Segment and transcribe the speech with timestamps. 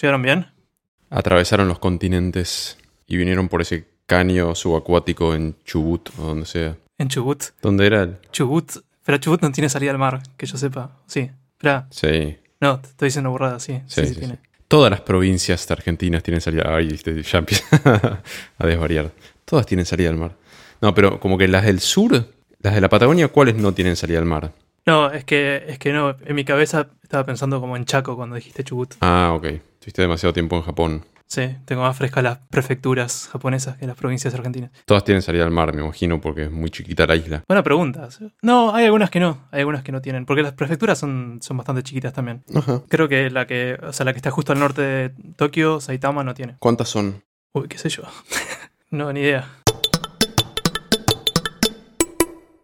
[0.00, 0.46] ¿Llegaron bien?
[1.10, 6.76] Atravesaron los continentes y vinieron por ese caño subacuático en Chubut o donde sea.
[6.98, 7.42] En Chubut.
[7.62, 8.02] ¿Dónde era?
[8.02, 8.70] el- Chubut.
[9.04, 10.96] Pero Chubut no tiene salida al mar, que yo sepa.
[11.06, 11.30] Sí.
[11.52, 11.86] Espera.
[11.90, 13.80] Sí, No, te estoy diciendo burrada, sí.
[13.86, 14.18] sí, Sí, sí, sí, sí.
[14.20, 14.38] tiene.
[14.68, 16.64] Todas las provincias argentinas tienen salida.
[16.66, 16.88] Ay,
[17.22, 17.64] ya empieza
[18.58, 19.10] a desvariar.
[19.46, 20.36] Todas tienen salida al mar.
[20.82, 22.12] No, pero como que las del sur,
[22.60, 24.52] las de la Patagonia, ¿cuáles no tienen salida al mar?
[24.86, 26.16] No, es que, es que no.
[26.24, 28.94] En mi cabeza estaba pensando como en Chaco cuando dijiste Chubut.
[29.00, 29.46] Ah, ok.
[29.78, 31.04] Estuviste demasiado tiempo en Japón.
[31.26, 34.72] Sí, tengo más frescas las prefecturas japonesas que las provincias argentinas.
[34.86, 37.44] Todas tienen salida al mar, me imagino, porque es muy chiquita la isla.
[37.46, 38.08] Buena pregunta.
[38.42, 39.46] No, hay algunas que no.
[39.52, 40.26] Hay algunas que no tienen.
[40.26, 42.42] Porque las prefecturas son, son bastante chiquitas también.
[42.52, 42.82] Ajá.
[42.88, 46.24] Creo que la que, o sea, la que está justo al norte de Tokio, Saitama,
[46.24, 46.56] no tiene.
[46.58, 47.22] ¿Cuántas son?
[47.52, 48.02] Uy, qué sé yo.
[48.90, 49.48] no, ni idea.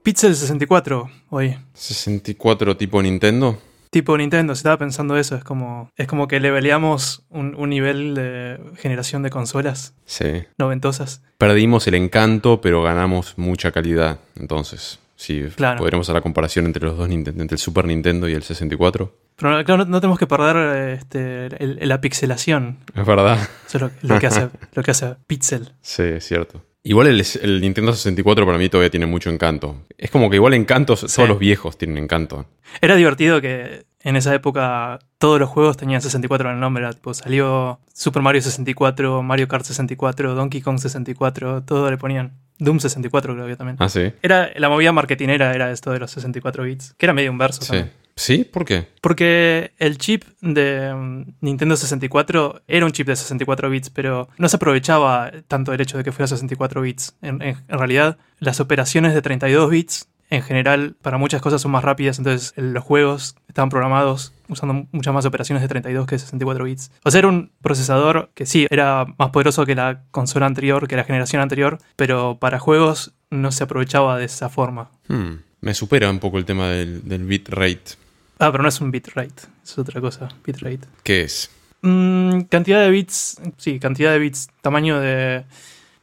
[0.02, 1.56] Pixel 64, hoy.
[1.74, 3.58] 64 tipo Nintendo.
[3.94, 5.36] Tipo Nintendo, se estaba pensando eso.
[5.36, 10.42] Es como, es como que leveleamos un, un nivel de generación de consolas Sí.
[10.58, 11.22] noventosas.
[11.38, 14.18] Perdimos el encanto, pero ganamos mucha calidad.
[14.34, 15.78] Entonces, sí, Claro.
[15.78, 19.16] podremos hacer la comparación entre los dos Nintendo, entre el Super Nintendo y el 64.
[19.36, 22.78] Pero claro, no, no tenemos que perder este, el- la pixelación.
[22.96, 23.38] Es verdad.
[23.68, 25.70] Eso es lo, lo que hace, lo que hace Pixel.
[25.82, 26.64] Sí, es cierto.
[26.86, 29.76] Igual el, el Nintendo 64 para mí todavía tiene mucho encanto.
[29.96, 31.06] Es como que igual encantos, Sí.
[31.16, 32.44] todos los viejos tienen encanto.
[32.82, 36.84] Era divertido que en esa época todos los juegos tenían 64 en el nombre.
[36.84, 42.32] Era, tipo, salió Super Mario 64, Mario Kart 64, Donkey Kong 64, todo le ponían.
[42.58, 43.76] Doom 64 creo que también.
[43.80, 44.12] Ah, sí.
[44.22, 47.62] Era, la movida marketinera era esto de los 64 bits, que era medio un verso
[47.62, 47.66] Sí.
[47.68, 47.92] también.
[48.16, 48.44] ¿Sí?
[48.44, 48.86] ¿Por qué?
[49.00, 54.48] Porque el chip de mm, Nintendo 64 era un chip de 64 bits, pero no
[54.48, 57.16] se aprovechaba tanto el hecho de que fuera 64 bits.
[57.22, 61.70] En, en- en realidad, las operaciones de 32 bits, en general, para muchas cosas son
[61.70, 66.18] más rápidas, entonces los juegos estaban programados usando muchas más operaciones de 32 que de
[66.18, 66.90] 64 bits.
[67.04, 70.96] O sea, era un procesador que sí, era más poderoso que la consola anterior, que
[70.96, 74.90] la generación anterior, pero para juegos no se aprovechaba de esa forma.
[75.08, 77.96] Hmm, Me supera un poco el tema del, del bitrate.
[78.38, 80.80] Ah, pero no es un bitrate, es otra cosa, bitrate.
[81.02, 81.50] ¿Qué es?
[81.82, 85.44] Mm, cantidad de bits, sí, cantidad de bits, tamaño de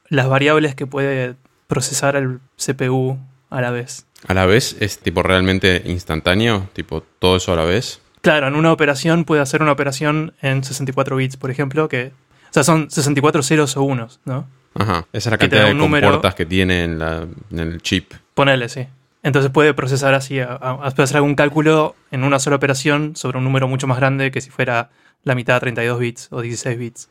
[0.08, 1.36] las variables que puede
[1.68, 3.18] procesar el CPU
[3.50, 4.06] a la vez.
[4.28, 6.70] ¿A la vez es tipo realmente instantáneo?
[6.74, 8.02] ¿Tipo todo eso a la vez?
[8.22, 12.12] Claro, en una operación puede hacer una operación en 64 bits, por ejemplo, que...
[12.50, 14.46] O sea, son 64 ceros o unos, ¿no?
[14.76, 15.06] Ajá.
[15.14, 18.14] Esa es la cantidad da de número- compuertas que tiene en, la- en el chip.
[18.34, 18.86] Ponele, sí.
[19.24, 23.38] Entonces puede procesar así, a- a- puede hacer algún cálculo en una sola operación sobre
[23.40, 24.90] un número mucho más grande que si fuera
[25.24, 27.10] la mitad de 32 bits o 16 bits.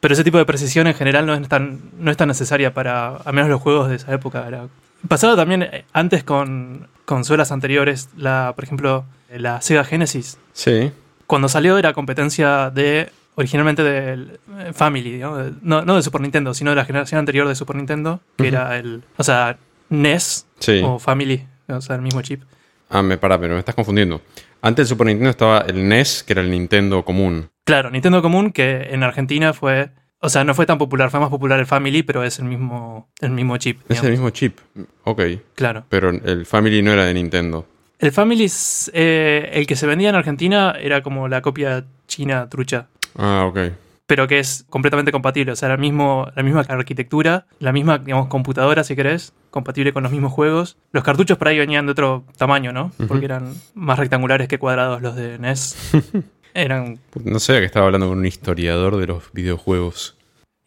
[0.00, 3.16] Pero ese tipo de precisión en general no es tan, no es tan necesaria para,
[3.16, 4.46] al menos los juegos de esa época.
[4.46, 4.68] Era...
[5.08, 10.38] Pasaba también eh, antes con consolas anteriores, la, por ejemplo, la Sega Genesis.
[10.52, 10.92] Sí.
[11.26, 15.50] Cuando salió era competencia de, originalmente del eh, Family, ¿no?
[15.62, 18.76] No, no de Super Nintendo, sino de la generación anterior de Super Nintendo, que era
[18.78, 19.58] el, o sea,
[19.88, 20.80] NES Sí.
[20.84, 22.42] o Family, o sea, el mismo chip.
[22.88, 24.20] Ah, me para, pero me estás confundiendo.
[24.62, 27.50] Antes del Super Nintendo estaba el NES, que era el Nintendo común.
[27.64, 29.90] Claro, Nintendo Común, que en Argentina fue,
[30.26, 33.08] o sea, no fue tan popular, fue más popular el Family, pero es el mismo,
[33.20, 33.80] el mismo chip.
[33.88, 34.58] Es el mismo chip.
[35.04, 35.22] Ok.
[35.54, 35.84] Claro.
[35.88, 37.64] Pero el Family no era de Nintendo.
[38.00, 38.50] El Family,
[38.92, 43.58] eh, el que se vendía en Argentina, era como la copia china trucha, Ah, ok.
[44.06, 45.52] pero que es completamente compatible.
[45.52, 50.02] O sea, el mismo, la misma arquitectura, la misma, digamos, computadora, si querés, compatible con
[50.02, 50.76] los mismos juegos.
[50.92, 52.90] Los cartuchos por ahí venían de otro tamaño, ¿no?
[53.08, 55.76] Porque eran más rectangulares que cuadrados los de NES.
[56.54, 60.15] Eran No sé, que estaba hablando con un historiador de los videojuegos.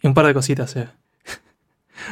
[0.02, 0.88] Y un par de cositas, eh.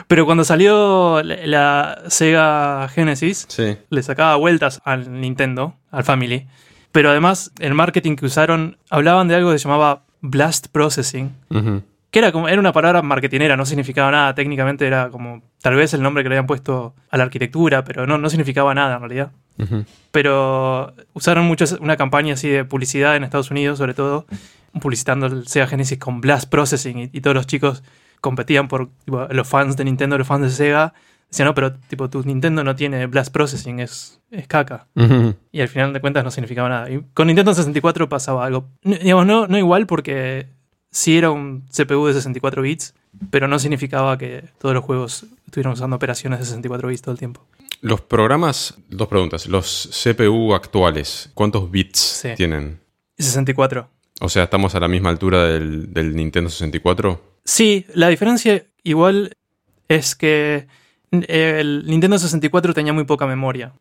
[0.07, 3.77] Pero cuando salió la, Sega Genesis, Sí.
[3.89, 6.47] le sacaba vueltas al Nintendo, al Family.
[6.91, 11.31] Pero además, el marketing que usaron, hablaban de algo que se llamaba Blast Processing,
[12.11, 15.93] que era como era una palabra marketinera, no significaba nada, técnicamente era como tal vez
[15.93, 18.99] el nombre que le habían puesto a la arquitectura, pero no, no significaba nada en
[19.01, 19.31] realidad.
[20.11, 24.25] Pero usaron mucho una campaña así de publicidad en Estados Unidos, sobre todo,
[24.81, 27.83] publicitando el Sega Genesis con Blast Processing y, y todos los chicos
[28.21, 30.93] competían por tipo, los fans de Nintendo, los fans de Sega.
[31.29, 34.87] Decían, no, pero tipo, tu Nintendo no tiene Blast Processing, es, es caca.
[35.51, 36.89] Y al final de cuentas no significaba nada.
[36.89, 38.69] Y con Nintendo 64 pasaba algo.
[38.83, 40.47] N- digamos, no, no igual porque
[40.89, 42.93] sí era un CPU de 64 bits,
[43.29, 47.19] pero no significaba que todos los juegos estuvieran usando operaciones de 64 bits todo el
[47.19, 47.45] tiempo.
[47.81, 49.47] Los programas, dos preguntas.
[49.47, 52.29] Los CPU actuales, ¿cuántos bits Sí.
[52.35, 52.79] tienen?
[53.17, 53.89] Y 64.
[54.21, 57.39] O sea, ¿estamos a la misma altura del, del Nintendo 64?
[57.45, 59.31] Sí, la diferencia igual
[59.87, 60.67] es que
[61.11, 63.73] el Nintendo 64 tenía muy poca memoria.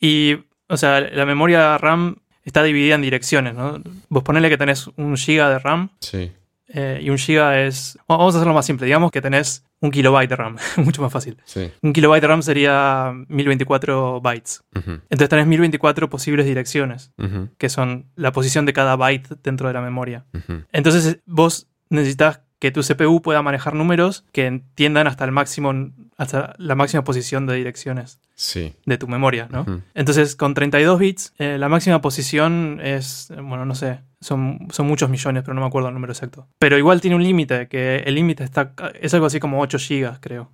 [0.00, 0.36] Y,
[0.68, 3.80] o sea, la memoria RAM está dividida en direcciones, ¿no?
[4.08, 6.32] Vos ponele que tenés un giga de RAM Sí.
[6.68, 7.96] eh, y un giga es...
[8.08, 11.12] bueno, Vamos a hacerlo más simple, digamos que tenés un kilobyte de RAM, mucho más
[11.12, 11.36] fácil.
[11.44, 11.70] Sí.
[11.82, 14.62] Un kilobyte de RAM sería 1024 bytes.
[14.74, 17.12] Entonces tenés 1024 posibles direcciones,
[17.58, 20.24] que son la posición de cada byte dentro de la memoria.
[20.72, 25.72] Entonces vos necesitas que tu CPU pueda manejar números que entiendan hasta el máximo,
[26.18, 28.74] hasta la máxima posición de direcciones Sí.
[28.84, 29.64] de tu memoria, ¿no?
[29.94, 34.86] Entonces, con 32 bits, eh, la máxima posición es, eh, bueno, no sé, son, son
[34.86, 36.46] muchos millones, pero no me acuerdo el número exacto.
[36.58, 40.18] Pero igual tiene un límite, que el límite está, es algo así como 8 gigas,
[40.20, 40.50] creo.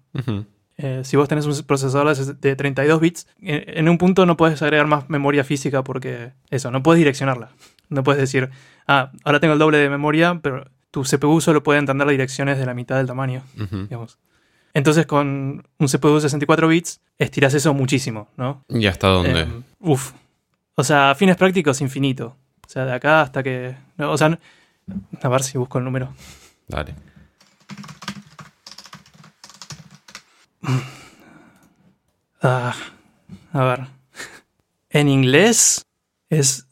[0.79, 4.61] Eh, si vos tenés un procesador de de 32 bits, en, un punto no puedes
[4.63, 7.51] agregar más memoria física porque eso, no puedes direccionarla.
[7.89, 8.51] No puedes decir,
[8.87, 12.67] ah, ahora tengo el doble de memoria, pero tu CPU solo puede entender direcciones de
[12.67, 14.19] la mitad del tamaño, digamos.
[14.75, 18.65] Entonces, con un CPU de 64 bits, estiras eso muchísimo, ¿no?
[18.69, 19.41] ¿Y hasta dónde?
[19.41, 19.47] Eh,
[19.81, 20.13] uf.
[20.75, 22.37] O sea, a fines prácticos, infinito.
[22.67, 23.77] O sea, de acá hasta que.
[23.97, 24.39] no, o sea,
[25.23, 26.15] a ver si busco el número.
[26.69, 26.95] Dale.
[32.43, 32.75] Ah,
[33.53, 33.87] a ver.
[34.91, 35.87] En inglés
[36.31, 36.67] es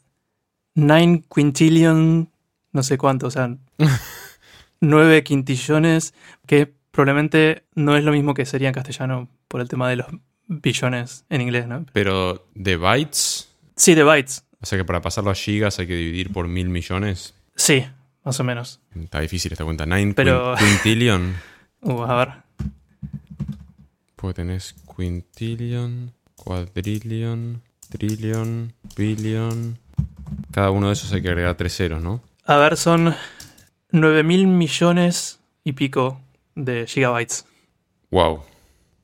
[0.75, 2.29] 9 quintillion,
[2.71, 3.55] no sé cuánto, o sea,
[4.81, 6.13] 9 quintillones,
[6.47, 10.07] que probablemente no es lo mismo que sería en castellano por el tema de los
[10.47, 11.85] billones en inglés, ¿no?
[11.93, 14.45] Pero de bytes, Sí, de bytes.
[14.61, 17.33] O sea que para pasarlo a gigas hay que dividir por mil millones.
[17.55, 17.85] Sí,
[18.23, 18.81] más o menos.
[18.95, 19.85] Está difícil esta cuenta.
[19.85, 21.35] Nine Pero- quin- quintillion.
[21.81, 22.29] Uh, a ver.
[24.15, 29.77] Porque tenés quintillion, cuadrillion, trillion, billion.
[30.51, 32.23] Cada uno de esos hay que agregar tres ceros, ¿no?
[32.45, 33.13] A ver, son
[33.91, 36.19] 9 mil millones y pico
[36.55, 37.45] de gigabytes.
[38.09, 38.41] Wow.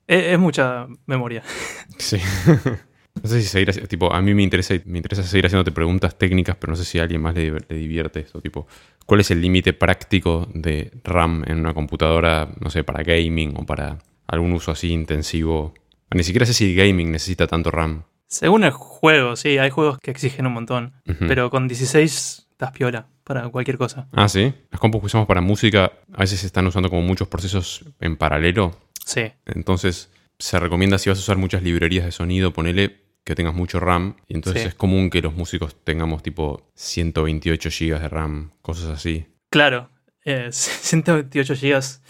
[0.08, 1.44] Es, es mucha memoria.
[2.00, 2.18] Sí.
[3.22, 6.56] No sé si seguir tipo, a mí me interesa, me interesa seguir haciéndote preguntas técnicas,
[6.56, 8.42] pero no sé si a alguien más le, le divierte esto.
[8.42, 8.68] Tipo,
[9.06, 13.66] ¿cuál es el límite práctico de RAM en una computadora, no sé, para gaming o
[13.66, 15.74] para algún uso así intensivo?
[16.14, 18.04] Ni siquiera sé si gaming necesita tanto RAM.
[18.28, 20.94] Según el juego, sí, hay juegos que exigen un montón.
[21.20, 24.08] Pero con 16 estás piola para cualquier cosa.
[24.14, 24.54] Ah, sí.
[24.72, 28.16] Las compus que usamos para música a veces se están usando como muchos procesos en
[28.16, 28.78] paralelo.
[29.06, 33.54] Sí, Entonces, se recomienda si vas a usar muchas librerías de sonido, ponele que tengas
[33.54, 34.16] mucho RAM.
[34.28, 34.68] Y entonces Sí.
[34.70, 39.26] es común que los músicos tengamos tipo 128 GB de RAM, cosas así.
[39.50, 39.90] claro.
[40.26, 42.02] eh, 128 gigas.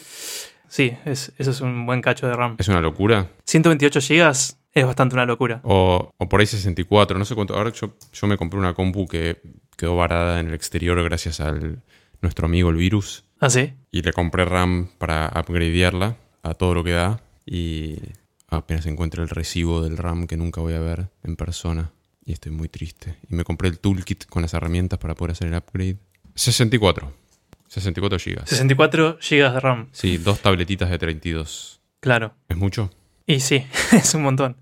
[0.67, 2.55] Sí, es, eso es un buen cacho de RAM.
[2.59, 3.29] ¿Es una locura?
[3.45, 5.59] 128 gigas es bastante una locura.
[5.63, 7.55] O, o por ahí 64, no sé cuánto.
[7.55, 9.41] Ahora yo, yo me compré una compu que
[9.77, 11.81] quedó varada en el exterior gracias al
[12.21, 13.25] nuestro amigo el virus.
[13.41, 13.73] ¿Ah, sí?
[13.91, 17.19] Y le compré RAM para upgradearla a todo lo que da.
[17.45, 17.97] Y
[18.51, 21.91] apenas encuentre el recibo del RAM que nunca voy a ver en persona.
[22.23, 23.17] Y estoy muy triste.
[23.29, 25.97] Y me compré el toolkit con las herramientas para poder hacer el upgrade.
[26.35, 27.11] 64.
[27.67, 28.45] 64 GB.
[28.47, 29.87] 64 gigas de RAM.
[29.91, 31.81] Sí, dos tabletitas de 32.
[31.99, 32.33] Claro.
[32.49, 32.91] ¿Es mucho?
[33.25, 34.57] Y sí, es un montón.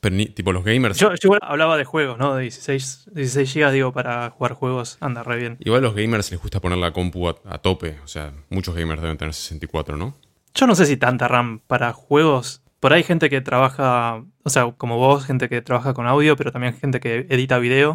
[0.00, 0.98] Pero ni- tipo los gamers.
[0.98, 2.34] Yo, yo igual hablaba de juegos, ¿no?
[2.34, 5.56] De 16, 16 gigas, digo, para jugar juegos anda re bien.
[5.60, 7.98] Igual a los gamers les gusta poner la compu a, a tope.
[8.04, 10.14] O sea, muchos gamers deben tener 64, ¿no?
[10.54, 12.62] Yo no sé si tanta RAM para juegos.
[12.84, 16.36] Por ahí hay gente que trabaja, o sea, como vos, gente que trabaja con audio,
[16.36, 17.94] pero también gente que edita video,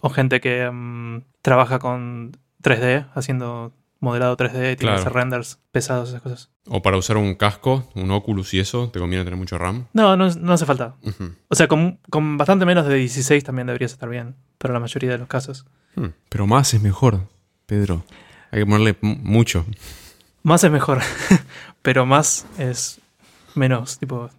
[0.00, 2.32] o gente que mm, trabaja con
[2.62, 4.96] 3D, haciendo modelado 3D, tiene Claro.
[4.96, 6.50] que hacer renders pesados, esas cosas.
[6.66, 9.88] O para usar un casco, un Oculus y eso, te conviene tener mucho RAM.
[9.92, 10.94] No, no, no hace falta.
[11.48, 15.10] O sea, con, con bastante menos de 16 también deberías estar bien, para la mayoría
[15.10, 15.66] de los casos.
[15.96, 16.14] Hmm.
[16.30, 17.28] Pero más es mejor,
[17.66, 18.04] Pedro.
[18.52, 19.66] Hay que ponerle mucho.
[20.42, 21.00] Más es mejor,
[21.82, 23.02] pero más es
[23.54, 24.30] menos, tipo,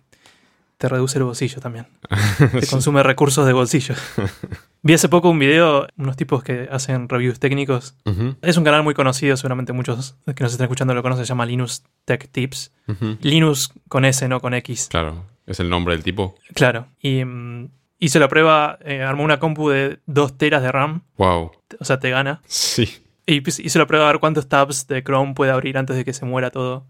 [0.78, 1.88] te reduce el bolsillo también.
[2.60, 3.96] Te consume recursos de bolsillo.
[4.84, 7.94] Vi hace poco un video, unos tipos que hacen reviews técnicos.
[8.42, 11.46] Es un canal muy conocido, seguramente muchos que nos están escuchando lo conocen, se llama
[11.46, 12.72] Linux Tech Tips.
[12.88, 13.18] ujú.
[13.22, 14.88] Linux con S, no con X.
[14.90, 16.34] Claro, es el nombre del tipo.
[16.56, 16.88] Claro.
[17.00, 21.52] Y mm, hizo la prueba, eh, armó una compu de 2 teras de RAM, Wow.
[21.80, 22.42] o sea, te gana.
[22.48, 23.01] Sí.
[23.26, 26.04] Y pues, hizo la prueba a ver cuántos tabs de Chrome puede abrir antes de
[26.06, 26.86] que se muera todo.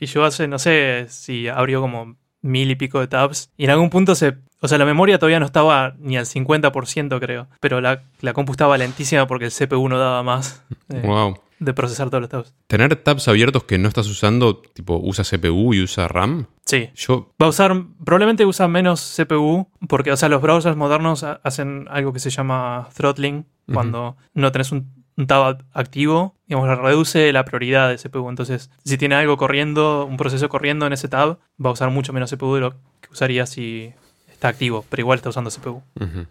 [0.00, 3.50] Y yo hace, no sé si abrió como mil y pico de tabs.
[3.56, 4.36] Y en algún punto se.
[4.60, 7.48] O sea, la memoria todavía no estaba ni al 50%, creo.
[7.60, 11.40] Pero la, la compu estaba lentísima porque el CPU no daba más eh, Wow.
[11.58, 12.54] de procesar todos los tabs.
[12.68, 16.46] Tener tabs abiertos que no estás usando, tipo, usa CPU y usa RAM.
[16.64, 16.90] Sí.
[16.94, 17.32] Yo.
[17.42, 17.74] Va a usar.
[18.04, 19.68] Probablemente usa menos CPU.
[19.88, 23.44] Porque, o sea, los browsers modernos ha- hacen algo que se llama throttling.
[23.72, 28.28] Cuando no tenés un, un tab activo, digamos, reduce la prioridad de CPU.
[28.28, 32.12] Entonces, si tiene algo corriendo, un proceso corriendo en ese tab, va a usar mucho
[32.12, 33.92] menos CPU de lo que usaría si
[34.30, 35.82] está activo, pero igual está usando CPU.
[36.00, 36.26] ujú.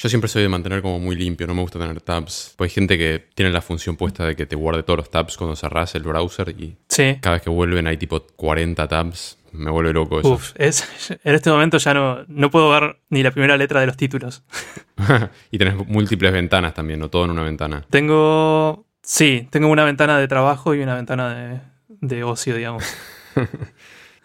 [0.00, 2.54] Yo siempre soy de mantener como muy limpio, no me gusta tener tabs.
[2.56, 5.36] Pues hay gente que tiene la función puesta de que te guarde todos los tabs
[5.36, 7.16] cuando cerrás el browser y Sí.
[7.20, 9.37] cada vez que vuelven hay tipo 40 tabs.
[9.52, 10.30] Me vuelve loco eso.
[10.32, 10.86] Uf, es,
[11.24, 14.44] en este momento ya no, no puedo ver ni la primera letra de los títulos.
[15.50, 17.84] y tenés múltiples ventanas también, no todo en una ventana.
[17.90, 18.86] Tengo.
[19.02, 22.84] Sí, tengo una ventana de trabajo y una ventana de, de ocio, digamos.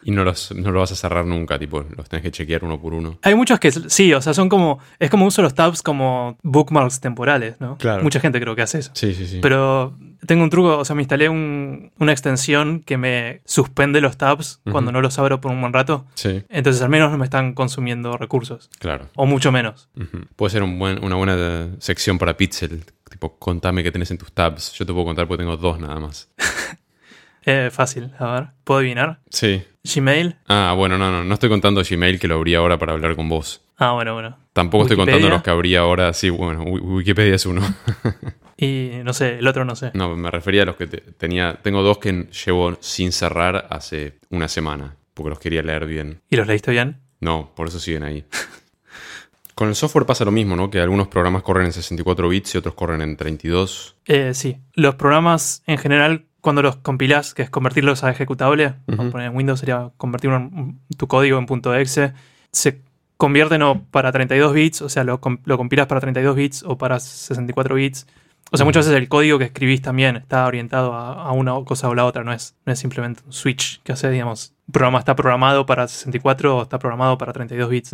[0.05, 2.79] Y no los, no lo vas a cerrar nunca, tipo, los tenés que chequear uno
[2.79, 3.19] por uno.
[3.21, 4.79] Hay muchos que sí, o sea, son como.
[4.99, 7.77] Es como uso los tabs como bookmarks temporales, ¿no?
[7.77, 8.03] Claro.
[8.03, 8.91] Mucha gente creo que hace eso.
[8.93, 9.39] Sí, sí, sí.
[9.41, 14.17] Pero tengo un truco, o sea, me instalé un- una extensión que me suspende los
[14.17, 16.05] tabs cuando no los abro por un buen rato.
[16.15, 18.69] sí, Entonces al menos no me están consumiendo recursos.
[18.79, 19.09] claro.
[19.15, 19.89] O mucho menos.
[20.35, 22.83] Puede ser un buen- una buena eh, sección para Pixel.
[23.09, 24.73] Tipo, contame qué tenés en tus tabs.
[24.73, 26.29] Yo te puedo contar porque tengo dos nada más.
[27.45, 28.47] Eh, fácil, a ver.
[28.63, 29.19] ¿Puedo adivinar?
[29.29, 29.61] Sí.
[29.83, 30.37] Gmail.
[30.47, 31.25] Ah, bueno, no, no.
[31.25, 33.61] No estoy contando Gmail que lo abrí ahora para hablar con vos.
[33.77, 34.37] Ah, bueno, bueno.
[34.53, 36.13] Tampoco estoy contando los que abrí ahora.
[36.13, 37.61] Sí, bueno, Wi- Wikipedia es uno.
[38.57, 39.91] Y no sé, el otro no sé.
[39.93, 41.60] no, me refería a los que te- tenía.
[41.62, 44.95] Tengo dos que llevo sin cerrar hace una semana.
[45.13, 46.22] Porque los quería leer bien.
[46.29, 47.00] ¿Y los leíste bien?
[47.19, 48.25] No, por eso siguen ahí.
[49.55, 50.72] Con el software pasa lo mismo, ¿no?
[50.72, 53.95] Que algunos programas corren en 64 bits y otros corren en 32.
[54.05, 54.57] Eh, sí.
[54.74, 59.36] Los programas en general, cuando los compilás, que es convertirlos a ejecutable, como poner en
[59.38, 61.45] Windows sería convertir un- tu código en
[61.79, 62.13] .exe,
[62.51, 62.81] se
[63.17, 67.00] convierten o para 32 bits, o sea, lo, lo compilas para 32 bits o para
[67.00, 68.07] 64 bits.
[68.53, 71.89] O sea, muchas veces el código que escribís también está orientado a, a una cosa
[71.89, 75.00] o la otra, no es, no es simplemente un switch que hace, digamos, un programa
[75.00, 77.91] está programado para 64 o está programado para 32 bits.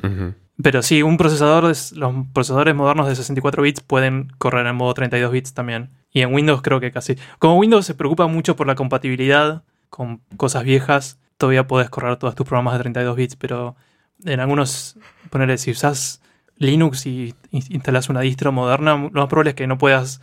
[0.62, 5.32] Pero sí, un procesador, los procesadores modernos de 64 bits pueden correr en modo 32
[5.32, 5.90] bits también.
[6.12, 7.16] Y en Windows creo que casi.
[7.40, 12.36] Como Windows se preocupa mucho por la compatibilidad con cosas viejas, todavía podés correr todos
[12.36, 13.78] tus programas de 32 bits, pero
[14.26, 14.98] en algunos,
[15.30, 16.22] ponerle, si usás
[16.58, 20.20] Linux y in- instalás una distro moderna, lo más probable es que no puedas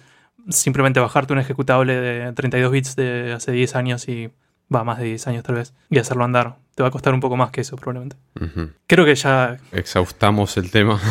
[0.48, 4.30] simplemente bajarte un ejecutable de 32 bits de hace 10 años y
[4.74, 6.56] va más de 10 años tal vez, y hacerlo andar.
[6.74, 8.16] Te va a costar un poco más que eso probablemente.
[8.86, 11.00] Creo que ya Exhaustamos el tema.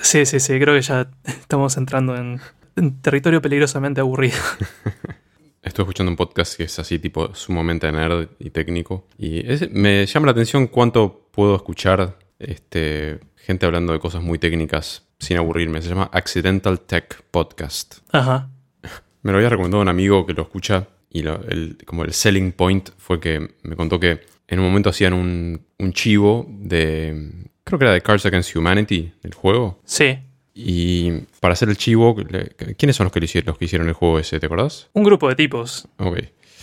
[0.00, 2.40] Sí, sí, sí, creo que ya estamos entrando en,
[2.74, 4.36] en territorio peligrosamente aburrido.
[5.62, 9.06] Estoy escuchando un podcast que es así, tipo, sumamente nerd y técnico.
[9.16, 14.40] Y es- me llama la atención cuánto puedo escuchar este, gente hablando de cosas muy
[14.40, 15.80] técnicas sin aburrirme.
[15.80, 17.98] Se llama Accidental Tech Podcast.
[18.10, 18.48] Ajá.
[19.22, 22.50] Me lo había recomendado un amigo que lo escucha y lo- el, como el selling
[22.52, 27.30] point fue que me contó que en un momento hacían un, un chivo de,
[27.62, 29.80] creo que era de Cards Against Humanity, el juego.
[29.84, 30.18] Sí.
[30.54, 31.10] Y
[31.40, 32.16] para hacer el chivo,
[32.76, 34.40] ¿quiénes son los que, lo hicieron, los que hicieron el juego ese?
[34.40, 34.90] ¿Te acordás?
[34.92, 35.86] Un grupo de tipos.
[35.98, 36.18] Ok.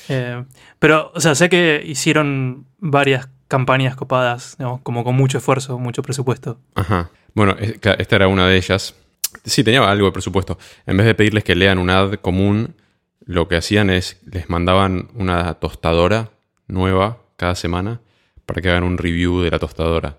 [0.09, 0.43] Eh,
[0.79, 6.01] pero, o sea, sé que hicieron varias campañas copadas, digamos, como con mucho esfuerzo, mucho
[6.01, 6.57] presupuesto.
[6.75, 7.09] Ajá.
[7.33, 8.95] Bueno, esta era una de ellas.
[9.43, 10.57] Sí, tenía algo de presupuesto.
[10.85, 12.75] En vez de pedirles que lean una ad común,
[13.25, 16.29] lo que hacían es les mandaban una tostadora
[16.67, 17.99] nueva cada semana
[18.45, 20.17] para que hagan un review de la tostadora.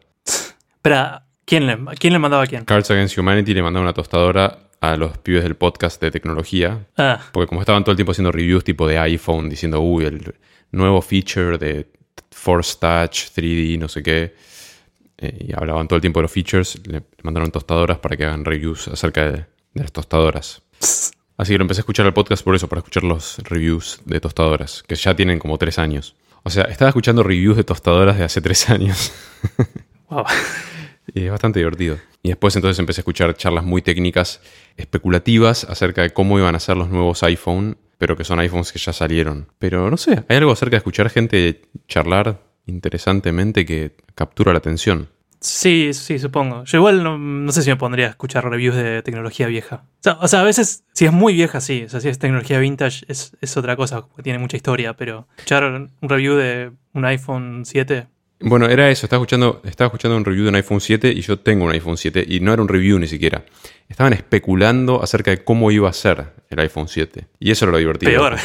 [0.83, 2.65] Pero, ¿quién le, ¿quién le mandaba a quién?
[2.65, 6.87] Cards Against Humanity le mandaba una tostadora a los pibes del podcast de tecnología.
[6.97, 10.35] Ah, Porque como estaban todo el tiempo haciendo reviews tipo de iPhone, diciendo, uy, el
[10.73, 11.87] nuevo feature de
[12.31, 14.35] Force Touch 3D, no sé qué.
[15.19, 16.81] eh, y hablaban todo el tiempo de los features.
[16.87, 19.33] Le mandaron tostadoras para que hagan reviews acerca de,
[19.75, 20.63] de las tostadoras.
[21.37, 24.21] Así que lo empecé a escuchar el podcast por eso, para escuchar los reviews de
[24.21, 26.15] tostadoras, que ya tienen como tres años.
[26.43, 29.13] O sea, estaba escuchando reviews de tostadoras de hace tres años.
[30.11, 30.25] wow.
[31.15, 31.99] Y es bastante divertido.
[32.23, 34.41] Y después entonces empecé a escuchar charlas muy técnicas,
[34.77, 38.79] especulativas acerca de cómo iban a ser los nuevos iPhone, pero que son iPhones que
[38.79, 39.49] ya salieron.
[39.59, 45.11] Pero no sé, hay algo acerca de escuchar gente charlar interesantemente que captura la atención.
[45.41, 46.65] Sí, sí, supongo.
[46.65, 49.85] Yo igual no, sé si me pondría a escuchar reviews de tecnología vieja.
[50.19, 51.85] O sea, a veces, si es muy vieja, sí.
[51.85, 54.95] O sea, si es tecnología vintage, es, es otra cosa, tiene mucha historia.
[54.97, 58.07] Pero escuchar un review de un iPhone 7,
[58.43, 61.39] Bueno, era eso, estaba escuchando, estaba escuchando un review de un iPhone 7 y yo
[61.39, 63.45] tengo un iPhone 7 y no era un review ni siquiera.
[63.89, 67.27] Estaban especulando acerca de cómo iba a ser el iPhone 7.
[67.39, 68.13] Y eso era lo divertido.
[68.13, 68.37] peor.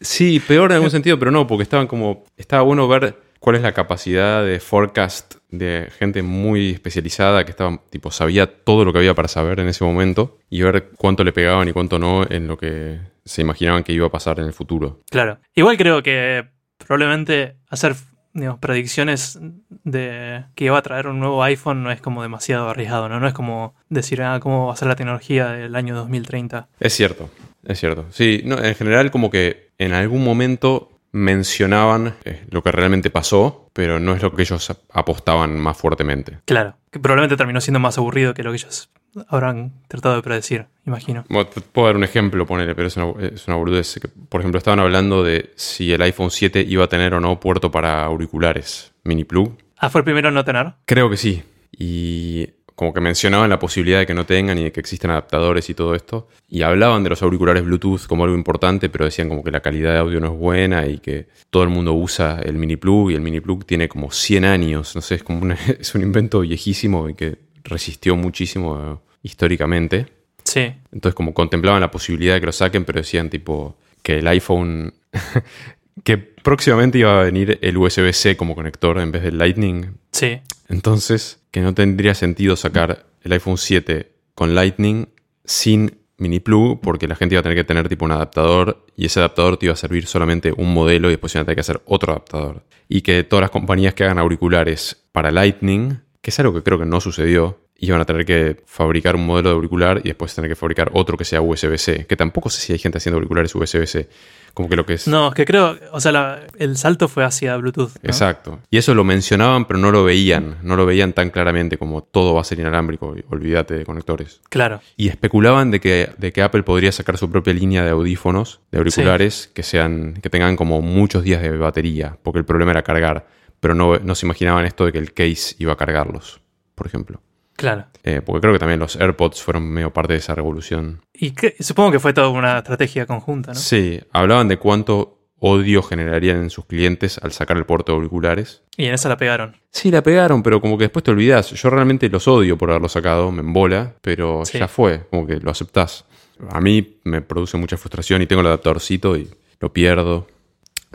[0.00, 2.24] Sí, peor en algún sentido, pero no, porque estaban como.
[2.36, 7.80] Estaba bueno ver cuál es la capacidad de forecast de gente muy especializada que estaba,
[7.88, 11.32] tipo, sabía todo lo que había para saber en ese momento y ver cuánto le
[11.32, 14.52] pegaban y cuánto no en lo que se imaginaban que iba a pasar en el
[14.52, 15.00] futuro.
[15.10, 15.38] Claro.
[15.54, 16.44] Igual creo que
[16.78, 17.94] probablemente hacer
[18.32, 19.38] digamos, predicciones
[19.84, 23.18] de que iba a traer un nuevo iPhone no es como demasiado arriesgado, ¿no?
[23.20, 26.68] No es como decir, ah, cómo va a ser la tecnología del año 2030.
[26.78, 27.28] Es cierto,
[27.64, 28.06] es cierto.
[28.10, 33.68] Sí, no, en general, como que en algún momento mencionaban eh, lo que realmente pasó,
[33.72, 36.38] pero no es lo que ellos ap- apostaban más fuertemente.
[36.44, 36.76] Claro.
[36.90, 38.90] Que probablemente terminó siendo más aburrido que lo que ellos
[39.28, 41.24] habrán tratado de predecir, imagino.
[41.28, 43.98] Bueno, puedo dar un ejemplo, ponele, pero es una, es una boludez.
[44.28, 47.70] Por ejemplo, estaban hablando de si el iPhone 7 iba a tener o no puerto
[47.70, 49.52] para auriculares mini plug.
[49.78, 50.74] Ah, fue el primero en no tener.
[50.84, 51.42] Creo que sí.
[51.78, 55.68] Y como que mencionaban la posibilidad de que no tengan y de que existen adaptadores
[55.68, 56.28] y todo esto.
[56.48, 59.92] Y hablaban de los auriculares Bluetooth como algo importante, pero decían como que la calidad
[59.92, 63.14] de audio no es buena y que todo el mundo usa el mini plug y
[63.14, 64.94] el mini plug tiene como 100 años.
[64.94, 70.06] No sé, es como una- es un invento viejísimo y que resistió muchísimo eh, históricamente.
[70.50, 70.72] Sí.
[70.90, 74.92] Entonces como contemplaban la posibilidad de que lo saquen, pero decían tipo que el iPhone...
[76.04, 79.98] que próximamente iba a venir el USB-C como conector en vez del Lightning.
[80.10, 80.40] Sí.
[80.68, 85.08] Entonces, que no tendría sentido sacar el iPhone 7 con Lightning
[85.44, 89.06] sin mini plug porque la gente iba a tener que tener tipo un adaptador y
[89.06, 91.60] ese adaptador te iba a servir solamente un modelo y después iban a tener que
[91.60, 92.64] hacer otro adaptador.
[92.88, 96.78] Y que todas las compañías que hagan auriculares para Lightning, que es algo que creo
[96.78, 100.50] que no sucedió, iban a tener que fabricar un modelo de auricular y después tener
[100.50, 104.08] que fabricar otro que sea USB-C, que tampoco sé si hay gente haciendo auriculares USB-C.
[104.52, 105.06] Como que lo que es...
[105.06, 107.92] No, es que creo, o sea, la- el salto fue hacia Bluetooth.
[107.94, 108.00] ¿no?
[108.02, 108.58] Exacto.
[108.68, 110.56] Y eso lo mencionaban, pero no lo veían.
[110.62, 113.14] No lo veían tan claramente como todo va a ser inalámbrico.
[113.16, 114.40] y Olvídate de conectores.
[114.48, 114.80] Claro.
[114.96, 118.78] Y especulaban de que, de que Apple podría sacar su propia línea de audífonos, de
[118.78, 123.28] auriculares, que sean, que tengan como muchos días de batería, porque el problema era cargar.
[123.60, 126.40] Pero no, no se imaginaban esto de que el case iba a cargarlos,
[126.74, 127.20] por ejemplo.
[127.60, 127.84] Claro.
[128.04, 131.02] Eh, porque creo que también los AirPods fueron medio parte de esa revolución.
[131.12, 133.58] Y que- supongo que fue toda una estrategia conjunta, ¿no?
[133.58, 138.62] Sí, hablaban de cuánto odio generarían en sus clientes al sacar el puerto de auriculares.
[138.78, 139.56] Y en esa la pegaron.
[139.70, 141.50] Sí, la pegaron, pero como que después te olvidas.
[141.50, 144.58] Yo realmente los odio por haberlo sacado, me embola, pero Sí.
[144.58, 146.06] ya fue, como que lo aceptás.
[146.48, 149.28] A mí me produce mucha frustración y tengo el adaptadorcito y
[149.60, 150.26] lo pierdo.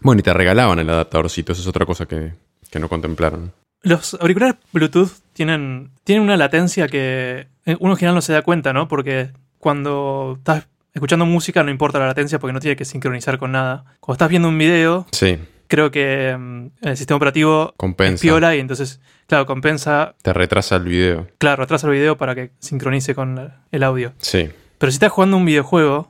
[0.02, 2.34] Bueno, y te regalaban el adaptadorcito, eso es otra cosa que,
[2.72, 3.52] que no contemplaron.
[3.86, 8.42] Los auriculares Bluetooth tienen, tienen una latencia que eh, uno en general no se da
[8.42, 8.88] cuenta, ¿no?
[8.88, 13.52] Porque cuando estás escuchando música no importa la latencia porque no tiene que sincronizar con
[13.52, 13.86] nada.
[14.00, 15.38] Cuando estás viendo un video, Sí,
[15.68, 18.22] creo que mm, el sistema operativo compensa.
[18.22, 21.28] piola y entonces, claro, compensa, Te retrasa el video.
[21.38, 24.14] claro, retrasa el video para que sincronice con el audio.
[24.20, 24.50] Sí.
[24.78, 26.10] Pero si estás jugando un videojuego,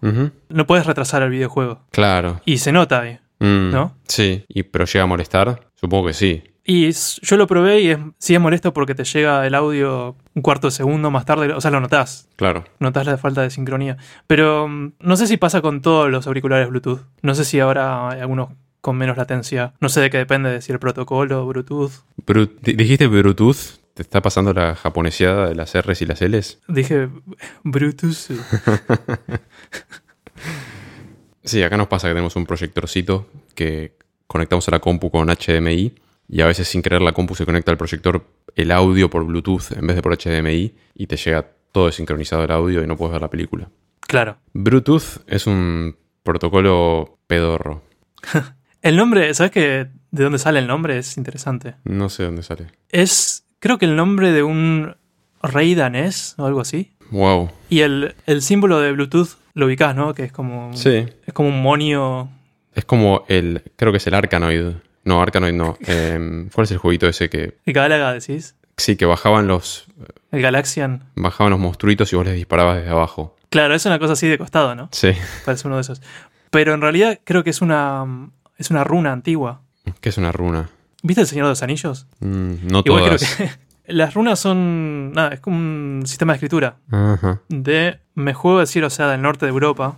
[0.50, 1.82] no puedes retrasar el videojuego.
[1.92, 2.42] Claro.
[2.46, 3.20] Y se nota ahí.
[3.40, 3.96] Mm, ¿No?
[4.08, 4.44] Sí.
[4.48, 5.68] ¿Y, ¿Pero llega a molestar?
[5.76, 6.44] Supongo que sí.
[6.68, 10.42] Y yo lo probé y es, sí es molesto porque te llega el audio un
[10.42, 12.28] cuarto de segundo más tarde, o sea, lo notás.
[12.38, 12.66] Claro.
[12.80, 13.98] Notas la falta de sincronía.
[14.26, 17.02] Pero mm, no sé si pasa con todos los auriculares Bluetooth.
[17.22, 18.50] No sé si ahora hay algunos
[18.82, 19.74] con menos latencia.
[19.80, 21.92] No sé de qué depende de si el protocolo, Bluetooth.
[22.26, 23.58] Bru- ¿Dijiste Bluetooth?
[23.94, 26.60] ¿Te está pasando la japoneseada de las R's y las L's?
[26.68, 27.10] Dije
[27.64, 28.32] Bluetooth.
[31.44, 35.94] Sí, acá nos pasa que tenemos un proyectorcito que conectamos a la compu con HDMI
[36.28, 39.72] y a veces sin querer la compu se conecta al proyector el audio por Bluetooth
[39.76, 43.12] en vez de por HDMI y te llega todo desincronizado el audio y no puedes
[43.14, 43.70] ver la película.
[44.02, 44.38] Claro.
[44.54, 47.82] Bluetooth es un protocolo pedorro.
[48.82, 49.88] El nombre, ¿sabes qué?
[50.12, 51.00] ¿De dónde sale el nombre?
[51.00, 51.74] Es interesante.
[51.86, 52.68] No sé dónde sale.
[52.90, 54.96] Es, creo que el nombre de un
[55.42, 56.92] rey danés o algo así.
[57.10, 57.50] Wow.
[57.68, 60.14] Y el, el símbolo de Bluetooth lo ubicás, ¿no?
[60.14, 61.04] Que es como, Sí.
[61.26, 62.30] es como un monio.
[62.76, 63.64] Es como el.
[63.76, 64.74] Creo que es el Arkanoid.
[65.06, 65.78] No, Arkanoid no.
[65.88, 67.58] Em, ¿Cuál es el jueguito ese que.
[67.66, 68.56] El Galaga, decís.
[68.78, 69.86] Sí, que bajaban los.
[70.32, 71.04] El Galaxian.
[71.16, 73.38] Bajaban los monstruitos y vos les disparabas desde abajo.
[73.50, 74.90] Claro, es una cosa así de costado, ¿no?
[74.92, 75.12] Sí.
[75.46, 76.02] Parece uno de esos.
[76.50, 78.06] Pero en realidad creo que es una,
[78.58, 79.62] es una runa antigua.
[80.02, 80.70] ¿Qué es una runa?
[81.04, 82.08] ¿Viste el Señor de los Anillos?
[82.20, 83.36] Mm, no Igual creo todas.
[83.36, 83.50] que
[83.94, 85.14] las runas son.
[85.14, 86.78] Nada, es como un sistema de escritura.
[86.92, 87.42] Ajá.
[87.48, 88.00] De.
[88.16, 89.98] Me juego a decir, o sea, del norte de Europa.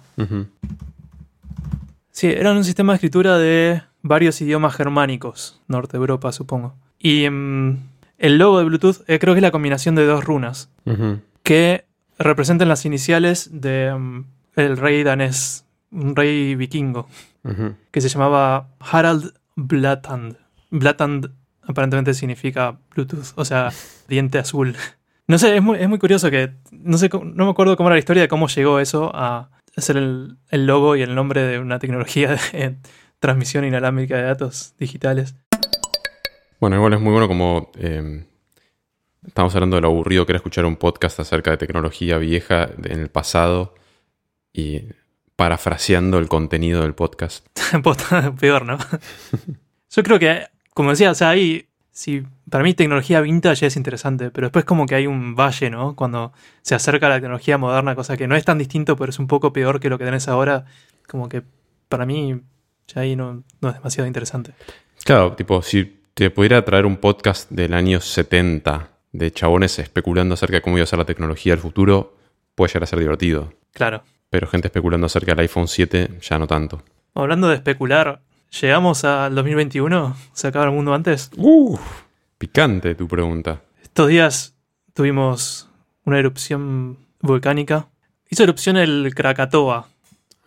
[2.12, 5.62] Sí, eran un sistema de escritura de varios idiomas germánicos.
[5.68, 6.76] Norte de Europa, supongo.
[7.00, 7.78] Y mm,
[8.18, 10.70] el logo de Bluetooth eh, creo que es la combinación de dos runas.
[11.44, 11.86] Que
[12.18, 15.66] representan las iniciales de mm, el rey danés.
[15.92, 17.08] Un rey vikingo.
[17.92, 20.36] Que se llamaba Harald Blattand.
[20.70, 21.32] Blattand
[21.64, 23.70] aparentemente significa Bluetooth, o sea,
[24.10, 24.76] diente azul.
[25.28, 26.54] No sé, es muy, es muy curioso que.
[26.72, 29.98] No sé, no me acuerdo cómo era la historia de cómo llegó eso a ser
[29.98, 32.78] el, el logo y el nombre de una tecnología de
[33.20, 35.36] transmisión inalámbrica de datos digitales.
[36.60, 37.72] Bueno, igual es muy bueno como.
[37.78, 38.26] eh,
[39.26, 43.00] estamos hablando de lo aburrido que era escuchar un podcast acerca de tecnología vieja en
[43.00, 43.76] el pasado
[44.54, 44.84] y
[45.36, 47.46] parafraseando el contenido del podcast.
[48.40, 48.78] Peor, ¿no?
[49.90, 51.64] Yo creo que, como decía, o sea, ahí.
[51.92, 55.96] Sí, para mí tecnología vintage es interesante, pero después como que hay un valle, ¿no?
[55.96, 59.18] Cuando se acerca a la tecnología moderna, cosa que no es tan distinto, pero es
[59.18, 60.66] un poco peor que lo que tenés ahora,
[61.08, 61.42] como que
[61.90, 62.40] para mí
[62.88, 64.54] ya ahí no, no es demasiado interesante.
[65.04, 70.58] Claro, tipo, si te pudiera traer un podcast del año 70 de chabones especulando acerca
[70.58, 72.18] de cómo iba a ser la tecnología del futuro
[72.56, 73.54] puede llegar a ser divertido.
[73.74, 74.04] Claro.
[74.30, 76.84] Pero gente especulando acerca del iPhone 7 ya no tanto.
[77.14, 78.22] Hablando de especular,
[78.62, 80.16] ¿llegamos al 2021?
[80.34, 81.32] ¿Se acaba el mundo antes?
[81.38, 81.80] Uf,
[82.38, 83.62] picante tu pregunta.
[83.82, 84.56] Estos días
[84.94, 85.70] tuvimos
[86.04, 87.88] una erupción volcánica.
[88.30, 89.88] Hizo erupción el Krakatoa,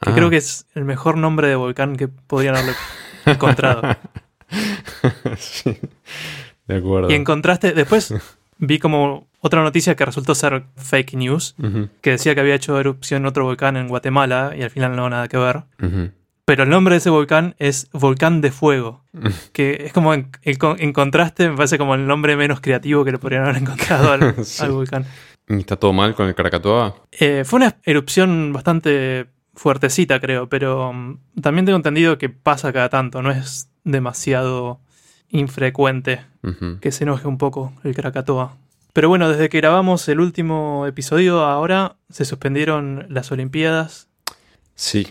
[0.00, 0.14] que Ah.
[0.14, 2.74] creo que es el mejor nombre de volcán que podrían haber
[3.26, 3.82] encontrado.
[5.38, 5.78] sí,
[6.66, 7.10] de acuerdo.
[7.10, 8.14] Y en contraste, después
[8.58, 11.54] vi como otra noticia que resultó ser fake news,
[12.02, 15.28] que decía que había hecho erupción otro volcán en Guatemala y al final no nada
[15.28, 15.62] que ver.
[16.44, 19.04] Pero el nombre de ese volcán es Volcán de Fuego,
[19.52, 23.04] que es como en, en con- en contraste, me parece como el nombre menos creativo
[23.04, 24.62] que le podrían haber encontrado al, Sí.
[24.64, 25.04] al volcán.
[25.48, 26.96] ¿Y ¿Está todo mal con el Krakatoa?
[27.12, 29.26] Eh, fue una erupción bastante
[29.60, 34.80] fuertecita, creo, pero mm, también tengo entendido que pasa cada tanto, no es demasiado
[35.28, 36.22] infrecuente
[36.80, 38.56] que se enoje un poco el Krakatoa.
[38.94, 44.08] Pero bueno, desde que grabamos el último episodio, ahora se suspendieron las Olimpiadas.
[44.74, 45.06] Sí,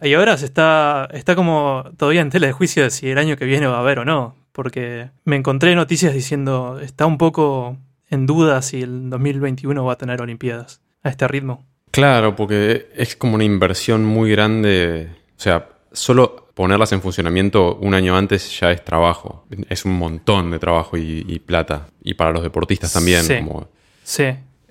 [0.00, 3.36] Y ahora se está, está como todavía en tela de juicio de si el año
[3.36, 4.36] que viene va a haber o no.
[4.52, 7.76] Porque me encontré noticias diciendo, está un poco
[8.10, 11.66] en duda si el 2021 va a tener Olimpiadas a este ritmo.
[11.96, 15.08] Claro, porque es como una inversión muy grande.
[15.36, 19.44] O sea, solo ponerlas en funcionamiento un año antes ya es trabajo.
[19.68, 21.88] Es un montón de trabajo y, y plata.
[22.02, 23.36] Y para los deportistas también, Sí.
[23.38, 23.68] como
[24.04, 24.24] Sí,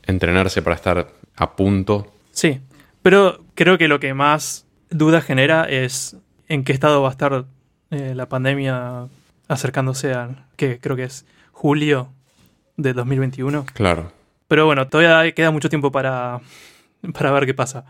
[0.04, 2.12] entrenarse para estar a punto.
[2.32, 2.60] sí.
[3.02, 6.16] Pero creo que lo que más duda genera es
[6.48, 7.46] en qué estado va a estar
[7.92, 9.08] eh, la pandemia
[9.48, 12.10] acercándose a, que creo que es julio
[12.78, 13.66] de 2021.
[13.74, 14.12] Claro.
[14.48, 16.40] Pero bueno, todavía queda mucho tiempo para,
[17.13, 17.86] para ver qué pasa.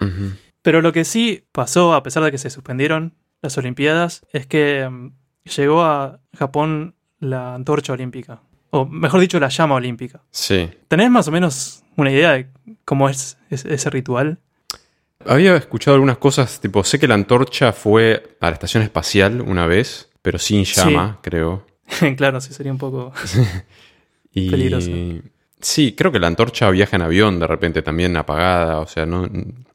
[0.62, 4.88] Pero lo que sí pasó, a pesar de que se suspendieron las Olimpiadas, es que
[4.90, 5.12] mm,
[5.56, 8.42] llegó a Japón la antorcha olímpica.
[8.72, 10.22] O mejor dicho, la llama olímpica.
[10.32, 10.70] Sí.
[10.88, 12.50] ¿Tenés más o menos una idea de
[12.84, 14.40] cómo es ese, ese ritual?
[15.26, 19.66] Había escuchado algunas cosas, tipo, sé que la antorcha fue a la estación espacial una
[19.66, 21.66] vez, pero sin llama, creo.
[22.18, 23.14] claro, sí, sería un poco...
[24.38, 24.92] Y Peligroso.
[25.60, 28.80] Sí, creo que la antorcha viaja en avión de repente también apagada.
[28.80, 29.28] O sea, no,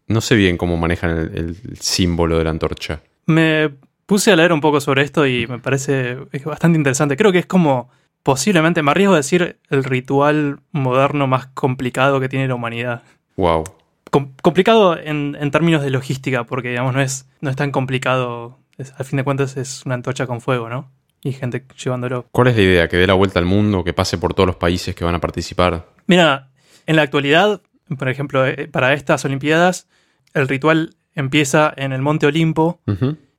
[0.07, 3.01] no sé bien cómo manejan el, el símbolo de la antorcha.
[3.27, 3.71] Me
[4.07, 7.17] puse a leer un poco sobre esto y me parece es bastante interesante.
[7.17, 7.91] Creo que es como
[8.23, 13.03] posiblemente, me arriesgo a decir, el ritual moderno más complicado que tiene la humanidad.
[13.37, 13.65] Wow.
[14.11, 18.59] Com- complicado en, en términos de logística, porque digamos no es, no es tan complicado.
[18.77, 20.91] Es- al fin de cuentas es una antorcha con fuego, ¿no?
[21.23, 22.27] Y gente llevándolo.
[22.33, 22.89] ¿Cuál es la idea?
[22.89, 23.85] ¿Que dé la vuelta al mundo?
[23.85, 25.87] ¿Que pase por todos los países que van a participar?
[26.07, 26.49] Mira,
[26.87, 27.61] en la actualidad,
[27.99, 29.87] por ejemplo, eh, para estas Olimpiadas,
[30.35, 32.81] el ritual empieza en el Monte Olimpo,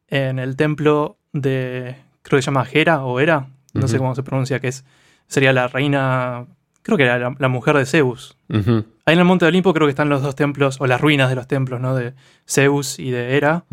[0.07, 4.23] en el templo de, creo que se llama Hera o Hera, no sé cómo se
[4.23, 4.85] pronuncia, que es,
[5.27, 6.45] sería la reina,
[6.81, 8.37] creo que era la, la mujer de Zeus.
[8.49, 11.35] Ahí en el Monte Olimpo creo que están los dos templos, o las ruinas de
[11.35, 11.95] los templos, ¿no?
[11.95, 12.13] De
[12.47, 13.65] Zeus y de Hera.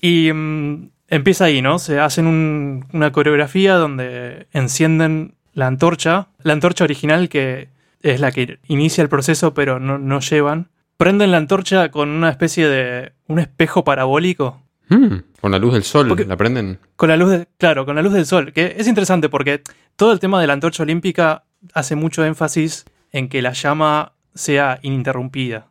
[0.00, 1.78] Y mm, empieza ahí, ¿no?
[1.78, 7.68] Se hacen un- una coreografía donde encienden la antorcha, la antorcha original que
[8.02, 10.68] es la que inicia el proceso pero no, no llevan.
[10.96, 14.62] Prenden la antorcha con una especie de un espejo parabólico.
[14.88, 16.78] Mm, Con la luz del sol, Porque- ¿la prenden?
[16.96, 18.52] Con la luz, de- claro, con la luz del sol.
[18.52, 19.62] Que es interesante porque
[19.96, 24.78] todo el tema de la antorcha olímpica hace mucho énfasis en que la llama sea
[24.82, 25.66] ininterrumpida.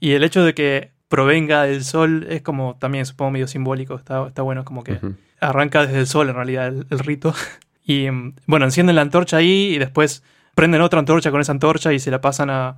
[0.00, 3.94] Y el hecho de que provenga del sol es como también supongo medio simbólico.
[3.96, 4.98] Está, está bueno como que
[5.40, 7.34] arranca desde el sol en realidad el, el rito.
[7.88, 10.24] Y mm, bueno, encienden la antorcha ahí y después
[10.56, 12.74] prenden otra antorcha con esa antorcha y se la pasan a,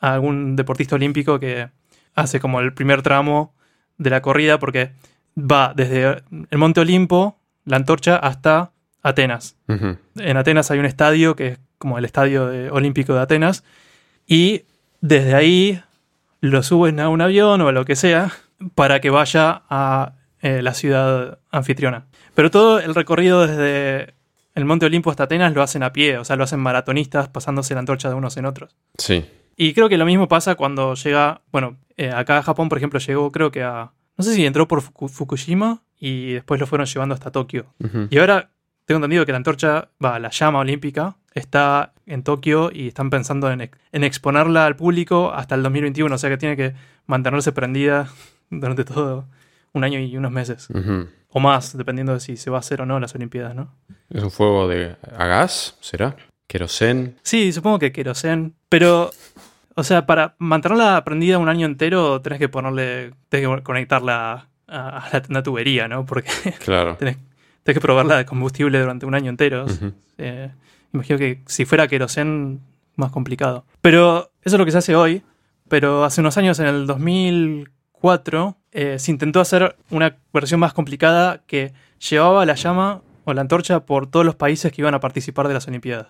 [0.00, 1.70] a algún deportista olímpico que
[2.14, 3.54] hace como el primer tramo
[3.96, 4.92] de la corrida porque
[5.38, 9.56] va desde el Monte Olimpo, la antorcha, hasta Atenas.
[10.16, 13.64] En Atenas hay un estadio que es como el estadio de- olímpico de Atenas
[14.26, 14.64] y
[15.00, 15.80] desde ahí
[16.40, 18.32] lo suben a un avión o a lo que sea
[18.74, 22.06] para que vaya a eh, la ciudad anfitriona.
[22.34, 24.14] Pero todo el recorrido desde
[24.54, 27.74] el Monte Olimpo hasta Atenas lo hacen a pie, o sea, lo hacen maratonistas pasándose
[27.74, 28.74] la antorcha de unos en otros.
[28.98, 29.24] Sí.
[29.56, 32.98] Y creo que lo mismo pasa cuando llega, bueno, eh, acá a Japón, por ejemplo,
[32.98, 36.86] llegó creo que a, no sé si entró por Fuku- Fukushima y después lo fueron
[36.86, 37.66] llevando hasta Tokio.
[38.08, 38.50] Y ahora
[38.86, 43.50] tengo entendido que la antorcha, va, la llama olímpica, está en Tokio y están pensando
[43.50, 46.74] en, ex- en exponerla al público hasta el 2021, o sea que tiene que
[47.06, 48.08] mantenerse prendida
[48.50, 49.26] durante todo
[49.72, 50.68] un año y unos meses.
[51.32, 53.72] O más, dependiendo de si se va a hacer o no las Olimpiadas, ¿no?
[54.10, 55.76] ¿Es un fuego de a gas?
[55.80, 56.16] ¿Será?
[56.48, 57.16] ¿Querosén?
[57.22, 59.10] Sí, supongo que querosén, pero...
[59.76, 64.98] O sea, para mantenerla prendida un año entero tenés que ponerle, tenés que conectarla a,
[65.06, 66.04] a la, una tubería, ¿no?
[66.04, 66.28] Porque
[66.62, 66.96] Claro.
[66.98, 67.16] tenés,
[67.62, 69.66] tenés que probarla de combustible durante un año entero.
[70.18, 70.50] Eh,
[70.92, 72.60] Imagino que si fuera querosén,
[72.96, 73.64] más complicado.
[73.80, 75.22] Pero eso es lo que se hace hoy.
[75.68, 81.42] Pero hace unos años, en el 2004, eh, se intentó hacer una versión más complicada
[81.46, 81.72] que
[82.08, 85.54] llevaba la llama o la antorcha por todos los países que iban a participar de
[85.54, 86.08] las Olimpiadas.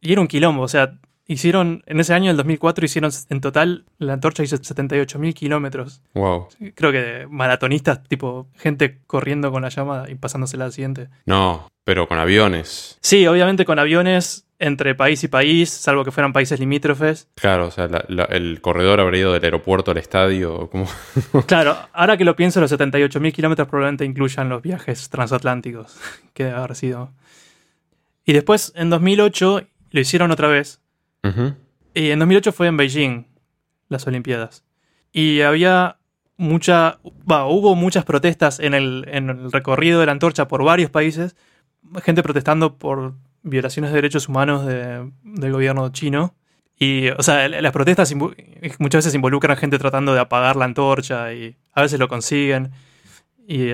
[0.00, 0.98] Y era un quilombo, o sea,
[1.32, 6.02] hicieron, en ese año, el 2004, hicieron en total, la antorcha hizo 78.000 kilómetros.
[6.14, 6.48] Wow.
[6.74, 11.08] Creo que maratonistas, tipo gente corriendo con la llama y pasándosela al siguiente.
[11.26, 12.98] No, pero con aviones.
[13.00, 17.28] Sí, obviamente con aviones entre país y país, salvo que fueran países limítrofes.
[17.34, 20.68] Claro, o sea, la- la- el corredor habría ido del aeropuerto al estadio.
[21.46, 25.96] Claro, ahora que lo pienso, los 78.000 kilómetros probablemente incluyan los viajes transatlánticos,
[26.34, 27.12] que debe haber sido.
[28.26, 29.62] Y después, en 2008,
[29.92, 30.80] lo hicieron otra vez.
[31.94, 33.24] Y en 2008 fue en Beijing,
[33.88, 34.64] las Olimpiadas.
[35.12, 35.96] Y había
[36.36, 36.98] mucha.
[37.02, 41.36] hubo muchas protestas en el, en el recorrido de la antorcha por varios países.
[42.02, 46.34] Gente protestando por violaciones de derechos humanos de- del gobierno chino.
[46.78, 51.56] Y, o sea, las protestas muchas veces involucran gente tratando de apagar la antorcha y
[51.74, 52.70] a veces lo consiguen.
[53.46, 53.72] Y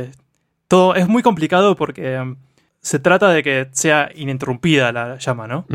[0.66, 2.34] todo es muy complicado porque eh,
[2.80, 5.66] se trata de que sea ininterrumpida la llama, ¿no?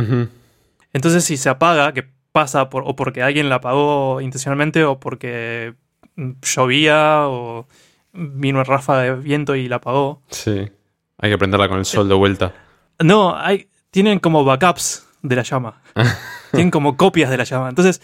[0.93, 5.75] Entonces, si se apaga, que pasa por, o porque alguien la apagó intencionalmente o porque
[6.15, 7.67] mm, llovía o
[8.13, 10.21] vino una ráfaga de viento y la apagó.
[10.29, 10.71] Sí.
[11.17, 12.53] Hay que prenderla con el sol de vuelta.
[12.99, 15.81] No, hay, tienen como backups de la llama.
[16.51, 17.69] tienen como copias de la llama.
[17.69, 18.01] Entonces,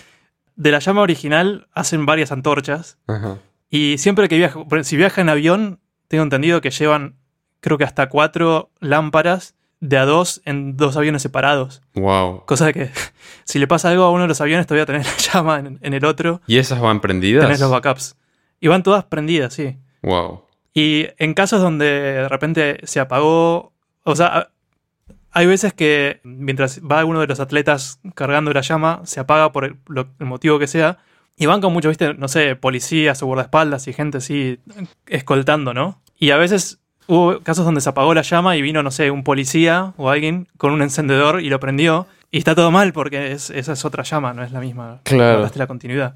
[0.55, 3.37] de la llama original hacen varias antorchas Ajá.
[3.69, 7.15] y siempre que viaja, si viaja en avión, tengo entendido que llevan,
[7.59, 11.81] creo que hasta cuatro lámparas de a dos en dos aviones separados.
[11.93, 12.45] Wow.
[12.45, 12.89] Cosa de que
[13.43, 15.93] si le pasa algo a uno de los aviones, todavía tenés la llama en, en
[15.93, 17.45] el otro, ¿Y esas van prendidas?
[17.45, 18.15] tenés los backups.
[18.59, 19.77] Y van todas prendidas, sí.
[20.01, 20.43] Wow.
[20.73, 24.49] Y en casos donde de repente se apagó, o sea,
[25.31, 29.65] hay veces que mientras va uno de los atletas cargando la llama, se apaga por
[29.65, 30.97] el, lo- el motivo que sea,
[31.35, 34.59] y van con mucho, viste, no sé, policías o guardaespaldas y gente así
[35.05, 36.01] escoltando, ¿no?
[36.17, 39.23] Y a veces hubo casos donde se apagó la llama y vino, no sé, un
[39.23, 43.49] policía o alguien con un encendedor y lo prendió, y está todo mal porque es-
[43.49, 44.99] esa es otra llama, no es la misma.
[45.03, 45.49] Claro.
[45.55, 46.15] La continuidad.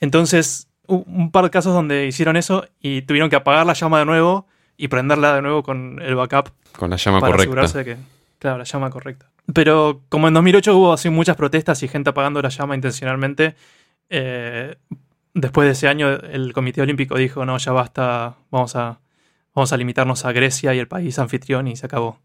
[0.00, 4.06] Entonces, un par de casos donde hicieron eso y tuvieron que apagar la llama de
[4.06, 4.46] nuevo
[4.76, 7.42] y prenderla de nuevo con el backup Con la llama para correcta.
[7.42, 7.96] asegurarse de que,
[8.38, 9.26] claro, la llama correcta.
[9.54, 13.54] Pero como en 2008 hubo así muchas protestas y gente apagando la llama intencionalmente,
[14.08, 14.76] eh,
[15.34, 18.98] después de ese año el Comité Olímpico dijo, no, ya basta, vamos a,
[19.54, 22.18] vamos a limitarnos a Grecia y el país anfitrión y se acabó.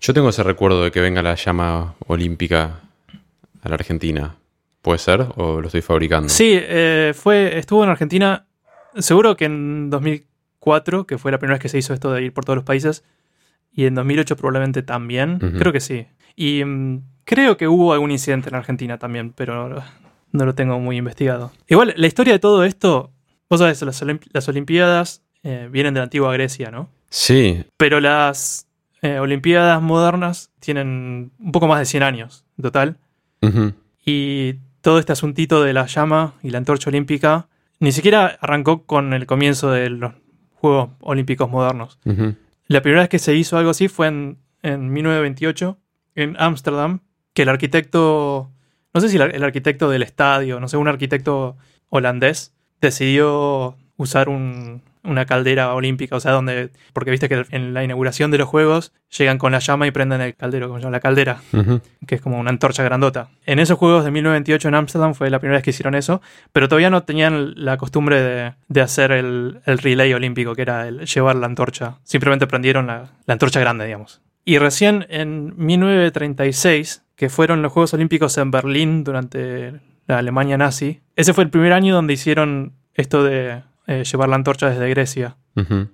[0.00, 2.80] Yo tengo ese recuerdo de que venga la llama olímpica
[3.62, 4.36] a la Argentina.
[4.82, 5.26] ¿Puede ser?
[5.36, 6.28] ¿O lo estoy fabricando?
[6.28, 8.46] Sí, eh, fue, estuvo en Argentina,
[8.96, 12.32] seguro que en 2004, que fue la primera vez que se hizo esto de ir
[12.32, 13.04] por todos los países,
[13.72, 16.06] y en 2008 probablemente también, creo que sí.
[16.36, 19.82] Y mm, creo que hubo algún incidente en Argentina también, pero
[20.32, 21.52] no lo tengo muy investigado.
[21.66, 23.12] Igual, la historia de todo esto,
[23.50, 26.88] vos sabés, las Olimpiadas eh, vienen de la antigua Grecia, ¿no?
[27.10, 27.64] Sí.
[27.76, 28.66] Pero las
[29.02, 32.96] eh, Olimpiadas modernas tienen un poco más de 100 años en total.
[34.04, 37.48] Y todo este asuntito de la llama y la antorcha olímpica
[37.80, 40.12] ni siquiera arrancó con el comienzo de los
[40.54, 41.98] Juegos Olímpicos modernos.
[42.66, 45.78] La primera vez que se hizo algo así fue en, en 1928,
[46.16, 47.00] en Ámsterdam,
[47.32, 48.50] que el arquitecto,
[48.92, 51.56] no sé si el arquitecto del estadio, no sé, un arquitecto
[51.90, 57.84] holandés, decidió usar un- una caldera olímpica, o sea, donde, porque viste que en la
[57.84, 60.96] inauguración de los Juegos llegan con la llama y prenden el caldero, como se llama
[60.96, 61.40] la caldera
[62.06, 63.28] que es como una antorcha grandota.
[63.44, 66.20] En esos juegos de 1928 en Ámsterdam fue la primera vez que hicieron eso,
[66.52, 70.88] pero todavía no tenían la costumbre de, de hacer el, el relay olímpico, que era
[70.88, 71.98] el llevar la antorcha.
[72.02, 74.20] Simplemente prendieron la, la antorcha grande, digamos.
[74.44, 79.74] Y recién en 1936, que fueron los Juegos Olímpicos en Berlín durante
[80.06, 84.36] la Alemania nazi, ese fue el primer año donde hicieron esto de eh, llevar la
[84.36, 85.36] antorcha desde Grecia.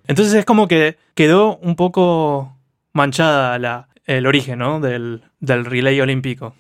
[0.07, 2.55] Entonces es como que quedó un poco
[2.93, 4.79] manchada la, el origen ¿no?
[4.81, 6.55] del, del relay olímpico.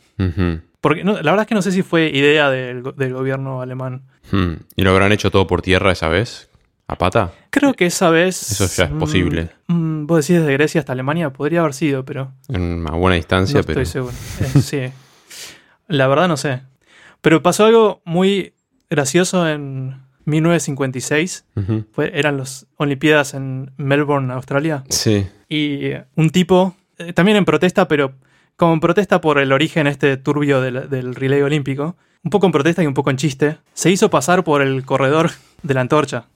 [0.80, 4.02] Porque no, la verdad es que no sé si fue idea del, del gobierno alemán.
[4.30, 4.54] Hmm.
[4.76, 6.48] ¿Y lo habrán hecho todo por tierra esa vez?
[6.86, 7.32] ¿A pata?
[7.50, 8.50] Creo que esa vez...
[8.52, 9.50] Eso ya es mm, posible.
[9.68, 13.60] mm, vos decís desde Grecia hasta Alemania, podría haber sido, pero En una buena distancia,
[13.60, 13.80] no pero.
[13.80, 14.14] estoy seguro.
[14.40, 14.80] Eh, sí.
[15.88, 16.60] La verdad no sé.
[17.22, 18.52] Pero pasó algo muy
[18.90, 21.44] gracioso en 1956.
[21.56, 21.84] Ujú.
[21.92, 24.84] Fue, eran las Olimpiadas en Melbourne, Australia.
[24.88, 25.26] Sí.
[25.48, 28.12] Y un tipo, eh, también en protesta, pero
[28.56, 32.52] como en protesta por el origen este turbio del, del relay olímpico, un poco en
[32.52, 35.30] protesta y un poco en chiste, se hizo pasar por el corredor
[35.62, 36.26] de la antorcha.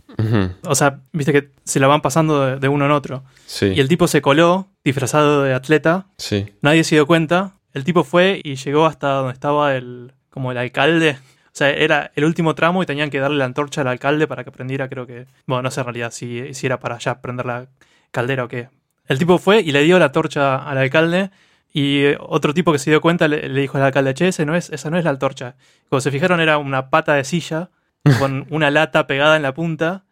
[0.65, 3.23] O sea, viste que se la van pasando de, de uno en otro.
[3.47, 3.67] Sí.
[3.67, 6.47] Y el tipo se coló, disfrazado de atleta, Sí.
[6.61, 10.59] nadie se dio cuenta, El tipo fue y llegó hasta donde estaba el, como el
[10.59, 11.19] alcalde.
[11.49, 14.45] O sea, era el último tramo y tenían que darle la antorcha al alcalde para
[14.45, 15.27] que prendiera, creo que...
[15.47, 17.67] Bueno, no sé en realidad si, si era para ya prender la
[18.11, 18.69] caldera o qué.
[19.07, 21.31] El tipo fue y le dio la torcha al alcalde
[21.73, 24.55] y otro tipo que se dio cuenta le, le dijo al alcalde, che, ese no
[24.55, 25.57] es, esa no es la antorcha.
[25.89, 27.71] Cuando se fijaron era una pata de silla
[28.19, 30.05] con una lata pegada en la punta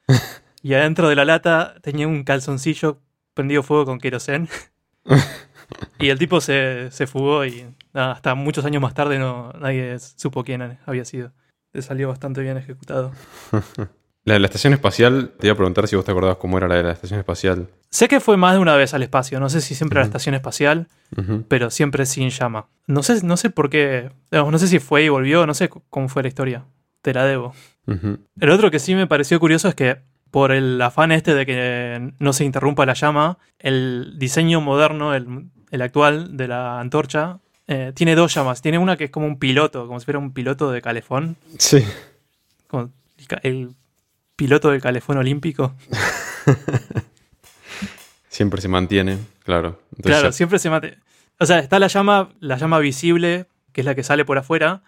[0.62, 3.00] y adentro de la lata tenía un calzoncillo
[3.34, 4.48] prendido fuego con querosén.
[5.98, 7.66] y el tipo se, se fugó y
[7.96, 11.32] hasta muchos años más tarde no, nadie supo quién había sido.
[11.72, 13.12] Le salió bastante bien ejecutado.
[14.26, 16.66] La de la estación espacial, te iba a preguntar si vos te acordabas cómo era
[16.66, 17.68] la de la estación espacial.
[17.90, 20.06] Sé que fue más de una vez al espacio, no sé si siempre a la
[20.06, 20.88] estación espacial,
[21.46, 22.66] pero siempre sin llama.
[22.88, 26.08] No sé, no sé por qué, no sé si fue y volvió, no sé cómo
[26.08, 26.64] fue la historia.
[27.02, 27.54] Te la debo.
[27.86, 29.98] El otro que sí me pareció curioso es que
[30.32, 35.50] por el afán este de que no se interrumpa la llama, el diseño moderno, el,
[35.70, 38.62] el actual de la antorcha, eh, tiene dos llamas.
[38.62, 41.84] Tiene una que es como un piloto, como si fuera un piloto de calefón, Sí.
[42.68, 42.90] como
[43.42, 43.74] el
[44.36, 45.74] piloto del calefón olímpico.
[48.28, 49.80] Siempre se mantiene, claro.
[49.92, 50.98] Entonces claro, ya- siempre se mate.
[51.38, 54.82] O sea, está la llama, la llama visible, que es la que sale por afuera,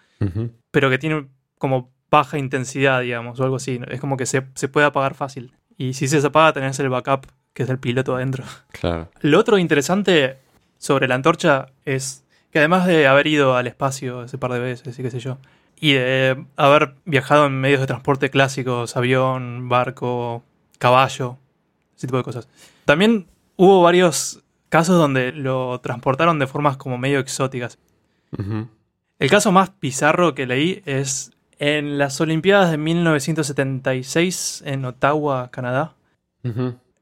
[0.70, 1.26] pero que tiene
[1.58, 3.80] como baja intensidad, digamos, o algo así.
[3.88, 5.52] Es como que se, se puede apagar fácil.
[5.76, 8.44] Y si se apaga, tenés el backup, que es el piloto adentro.
[8.72, 9.10] Claro.
[9.20, 10.36] Lo otro interesante
[10.78, 14.98] sobre la antorcha es que además de haber ido al espacio ese par de veces
[14.98, 15.38] y qué sé yo,
[15.80, 20.42] y de haber viajado en medios de transporte clásicos, avión, barco,
[20.78, 21.36] caballo,
[21.96, 22.48] ese tipo de cosas,
[22.84, 27.78] también hubo varios casos donde lo transportaron de formas como medio exóticas.
[29.18, 35.94] El caso más bizarro que leí es en las Olimpiadas de 1976 en Ottawa, Canadá.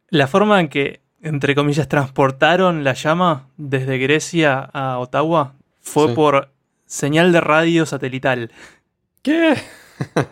[0.08, 6.14] La forma en que, entre comillas, transportaron la llama desde Grecia a Ottawa fue Sí.
[6.14, 6.50] por
[6.86, 8.50] señal de radio satelital.
[9.22, 9.54] ¿Qué?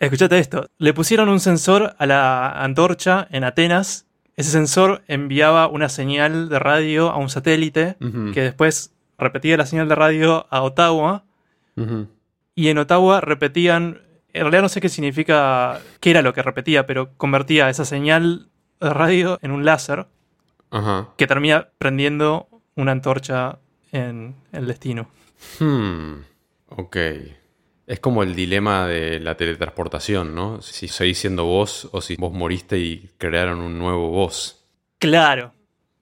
[0.00, 0.68] Escuchate esto.
[0.78, 4.06] Le pusieron un sensor a la antorcha en Atenas.
[4.36, 7.96] Ese sensor enviaba una señal de radio a un satélite
[8.34, 11.24] que después repetía la señal de radio a Ottawa.
[12.54, 14.00] Y en Ottawa repetían,
[14.34, 18.48] en realidad no sé qué significa, qué era lo que repetía, pero convertía esa señal
[18.80, 20.06] de radio en un láser
[20.76, 21.08] Ajá.
[21.16, 23.58] que termina prendiendo una antorcha
[23.92, 25.08] en el destino.
[25.58, 26.20] Hmm.
[26.68, 26.96] Ok.
[27.86, 30.60] Es como el dilema de la teletransportación, ¿no?
[30.60, 34.66] Si seguís siendo vos o si vos moriste y crearon un nuevo vos.
[34.98, 35.52] Claro,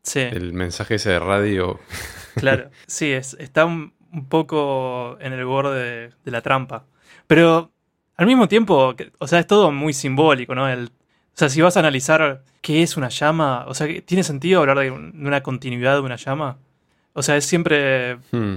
[0.03, 1.79] sí, El mensaje ese de radio.
[2.37, 2.71] claro.
[2.87, 6.87] Sí, es, está un, un poco en el borde de, de la trampa.
[7.27, 7.71] Pero
[8.17, 10.69] al mismo tiempo, o sea, es todo muy simbólico, ¿no?
[10.69, 10.91] El,
[11.35, 14.79] o sea, si vas a analizar qué es una llama, o sea, ¿tiene sentido hablar
[14.79, 16.59] de, un- de una continuidad de una llama?
[17.13, 18.57] O sea, es siempre Hmm.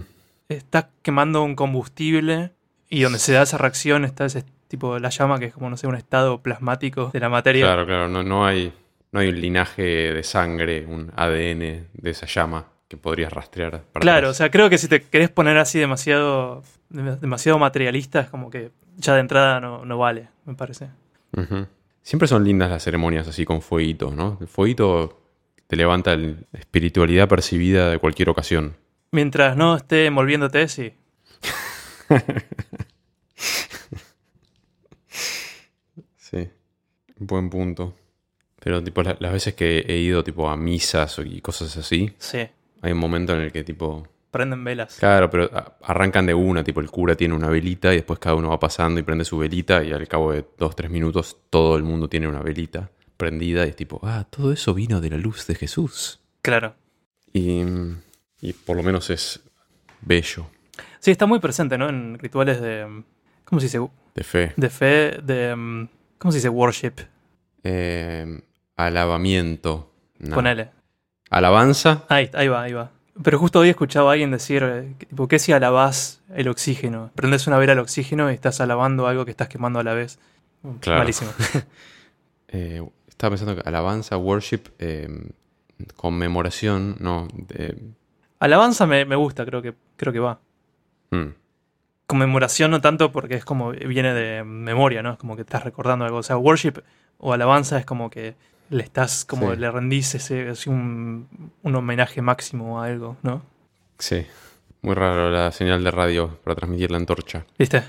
[0.49, 2.51] estás quemando un combustible
[2.89, 5.69] y donde se da esa reacción está ese tipo de la llama que es como,
[5.69, 7.65] no sé, un estado plasmático de la materia.
[7.65, 8.07] Claro, claro.
[8.07, 8.73] No, no hay,
[9.11, 9.81] no hay un linaje
[10.13, 13.81] de sangre, un ADN de esa llama que podrías rastrear.
[13.91, 18.21] para Claro, o sea, creo que si te querés poner así demasiado, dem- demasiado materialista,
[18.21, 20.87] es como que ya de entrada no, no vale, me parece.
[21.35, 21.67] Ujú.
[22.07, 24.37] Siempre son lindas las ceremonias así con fueguitos, ¿no?
[24.39, 25.19] El fueguito
[25.67, 28.77] te levanta la espiritualidad percibida de cualquier ocasión.
[29.11, 30.93] Mientras no esté envolviéndote, sí.
[36.15, 36.49] Sí,
[37.17, 37.93] buen punto.
[38.59, 42.13] Pero tipo la- las veces que he ido tipo a misas o- y cosas así,
[42.19, 42.39] Sí,
[42.81, 44.07] hay un momento en el que tipo...
[44.31, 44.97] prenden velas.
[44.99, 48.35] Claro, pero a- arrancan de una, tipo el cura tiene una velita y después cada
[48.35, 51.75] uno va pasando y prende su velita y al cabo de dos, tres minutos todo
[51.77, 55.17] el mundo tiene una velita prendida y es tipo, ah, todo eso vino de la
[55.17, 56.19] luz de Jesús.
[56.41, 56.75] Claro.
[57.33, 57.61] Y,
[58.41, 59.41] y por lo menos es
[60.01, 60.47] bello,
[60.99, 61.87] Sí, está muy presente, ¿no?
[61.89, 63.03] En rituales de...
[63.45, 63.79] ¿Cómo se dice?
[64.15, 64.53] de fe.
[64.57, 65.55] De fe, de...
[65.55, 65.87] mm,
[66.17, 66.49] ¿Cómo se dice?
[66.49, 66.93] Worship.
[67.63, 68.41] Eh,
[68.75, 69.93] alabamiento.
[70.19, 70.35] no.
[70.35, 70.71] Ponele.
[71.29, 72.05] Alabanza.
[72.09, 72.91] Ahí, ahí va, ahí va.
[73.23, 77.11] Pero justo hoy escuchaba a alguien decir, eh, tipo, ¿qué si alabás el oxígeno?
[77.15, 80.19] Prendes una vela al oxígeno y estás alabando algo que estás quemando a la vez.
[80.81, 80.99] Claro.
[80.99, 81.31] Malísimo.
[82.49, 85.09] Eh, estaba pensando que alabanza, worship, eh,
[85.97, 87.27] conmemoración, no.
[87.33, 87.75] de-
[88.39, 90.39] Alabanza me, me gusta, creo que, creo que va.
[91.11, 91.25] mm,
[92.05, 95.11] Conmemoración no tanto porque es como viene de memoria, ¿no?
[95.11, 96.19] Es como que estás recordando algo.
[96.19, 96.75] O sea, worship
[97.17, 98.35] o alabanza es como que
[98.69, 99.59] le estás, como Sí.
[99.59, 101.27] le rendís ese, un,
[101.63, 103.41] un homenaje máximo a algo, ¿no?
[103.99, 104.25] sí,
[104.81, 107.45] muy raro la señal de radio para transmitir la antorcha.
[107.57, 107.83] ¿Viste?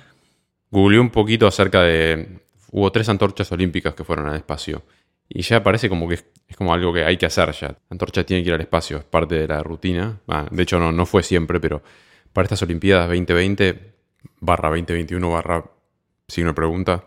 [0.70, 2.41] Googleé un poquito acerca de.
[2.70, 4.83] Hubo tres antorchas olímpicas que fueron al espacio.
[5.29, 7.68] Y ya parece como que es, es como algo que hay que hacer ya.
[7.68, 10.18] La antorcha tiene que ir al espacio, es parte de la rutina.
[10.29, 11.83] Ah, de hecho, no, no fue siempre, pero
[12.33, 13.95] para estas Olimpiadas 2020
[14.41, 15.64] barra 2021 barra
[16.26, 17.05] signo de pregunta,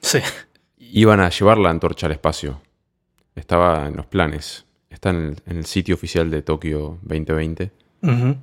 [0.00, 0.20] Sí.
[0.78, 2.60] iban a llevar la antorcha al espacio.
[3.38, 4.66] Estaba en los planes.
[4.90, 7.70] Está en el, en el sitio oficial de Tokio 2020.
[8.02, 8.36] Ujú.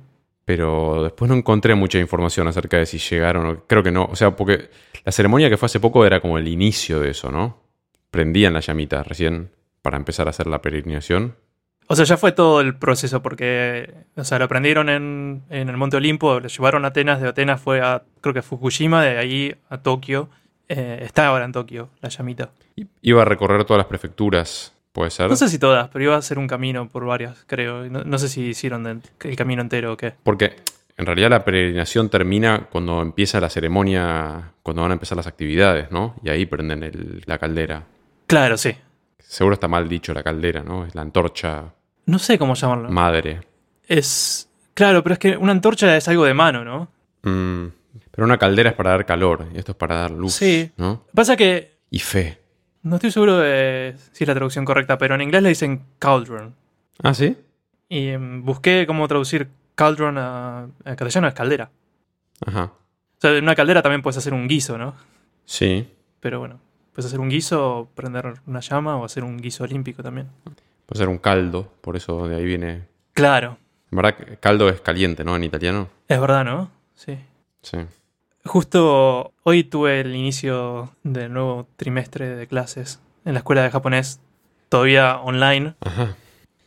[0.44, 3.64] Pero después no encontré mucha información acerca de si llegaron o...
[3.66, 4.04] Creo que no.
[4.04, 4.70] O sea, porque
[5.04, 7.60] la ceremonia que fue hace poco era como el inicio de eso, ¿no?
[8.10, 9.50] Prendían la llamita recién
[9.82, 11.34] para empezar a hacer la peregrinación.
[11.88, 15.76] O sea, ya fue todo el proceso porque, o sea, lo prendieron en, en el
[15.76, 19.18] Monte Olimpo, lo llevaron a Atenas, de Atenas fue a, creo que a Fukushima, de
[19.18, 20.28] ahí a Tokio.
[20.68, 22.50] Eh, está ahora en Tokio, la llamita.
[23.02, 25.28] Iba a recorrer todas las prefecturas, puede ser.
[25.30, 27.84] No sé si todas, pero iba a ser un camino por varias, creo.
[27.88, 30.14] No, no sé si hicieron el camino entero o qué.
[30.22, 30.56] Porque
[30.96, 35.90] en realidad la peregrinación termina cuando empieza la ceremonia, cuando van a empezar las actividades,
[35.92, 36.16] ¿no?
[36.24, 37.84] Y ahí prenden el- la caldera.
[38.26, 38.74] Claro, sí.
[39.18, 40.86] Seguro está mal dicho la caldera, ¿no?
[40.86, 41.74] Es la antorcha
[42.06, 42.88] No sé cómo llamarlo.
[42.90, 43.40] madre.
[43.86, 44.48] Es.
[44.74, 46.88] Claro, pero es que una antorcha es algo de mano, ¿no?
[47.22, 47.66] Mm,
[48.10, 50.70] pero una caldera es para dar calor y esto es para dar luz, Sí.
[50.76, 51.04] ¿no?
[51.14, 51.76] Pasa que.
[51.90, 52.38] Y fe.
[52.86, 56.54] No estoy seguro de si es la traducción correcta, pero en inglés le dicen cauldron.
[57.02, 57.36] Ah, ¿sí?
[57.88, 61.68] Y mm, busqué cómo traducir cauldron a, a castellano, es caldera.
[62.46, 62.64] Ajá.
[62.66, 64.94] O sea, en una caldera también puedes hacer un guiso, ¿no?
[65.46, 65.88] Sí.
[66.20, 66.60] Pero bueno,
[66.92, 70.28] puedes hacer un guiso, prender una llama o hacer un guiso olímpico también.
[70.86, 72.84] Puede ser un caldo, por eso de ahí viene...
[73.14, 73.58] Claro,
[73.90, 75.34] En verdad, caldo es caliente, ¿no?
[75.34, 75.88] En italiano.
[76.06, 76.70] es verdad, ¿no?
[76.94, 77.18] Sí.
[77.62, 77.78] Sí.
[78.46, 84.20] Justo hoy tuve el inicio del nuevo trimestre de clases en la escuela de japonés,
[84.68, 86.16] todavía online, Ajá.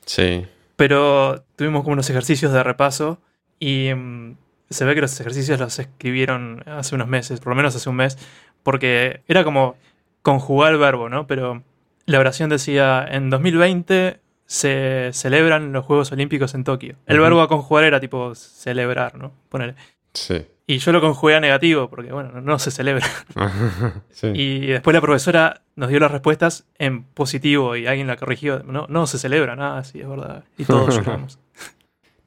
[0.06, 0.46] Sí.
[0.76, 3.20] pero tuvimos como unos ejercicios de repaso
[3.60, 4.36] y mm,
[4.70, 7.96] se ve que los ejercicios los escribieron hace unos meses, por lo menos hace un
[7.96, 8.18] mes,
[8.64, 9.78] porque era como
[10.22, 11.28] conjugar el verbo, ¿no?
[11.28, 11.64] Pero
[12.06, 16.96] la oración decía, en 2020 se celebran los Juegos Olímpicos en Tokio.
[17.06, 19.32] El verbo a conjugar era tipo celebrar, ¿no?
[19.48, 19.76] Poner.
[20.20, 20.46] Sí.
[20.68, 23.08] Y yo lo conjugué a negativo, porque bueno, no, se celebra.
[24.12, 24.28] sí.
[24.36, 28.62] Y después la profesora nos dio las respuestas en positivo y alguien la corrigió.
[28.64, 30.44] No, no se celebra, nada, sí, es verdad.
[30.58, 31.40] Y todos lloramos.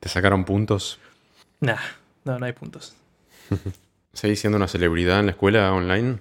[0.00, 0.98] ¿Te sacaron puntos?
[1.60, 1.76] Nah,
[2.24, 2.96] no, no hay puntos.
[4.12, 6.18] ¿Seguís siendo una celebridad en la escuela online?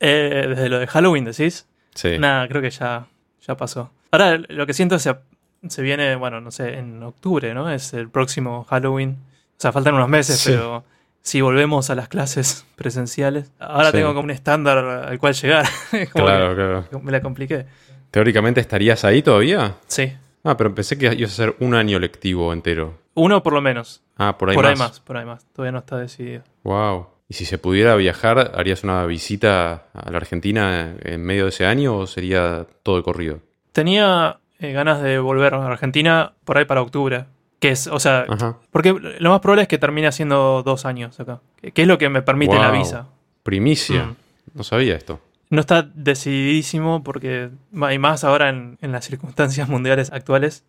[0.00, 1.68] Eh, desde lo de Halloween, decís.
[1.94, 2.18] Sí.
[2.18, 3.06] Nada, creo que ya,
[3.46, 3.92] ya pasó.
[4.10, 5.14] Ahora lo que siento es que
[5.62, 7.70] se, se viene, bueno, no sé, en octubre, ¿no?
[7.70, 9.18] Es el próximo Halloween.
[9.56, 10.50] O sea, faltan unos meses, Sí.
[10.50, 10.84] pero
[11.24, 13.96] si volvemos a las clases presenciales, ahora Sí.
[13.96, 15.66] tengo como un estándar al cual llegar.
[16.12, 16.84] Claro, claro.
[17.02, 17.66] me la compliqué.
[18.10, 19.74] ¿Teóricamente estarías ahí todavía?
[19.88, 20.12] Sí.
[20.44, 22.98] Ah, pero pensé que ibas a hacer un año lectivo entero.
[23.14, 24.02] Uno por lo menos.
[24.18, 24.72] Ah, por ahí por más.
[24.72, 25.44] ahí más, por ahí más.
[25.52, 26.42] Todavía no está decidido.
[26.62, 27.08] Wow.
[27.28, 31.64] ¿Y si se pudiera viajar, harías una visita a la Argentina en medio de ese
[31.64, 33.40] año o sería todo el corrido?
[33.72, 37.24] Tenía eh, ganas de volver a Argentina por ahí para octubre.
[37.64, 38.58] Que es, o sea, Ajá.
[38.70, 41.40] porque lo más probable es que termine haciendo dos años acá.
[41.72, 43.06] Que es lo que me permite la visa.
[43.42, 44.04] Primicia.
[44.04, 44.16] Mm.
[44.52, 45.18] No sabía esto.
[45.48, 50.62] No está decididísimo porque, y más ahora en, en las circunstancias mundiales actuales.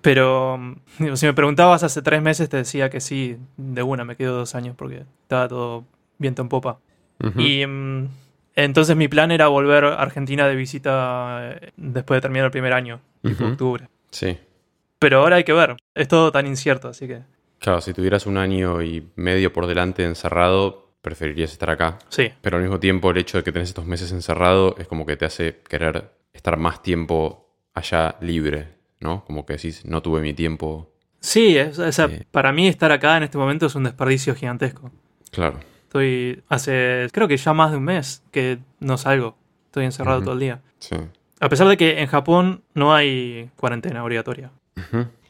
[0.00, 4.06] Pero mm, digo, si me preguntabas hace tres meses, te decía que sí, de una,
[4.06, 5.84] me quedo dos años porque estaba todo
[6.16, 6.78] viento en popa.
[7.36, 8.08] Y mm,
[8.54, 12.72] entonces mi plan era volver a Argentina de visita eh, después de terminar el primer
[12.72, 13.44] año, Ujú.
[13.48, 13.86] octubre.
[14.10, 14.38] Sí.
[15.06, 17.20] Pero ahora hay que ver, es todo tan incierto, así que
[17.60, 21.98] Claro, si tuvieras un año y medio por delante encerrado, preferirías estar acá.
[22.08, 22.32] sí.
[22.40, 25.16] Pero al mismo tiempo el hecho de que tenés estos meses encerrado es como que
[25.16, 28.66] te hace querer estar más tiempo allá libre,
[28.98, 29.24] ¿no?
[29.24, 30.90] Como que decís, no tuve mi tiempo.
[31.20, 32.02] Sí, es- Sí.
[32.32, 34.90] para mí estar acá en este momento es un desperdicio gigantesco.
[35.30, 35.60] Claro.
[35.84, 39.36] Estoy hace, creo que ya más de un mes que no salgo.
[39.66, 40.62] Estoy encerrado todo el día.
[40.80, 40.96] Sí.
[41.38, 44.50] A pesar de que en Japón no hay cuarentena obligatoria.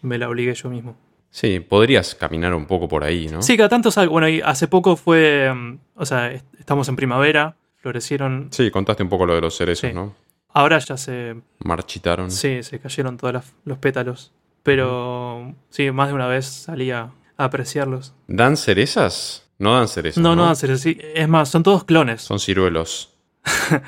[0.03, 0.97] Me la obligué yo mismo.
[1.30, 3.42] Sí, podrías caminar un poco por ahí, ¿no?
[3.42, 4.12] Sí, cada tanto salgo.
[4.12, 8.49] Bueno, y hace poco fue, mm, o sea, est- estamos en primavera, florecieron.
[8.53, 9.94] Sí, contaste un poco lo de los cerezos, Sí.
[9.94, 10.14] ¿no?
[10.55, 12.30] Ahora ya se, Marchitaron.
[12.30, 13.34] sí, se cayeron todos
[13.64, 14.32] los pétalos.
[14.62, 18.14] Pero sí, más de una vez salí a, a apreciarlos.
[18.26, 19.47] ¿Dan cerezas?
[19.59, 20.22] No dan cerezas.
[20.22, 20.99] No, No, no, en serio, sí.
[21.14, 22.22] Es más, son todos clones.
[22.22, 23.14] Son ciruelos.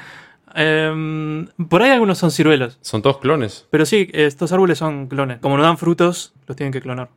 [0.54, 2.78] Em, por ahí algunos son ciruelos.
[2.80, 5.38] Son todos clones Pero sí, estos árboles son clones.
[5.40, 7.08] Como no dan frutos, los tienen que clonar.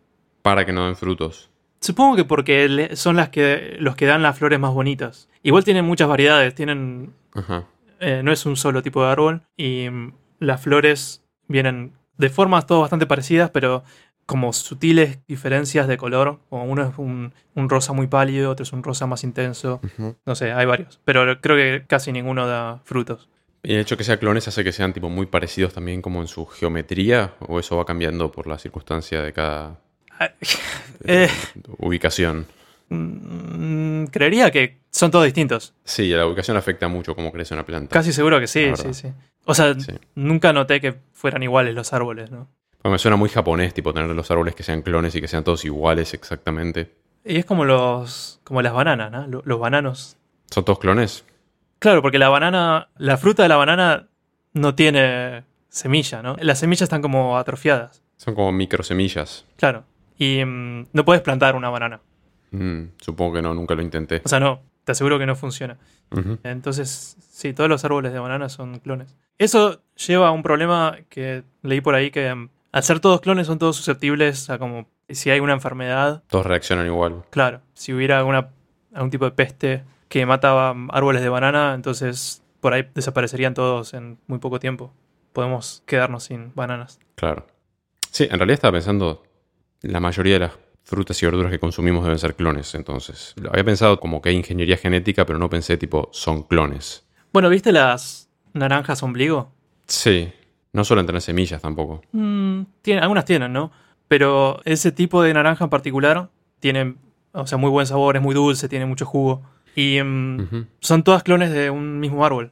[0.41, 1.49] para que no den frutos.
[1.79, 5.29] Supongo que porque son las que, los que dan las flores más bonitas.
[5.43, 6.53] Igual tienen muchas variedades.
[6.55, 7.13] Tienen.
[7.33, 7.65] Ajá.
[7.99, 9.41] eh, no es un solo tipo de árbol.
[9.57, 13.83] Y mm, las flores vienen de formas todas bastante parecidas, pero
[14.25, 16.39] como sutiles diferencias de color.
[16.49, 19.81] Como uno es un, un rosa muy pálido, otro es un rosa más intenso.
[20.25, 20.99] No sé, hay varios.
[21.05, 23.27] Pero creo que casi ninguno da frutos.
[23.63, 26.27] ¿Y el hecho que sea clones hace que sean tipo muy parecidos también como en
[26.27, 27.33] su geometría?
[27.41, 29.79] ¿O eso va cambiando por la circunstancia de cada...
[31.03, 31.29] Eh,
[31.79, 32.45] Ubicación.
[32.89, 35.73] mm, creería que son todos distintos.
[35.83, 37.93] Sí, la ubicación afecta mucho cómo crece una planta.
[37.93, 39.07] Casi seguro que sí, sí, sí.
[39.45, 39.93] O sea, Sí.
[40.15, 42.47] nunca noté que fueran iguales los árboles, ¿no?
[42.83, 45.63] Me suena muy japonés, tipo tener los árboles que sean clones y que sean todos
[45.65, 46.91] iguales exactamente.
[47.23, 48.39] Y es como los.
[48.43, 49.27] como las bananas, ¿no?
[49.27, 50.17] Lo- Los bananos.
[50.49, 51.23] ¿Son todos clones?
[51.79, 52.89] Claro, porque la banana.
[52.97, 54.07] La fruta de la banana
[54.53, 56.35] no tiene semilla, ¿no?
[56.39, 58.01] Las semillas están como atrofiadas.
[58.17, 59.45] Son como microsemillas.
[59.57, 59.83] Claro.
[60.17, 61.99] Y mm, no puedes plantar una banana.
[62.51, 64.21] Mm, supongo que no, nunca lo intenté.
[64.25, 64.61] O sea, no.
[64.83, 65.77] Te aseguro que no funciona.
[66.43, 69.15] Entonces, sí, todos los árboles de banana son clones.
[69.37, 73.47] Eso lleva a un problema que leí por ahí que mm, al ser todos clones
[73.47, 77.23] son todos susceptibles a como si hay una enfermedad, Todos reaccionan igual.
[77.29, 78.49] claro, si hubiera alguna,
[78.93, 84.17] algún tipo de peste que mataba árboles de banana, entonces por ahí desaparecerían todos en
[84.27, 84.93] muy poco tiempo.
[85.33, 86.99] Podemos quedarnos sin bananas.
[87.15, 87.47] Claro.
[88.09, 89.23] Sí, en realidad estaba pensando,
[89.81, 90.51] la mayoría de las
[90.83, 93.33] frutas y verduras que consumimos deben ser clones, entonces.
[93.49, 97.05] Había pensado como que hay ingeniería genética, pero no pensé tipo, son clones.
[97.31, 99.51] Bueno, ¿viste las naranjas ombligo?
[99.87, 100.31] Sí,
[100.73, 102.01] no suelen tener semillas tampoco.
[102.11, 103.71] Mm, tiene- algunas tienen, ¿no?
[104.07, 106.95] Pero ese tipo de naranja en particular tiene,
[107.31, 109.41] o sea, muy buen sabor, es muy dulce, tiene mucho jugo.
[109.75, 112.51] Y Ujú, son todas clones de un mismo árbol.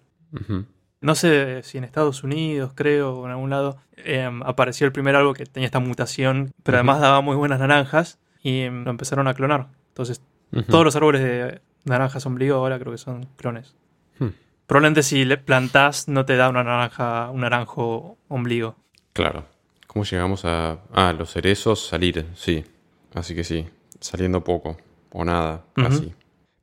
[1.02, 5.16] No sé si en Estados Unidos, creo, o en algún lado, em, apareció el primer
[5.16, 9.28] árbol que tenía esta mutación, pero además daba muy buenas naranjas y em, lo empezaron
[9.28, 9.68] a clonar.
[9.90, 10.22] Entonces,
[10.68, 13.76] todos los árboles de naranjas ombligo ahora creo que son clones.
[14.70, 18.76] Probablemente si le plantás no te da una naranja, un naranjo ombligo.
[19.14, 19.46] Claro.
[19.88, 20.78] ¿Cómo llegamos a...
[20.94, 22.64] Ah, los cerezos, salir, sí.
[23.16, 23.68] Así que sí,
[24.00, 24.78] saliendo poco,
[25.12, 26.14] o nada, casi.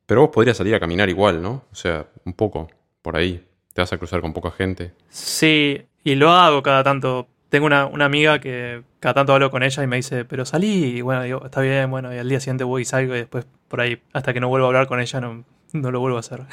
[0.06, 1.64] Pero vos podrías salir a caminar igual, ¿no?
[1.72, 2.70] O sea, un poco,
[3.02, 3.44] por ahí.
[3.72, 4.94] Te vas a cruzar con poca gente.
[5.08, 7.26] Sí, y lo hago cada tanto.
[7.48, 10.98] Tengo una, una amiga que cada tanto hablo con ella y me dice, pero salí,
[10.98, 13.48] y bueno, digo, está bien, bueno, y al día siguiente voy y salgo y después
[13.66, 16.20] por ahí, hasta que no vuelvo a hablar con ella, no, no lo vuelvo a
[16.20, 16.44] hacer.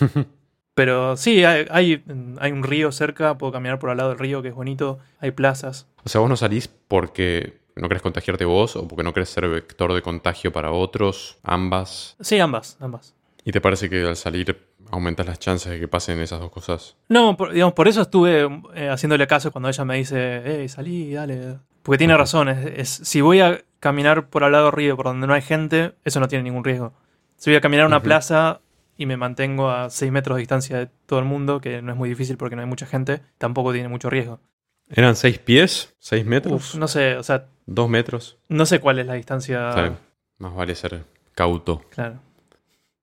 [0.76, 2.04] pero sí, hay, hay,
[2.38, 5.30] hay un río cerca, puedo caminar por al lado del río que es bonito, hay
[5.30, 5.86] plazas.
[6.04, 9.48] O sea, vos no salís porque no querés contagiarte vos o porque no querés ser
[9.48, 12.14] vector de contagio para otros, ambas.
[12.20, 13.14] Sí, ambas, ambas.
[13.42, 14.54] ¿Y te parece que al salir
[14.90, 16.94] aumentas las chances de que pasen esas dos cosas?
[17.08, 21.14] No, por, digamos, por eso estuve eh, haciéndole caso cuando ella me dice, hey, salí,
[21.14, 21.56] dale.
[21.82, 25.06] Porque tiene razón, es, es- si voy a caminar por al lado del río, por
[25.06, 26.92] donde no hay gente, eso no tiene ningún riesgo.
[27.36, 28.60] Si voy a caminar a una plaza
[28.96, 31.98] y me mantengo a 6 metros de distancia de todo el mundo, que no es
[31.98, 34.40] muy difícil porque no hay mucha gente, tampoco tiene mucho riesgo.
[34.88, 35.94] ¿Eran seis pies?
[35.98, 36.74] ¿Seis metros?
[36.74, 38.38] Uf, no sé, o sea, ¿Dos metros?
[38.48, 39.98] no sé cuál es la distancia.
[40.38, 41.82] Más vale ser cauto.
[41.90, 42.20] Claro.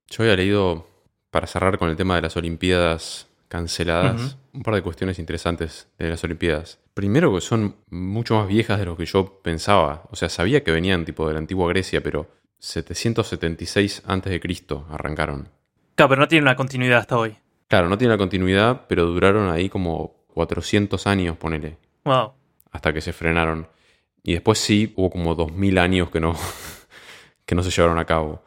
[0.09, 0.87] Yo había leído,
[1.29, 6.09] para cerrar con el tema de las Olimpiadas canceladas, un par de cuestiones interesantes de
[6.09, 6.79] las Olimpiadas.
[6.93, 10.03] Primero que son mucho más viejas de lo que yo pensaba.
[10.09, 12.27] O sea, sabía que venían tipo de la antigua Grecia, pero
[12.59, 14.41] 776 a.C.
[14.89, 15.49] arrancaron.
[15.95, 17.35] Claro, pero no tiene una continuidad hasta hoy.
[17.67, 22.33] Claro, no tiene la continuidad, pero duraron ahí como 400 años, ponele, Wow.
[22.71, 23.67] hasta que se frenaron.
[24.23, 26.35] Y después sí, hubo como 2000 años que no,
[27.45, 28.43] que no se llevaron a cabo.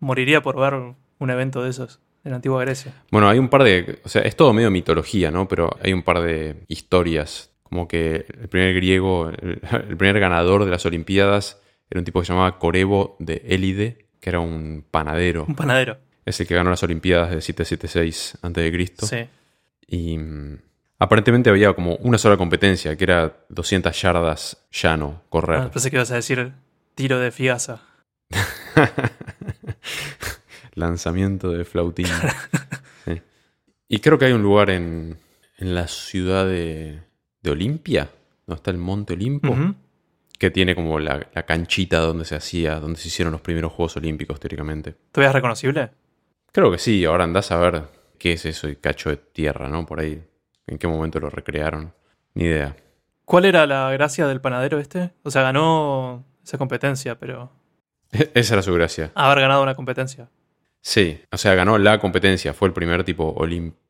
[0.00, 2.92] Moriría por ver un evento de esos en la antigua Grecia.
[3.10, 4.00] Bueno, hay un par de.
[4.04, 5.46] O sea, es todo medio mitología, ¿no?
[5.48, 7.50] Pero hay un par de historias.
[7.62, 12.20] Como que el primer griego, el, el primer ganador de las Olimpiadas era un tipo
[12.20, 15.44] que se llamaba Corebo de Élide, que era un panadero.
[15.48, 15.98] Un panadero.
[16.24, 19.06] Es el que ganó las Olimpiadas de 776 a.C.
[19.06, 19.28] Sí.
[19.86, 20.58] Y mm,
[20.98, 25.60] aparentemente había como una sola competencia, que era 200 yardas llano, correr.
[25.60, 26.52] Ah, pensé que ibas a decir
[26.94, 27.82] tiro de figaza.
[30.74, 32.06] Lanzamiento de flautín.
[33.04, 33.20] Sí.
[33.88, 35.18] Y creo que hay un lugar en,
[35.58, 37.00] en la ciudad de,
[37.42, 38.10] de Olimpia,
[38.46, 39.54] donde está el Monte Olimpo,
[40.38, 43.96] que tiene como la, la canchita donde se hacía, donde se hicieron los primeros Juegos
[43.96, 44.96] Olímpicos, teóricamente.
[45.12, 45.90] ¿Todavía es reconocible?
[46.54, 47.82] Creo que sí, ahora andás a ver
[48.18, 49.84] qué es eso, el cacho de tierra, ¿no?
[49.84, 50.22] Por ahí,
[50.68, 51.92] en qué momento lo recrearon.
[52.34, 52.76] Ni idea.
[53.24, 55.10] ¿Cuál era la gracia del panadero este?
[55.24, 57.50] O sea, ganó esa competencia, pero
[58.34, 59.10] Esa era su gracia.
[59.16, 60.28] haber ganado una competencia.
[60.80, 63.34] Sí, o sea, ganó la competencia, fue el primer tipo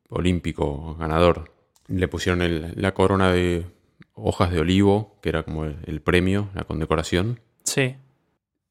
[0.09, 1.53] olímpico ganador.
[1.89, 3.67] Le pusieron el- la corona de
[4.15, 7.41] hojas de olivo, que era como el, el premio, la condecoración.
[7.65, 7.97] Sí.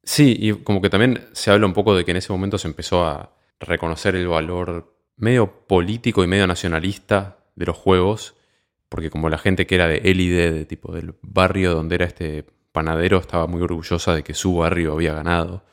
[0.03, 2.67] Sí, y como que también se habla un poco de que en ese momento se
[2.67, 8.35] empezó a reconocer el valor medio político y medio nacionalista de los juegos,
[8.89, 12.45] porque como la gente que era de élite, de tipo del barrio donde era este
[12.71, 15.63] panadero, estaba muy orgullosa de que su barrio había ganado.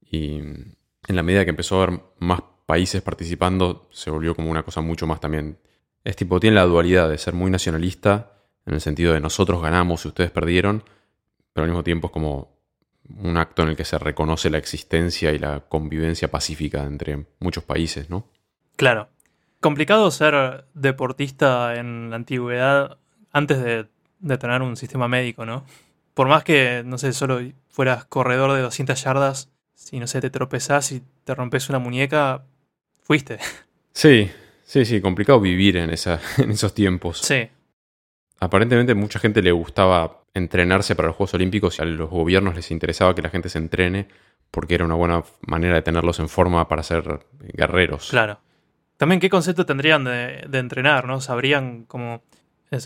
[0.00, 0.76] Y en
[1.08, 5.06] la medida que empezó a haber más países participando, se volvió como una cosa mucho
[5.06, 5.58] más también.
[6.02, 8.32] Es tipo, tiene la dualidad de ser muy nacionalista,
[8.66, 10.84] en el sentido de nosotros ganamos y ustedes perdieron,
[11.52, 12.53] pero al mismo tiempo es como
[13.18, 17.64] un acto en el que se reconoce la existencia y la convivencia pacífica entre muchos
[17.64, 18.28] países, ¿no?
[18.76, 19.08] Claro.
[19.60, 22.98] Complicado ser deportista en la antigüedad
[23.32, 23.86] antes de,
[24.20, 25.64] de tener un sistema médico, ¿no?
[26.14, 30.30] Por más que, no sé, solo fueras corredor de 200 yardas, si no sé, te
[30.30, 32.44] tropezás y te rompes una muñeca,
[33.02, 33.38] fuiste.
[33.92, 34.30] Sí,
[34.64, 37.18] sí, sí, complicado vivir en, esa, en esos tiempos.
[37.18, 37.48] Sí,
[38.44, 42.70] Aparentemente mucha gente le gustaba entrenarse para los Juegos Olímpicos y a los gobiernos les
[42.70, 44.06] interesaba que la gente se entrene
[44.50, 48.08] porque era una buena manera de tenerlos en forma para ser guerreros.
[48.10, 48.38] claro.
[48.96, 51.20] También, ¿qué concepto tendrían de, entrenar, no?
[51.20, 52.22] Sabrían como...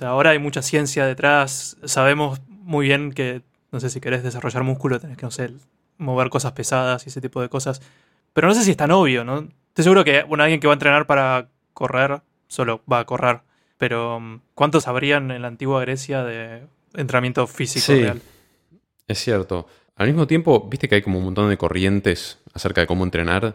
[0.03, 3.43] ahora hay mucha ciencia detrás, sabemos muy bien que,
[3.73, 5.53] no sé, si querés desarrollar músculo, tenés que, no sé,
[5.99, 7.83] mover cosas pesadas y ese tipo de cosas.
[8.33, 9.49] Pero no sé si es tan obvio, ¿no?
[9.69, 13.43] Estoy seguro que, bueno, alguien que va a entrenar para correr, solo va a correr.
[13.79, 18.01] Pero, mm, ¿cuántos sabrían en la antigua Grecia de entrenamiento físico Sí.
[18.03, 18.21] real?
[19.07, 19.67] Es cierto.
[19.97, 23.55] Al mismo tiempo, viste que hay como un montón de corrientes acerca de cómo entrenar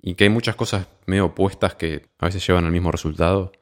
[0.00, 3.52] y que hay muchas cosas medio opuestas que a veces llevan al mismo resultado.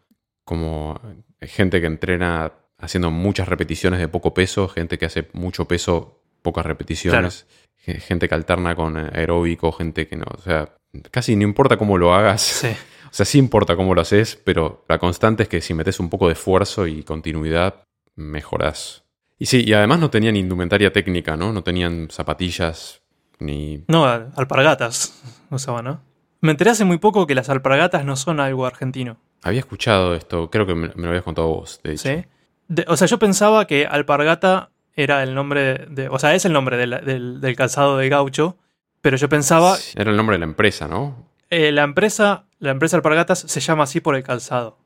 [0.44, 1.00] Como
[1.40, 6.66] gente que entrena haciendo muchas repeticiones de poco peso, gente que hace mucho peso, pocas
[6.66, 7.46] repeticiones,
[7.76, 10.24] ge- gente que alterna con aeróbico, gente que no.
[10.36, 10.74] O sea,
[11.10, 12.40] casi no importa cómo lo hagas.
[12.42, 12.68] Sí,
[13.12, 16.08] O sea, sí importa cómo lo haces, pero la constante es que si metes un
[16.08, 17.84] poco de esfuerzo y continuidad,
[18.16, 19.04] mejorás.
[19.38, 21.52] Y sí, y además no tenían indumentaria técnica, ¿no?
[21.52, 23.02] No tenían zapatillas
[23.38, 23.84] ni...
[23.88, 26.00] no, al- alpargatas usaban, ¿no?
[26.40, 30.50] Me enteré hace muy poco que las alpargatas no son algo argentino, Había escuchado esto,
[30.50, 32.08] creo que me, me lo habías contado vos, de hecho.
[32.08, 32.24] ¿sí?
[32.68, 36.08] De- o sea, yo pensaba que alpargata era el nombre de...
[36.08, 38.56] O sea, es el nombre del, del- del calzado de gaucho,
[39.02, 39.76] pero yo pensaba...
[39.96, 41.30] Era el nombre de la empresa, ¿no?
[41.52, 44.78] Eh, la empresa, la empresa Alpargatas se llama así por el calzado,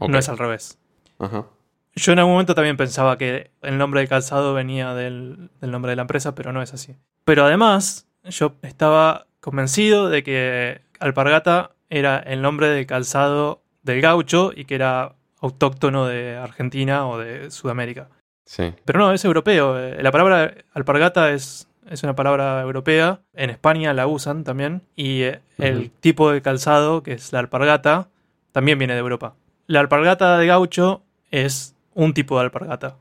[0.00, 0.78] no es al revés.
[1.18, 1.46] Ajá.
[1.94, 5.90] Yo en algún momento también pensaba que el nombre del calzado venía del, del nombre
[5.90, 6.96] de la empresa, pero no es así.
[7.24, 14.52] Pero además, yo estaba convencido de que alpargata era el nombre del calzado del gaucho
[14.54, 18.08] y que era autóctono de Argentina o de Sudamérica.
[18.46, 18.72] Sí.
[18.84, 19.76] Pero no, es europeo.
[19.76, 23.20] Eh, La palabra alpargata es, es una palabra europea.
[23.34, 24.82] En España la usan también.
[24.96, 28.08] Y eh, el tipo de calzado, que es la alpargata,
[28.52, 29.34] también viene de Europa.
[29.66, 32.96] La alpargata de gaucho es un tipo de alpargata,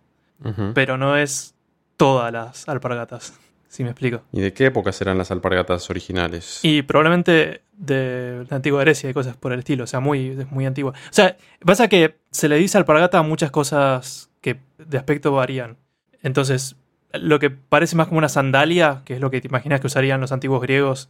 [0.74, 1.56] pero no es
[1.98, 3.34] todas las alpargatas,
[3.68, 4.22] si me explico.
[4.32, 6.60] ¿Y de qué épocas eran las alpargatas originales?
[6.64, 10.66] Y probablemente de la antigua Grecia y cosas por el estilo, o sea, muy, muy
[10.66, 10.92] antigua.
[10.94, 15.78] O sea, pasa que se le dice alpargata a muchas cosas que de aspecto varían.
[16.24, 16.76] Entonces,
[17.14, 20.22] lo que parece más como una sandalia, que es lo que te imaginas que usarían
[20.22, 21.10] los antiguos griegos,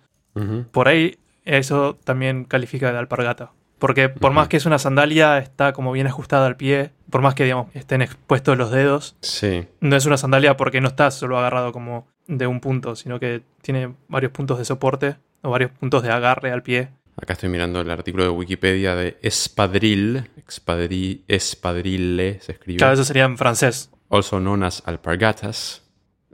[0.71, 3.51] por ahí eso también califica de alpargata.
[3.79, 7.33] Porque por más que es una sandalia, está como bien ajustada al pie, por más
[7.33, 9.65] que digamos estén expuestos los dedos, Sí.
[9.79, 13.41] no es una sandalia porque no está solo agarrado como de un punto, sino que
[13.63, 16.89] tiene varios puntos de soporte o varios puntos de agarre al pie.
[17.19, 20.29] Acá estoy mirando el artículo de Wikipedia de espadril.
[20.47, 22.77] Espadri- espadrille se escribe.
[22.77, 23.89] Claro, eso sería en francés.
[24.09, 25.80] also known as alpargatas,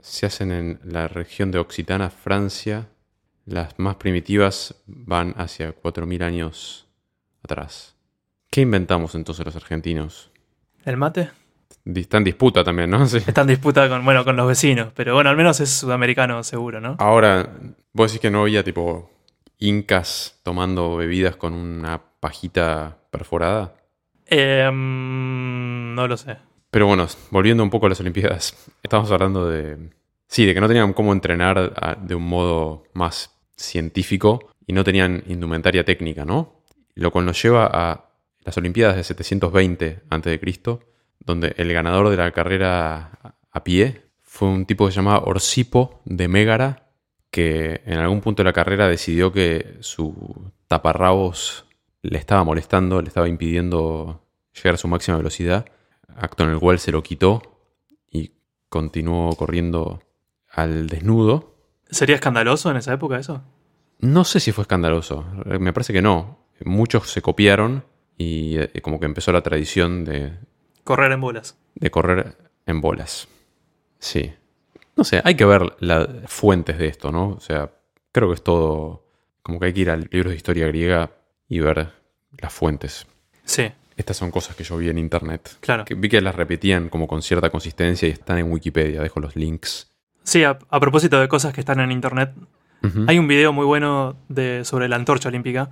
[0.08, 2.88] se hacen en la región de Occitana, Francia.
[3.46, 6.86] Las más primitivas van hacia 4.000 años
[7.42, 7.96] atrás.
[8.50, 10.30] ¿Qué inventamos entonces los argentinos?
[10.84, 11.30] ¿El mate?
[11.84, 13.06] Está en disputa también, ¿no?
[13.06, 13.18] Sí.
[13.18, 16.80] Está en disputa con, bueno, con los vecinos, pero bueno, al menos es sudamericano seguro,
[16.80, 16.96] ¿no?
[16.98, 17.48] Ahora,
[17.92, 19.10] vos decís que no había tipo
[19.58, 23.74] incas tomando bebidas con una pajita perforada.
[24.26, 26.36] Em, no lo sé.
[26.70, 29.90] Pero bueno, volviendo un poco a las Olimpiadas, estamos hablando de.
[30.28, 34.84] Sí, de que no tenían cómo entrenar a- de un modo más científico y no
[34.84, 36.62] tenían indumentaria técnica, ¿no?
[36.94, 38.10] Lo cual nos lleva a
[38.44, 40.78] las Olimpiadas de 720 a.C.,
[41.20, 45.24] donde el ganador de la carrera a- a pie fue un tipo que se llamaba
[45.24, 46.90] Orsipo de Mégara,
[47.30, 51.66] que en algún punto de la carrera decidió que su taparrabos
[52.02, 54.22] le estaba molestando, le estaba impidiendo
[54.54, 55.66] llegar a su máxima velocidad,
[56.16, 57.42] acto en el cual se lo quitó
[58.10, 58.32] y
[58.68, 60.00] continuó corriendo
[60.50, 61.54] al desnudo.
[61.90, 63.42] ¿Sería escandaloso en esa época eso?
[64.00, 66.38] No sé si fue escandaloso, me parece que no.
[66.64, 67.84] Muchos se copiaron
[68.16, 70.32] y eh, como que empezó la tradición de,
[70.84, 71.56] Correr en bolas.
[71.74, 72.36] de correr
[72.66, 73.28] en bolas.
[73.98, 74.32] Sí.
[74.96, 77.30] No sé, hay que ver las fuentes de esto, ¿no?
[77.30, 77.70] O sea,
[78.12, 79.04] creo que es todo
[79.42, 81.12] como que hay que ir al libro de historia griega
[81.48, 81.92] y ver
[82.36, 83.06] las fuentes.
[83.44, 85.56] Sí, Estas son cosas que yo vi en internet.
[85.60, 85.84] claro.
[85.84, 89.00] Que vi que las repetían como con cierta consistencia y están en Wikipedia.
[89.02, 89.90] Dejo los links.
[90.28, 92.34] Sí, a, a propósito de cosas que están en internet,
[93.06, 95.70] hay un video muy bueno de, sobre la antorcha olímpica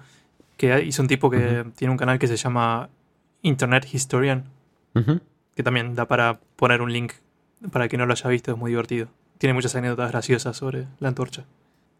[0.56, 2.88] que hizo un tipo que tiene un canal que se llama
[3.42, 4.46] Internet Historian,
[5.54, 7.12] que también da para poner un link
[7.70, 9.08] para el que no lo haya visto, es muy divertido.
[9.36, 11.44] tiene muchas anécdotas graciosas sobre la antorcha.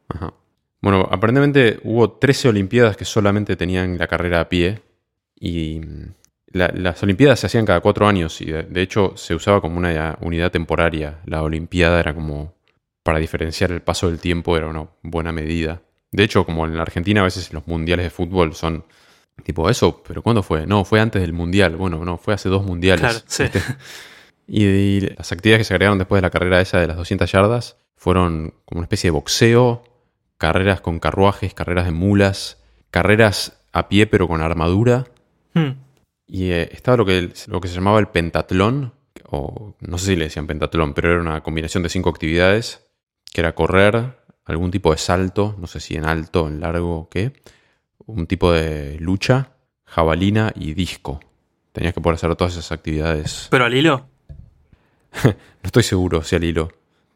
[0.09, 0.33] Ajá.
[0.81, 4.81] Bueno, aparentemente hubo 13 Olimpiadas que solamente tenían la carrera a pie
[5.39, 5.83] y
[6.57, 9.79] la- las Olimpiadas se hacían cada cuatro años y de, de hecho se usaba como
[9.79, 11.21] una unidad temporaria.
[11.27, 12.55] La Olimpiada era como
[13.03, 15.83] para diferenciar el paso del tiempo, era una buena medida.
[16.11, 18.85] De hecho, como en la Argentina a veces los mundiales de fútbol son
[19.45, 20.67] tipo eso, pero ¿cuándo fue?
[20.67, 21.77] No, fue antes del mundial.
[21.77, 23.01] Bueno, no, fue hace dos mundiales.
[23.01, 23.45] Claro, sí.
[24.49, 27.77] y las actividades que se agregaron después de la carrera esa de las 200 yardas
[27.97, 29.83] fueron como una especie de boxeo,
[30.39, 35.05] carreras con carruajes, carreras de mulas, carreras a pie pero con armadura.
[35.55, 35.73] Hmm.
[36.27, 38.93] Y eh, estaba lo que, lo que se llamaba el pentatlón,
[39.29, 42.87] o no sé si le decían pentatlón, pero era una combinación de cinco actividades,
[43.33, 47.09] que era correr, algún tipo de salto, no sé si en alto, en largo o
[47.09, 47.33] qué,
[48.07, 49.53] un tipo de lucha,
[49.85, 51.21] jabalina y disco.
[51.73, 53.49] Tenías que poder hacer todas esas actividades.
[53.51, 54.09] Pero al hilo,
[55.25, 56.71] No estoy seguro si al hilo.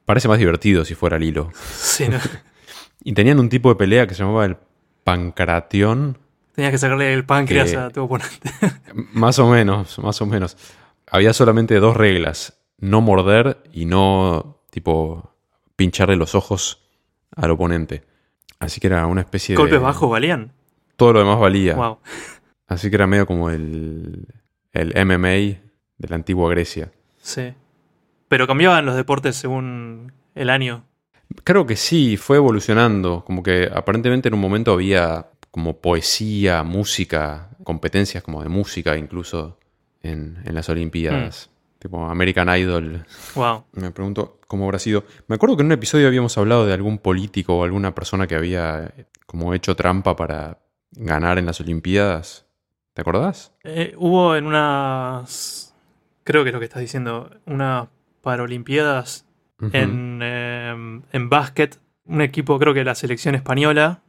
[0.05, 1.51] Parece más divertido si fuera al hilo.
[1.75, 2.19] sí, ¿no?
[3.03, 4.59] Y tenían un tipo de pelea que se llamaba el
[5.05, 6.19] pancratión.
[6.55, 8.51] Tenías que sacarle el páncreas Que- a tu oponente.
[9.13, 10.57] Más o menos, más o menos.
[11.11, 12.59] Había solamente dos reglas.
[12.79, 15.35] No morder y no, tipo,
[15.77, 16.83] pincharle los ojos
[17.37, 18.05] al oponente.
[18.59, 19.61] Así que era una especie de...
[19.61, 20.53] Golpes bajos valían.
[20.97, 21.75] Todo lo demás valía.
[21.75, 21.99] Wow.
[22.69, 24.27] Así que era medio como el,
[24.73, 25.29] el MMA
[25.99, 26.91] de la antigua Grecia.
[27.21, 27.55] Sí.
[28.29, 30.85] Pero cambiaban los deportes según el año.
[31.45, 33.25] Creo que sí, fue evolucionando.
[33.25, 39.59] Como que aparentemente en un momento había como poesía, música, competencias como de música incluso
[40.03, 41.51] en, en las Olimpiadas.
[41.79, 43.07] Tipo American Idol.
[43.35, 43.65] Wow.
[43.73, 45.05] Me pregunto cómo habrá sido.
[45.29, 48.35] Me acuerdo que en un episodio habíamos hablado de algún político o alguna persona que
[48.35, 50.59] había eh, como hecho trampa para
[50.93, 52.45] ganar en las Olimpiadas.
[52.93, 53.55] ¿Te acordás?
[53.65, 55.75] Eh, hubo en unas.
[56.25, 57.31] Creo que es lo que estás diciendo.
[57.47, 57.89] Unas
[58.21, 59.27] Paralimpiadas
[59.59, 61.81] Ujú, en, eh, en básquet.
[62.05, 64.03] Un equipo, creo que la selección española,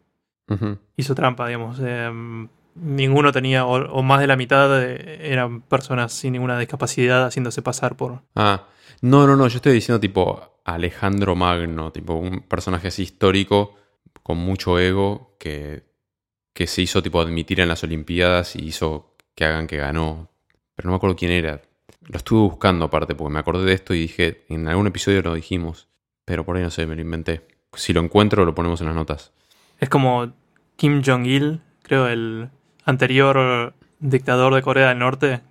[0.95, 1.80] hizo trampa, digamos.
[1.82, 7.26] Eh, ninguno tenía, o, o más de la mitad eh, eran personas sin ninguna discapacidad
[7.26, 8.22] haciéndose pasar por.
[8.36, 8.68] Ah,
[9.02, 13.76] no, no, no, yo estoy diciendo tipo Alejandro Magno, tipo un personaje así histórico
[14.24, 15.84] con mucho ego que,
[16.54, 20.30] que se hizo tipo admitir en las Olimpiadas y hizo que hagan que ganó.
[20.76, 21.62] Pero no me acuerdo quién era.
[22.08, 25.34] Lo estuve buscando aparte porque me acordé de esto y dije, en algún episodio lo
[25.34, 25.88] dijimos,
[26.26, 27.47] pero por ahí no sé, me lo inventé.
[27.74, 29.32] Si lo encuentro lo ponemos en las notas.
[29.80, 30.34] Es como
[30.82, 32.49] Kim Jong-il, creo, el
[32.86, 35.41] anterior dictador de Corea del Norte,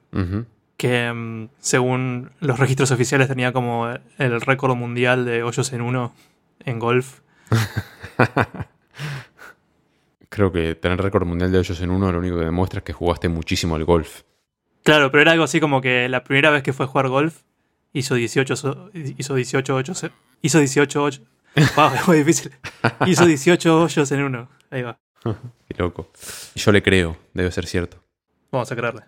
[0.76, 6.12] que mm, según los registros oficiales tenía como el récord mundial de hoyos en uno
[6.64, 7.20] en golf.
[10.28, 12.92] Creo que tener récord mundial de hoyos en uno lo único que demuestra es que
[12.92, 14.22] jugaste muchísimo al golf.
[14.82, 17.42] Claro, pero era algo así como que la primera vez que fue a jugar golf
[17.92, 20.06] hizo 18 so- hizo 18 hoyos,
[20.42, 21.22] hizo 18 hoyos.
[21.76, 22.52] Wow, es muy difícil.
[23.06, 24.48] Hizo 18 hoyos en uno.
[24.70, 24.98] Ahí va.
[25.68, 26.10] Qué loco.
[26.54, 27.98] Y yo le creo, debe ser cierto.
[28.50, 29.02] Vamos a creerle.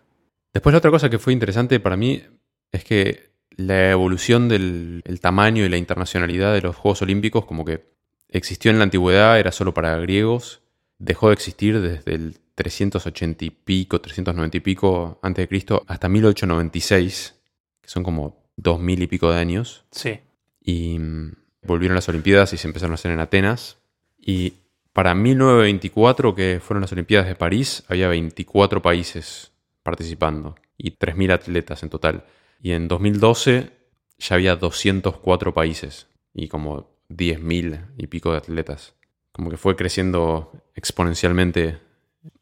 [0.53, 2.23] Después la otra cosa que fue interesante para mí
[2.71, 7.65] es que la evolución del el tamaño y la internacionalidad de los Juegos Olímpicos como
[7.65, 7.85] que
[8.29, 10.63] existió en la antigüedad, era solo para griegos,
[10.99, 16.09] dejó de existir desde el 380 y pico, 390 y pico antes de Cristo hasta
[16.09, 17.35] 1896,
[17.81, 20.21] que son como 2000 y pico de años, Sí.
[20.63, 21.33] y mm,
[21.65, 23.79] volvieron las Olimpiadas y se empezaron a hacer en Atenas.
[24.19, 24.55] Y
[24.93, 31.83] para 1924, que fueron las Olimpiadas de París, había 24 países participando y 3.000 atletas
[31.83, 32.25] en total.
[32.61, 33.71] Y en 2012
[34.19, 38.95] ya había 204 países y como 10.000 y pico de atletas.
[39.33, 41.79] Como que fue creciendo exponencialmente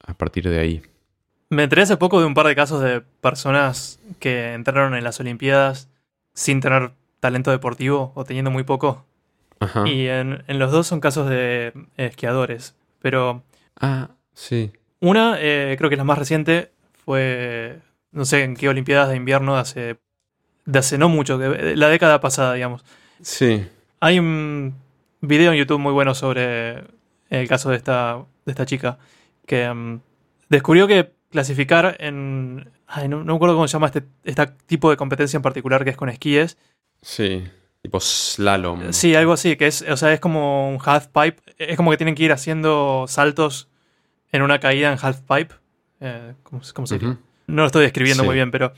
[0.05, 0.83] a partir de ahí.
[1.51, 5.21] Me enteré hace poco de un par de casos de personas que entraron en las
[5.21, 5.89] Olimpiadas
[6.35, 9.07] sin tener talento deportivo o teniendo muy poco.
[9.61, 9.87] Ajá.
[9.89, 12.75] Y en, en los dos son casos de esquiadores.
[13.01, 13.43] Pero
[13.81, 14.73] Ah, sí.
[15.01, 16.73] una, eh, creo que es la más reciente,
[17.05, 17.79] fue,
[18.13, 19.97] no sé en qué Olimpiadas de invierno de hace,
[20.67, 22.85] de hace no mucho, de la década pasada, digamos.
[23.23, 23.67] Sí.
[24.01, 24.75] Hay un
[25.21, 26.85] video en YouTube muy bueno sobre
[27.31, 28.99] el caso de esta, de esta chica
[29.47, 30.01] que mm,
[30.49, 32.71] descubrió que clasificar en...
[32.87, 35.85] Ay, no, no me acuerdo cómo se llama este, este tipo de competencia en particular
[35.85, 36.57] que es con esquíes.
[37.03, 37.45] Sí.
[37.83, 38.93] Tipo slalom.
[38.93, 41.37] Sí, algo así, que es, o sea, es como un half pipe.
[41.59, 43.68] Es como que tienen que ir haciendo saltos
[44.33, 45.55] en una caída en half pipe.
[46.01, 47.11] Eh, ¿cómo, cómo se diría?
[47.11, 47.18] Ujú.
[47.47, 48.26] No lo estoy describiendo Sí.
[48.26, 48.72] muy bien, pero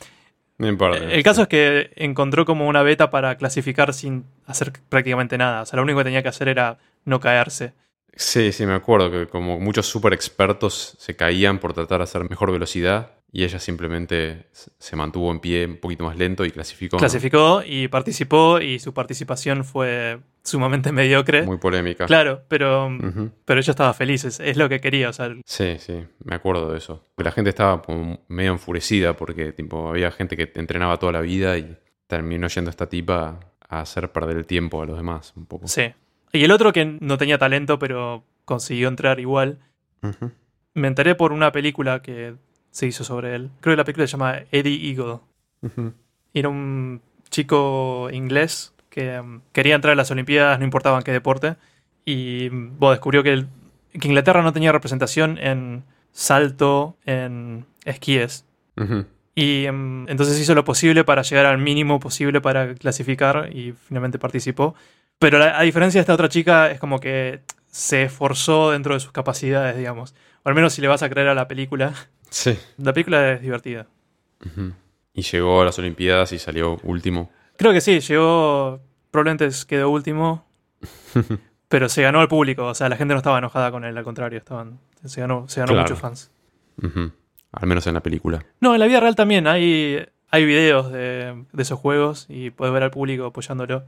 [0.58, 0.98] No importa.
[0.98, 5.62] el caso es que encontró como una beta para clasificar sin hacer prácticamente nada.
[5.62, 7.72] O sea, lo único que tenía que hacer era no caerse.
[8.14, 12.28] Sí, sí, me acuerdo que como muchos super expertos se caían por tratar de hacer
[12.28, 16.96] mejor velocidad Y ella simplemente se mantuvo en pie un poquito más lento y clasificó.
[16.96, 17.00] ¿no?
[17.00, 21.42] Clasificó y participó y su participación fue sumamente mediocre.
[21.42, 22.04] Muy polémica.
[22.04, 22.90] Claro, pero,
[23.46, 25.08] pero ella estaba feliz, es, es lo que quería.
[25.08, 27.06] O sea, Sí, sí, me acuerdo de eso.
[27.16, 31.56] La gente estaba como medio enfurecida porque tipo, había gente que entrenaba toda la vida
[31.56, 31.74] y
[32.06, 35.66] terminó yendo esta tipa a hacer perder el tiempo a los demás un poco.
[35.68, 35.94] sí.
[36.34, 39.58] Y el otro que no tenía talento, pero consiguió entrar igual,
[40.72, 42.36] me enteré por una película que
[42.72, 43.50] se hizo sobre él.
[43.60, 45.18] Creo que la película se llama Eddie Eagle.
[46.34, 47.00] Era un
[47.30, 51.54] chico inglés que mm, quería entrar a las Olimpiadas, no importaba en qué deporte,
[52.04, 53.46] y bueno, descubrió que, el-
[53.98, 58.44] que Inglaterra no tenía representación en salto, en esquíes.
[59.34, 64.18] Y mm, entonces hizo lo posible para llegar al mínimo posible para clasificar y finalmente
[64.18, 64.74] participó.
[65.18, 69.00] Pero la- a diferencia de esta otra chica, es como que se esforzó dentro de
[69.00, 70.14] sus capacidades, digamos.
[70.42, 71.94] O al menos si le vas a creer a la película.
[72.32, 72.58] Sí.
[72.78, 73.86] La película es divertida.
[75.14, 77.30] Y llegó a las Olimpiadas y salió último.
[77.58, 78.80] Creo que sí, llegó.
[79.10, 80.46] Probablemente quedó último.
[81.68, 82.66] pero se ganó al público.
[82.66, 84.38] O sea, la gente no estaba enojada con él, al contrario.
[84.38, 85.82] Estaban, se ganó, se ganó Claro.
[85.82, 86.30] muchos fans.
[87.52, 88.44] Al menos en la película.
[88.60, 92.72] No, en la vida real también hay, hay videos de, de esos juegos y puedes
[92.72, 93.84] ver al público apoyándolo.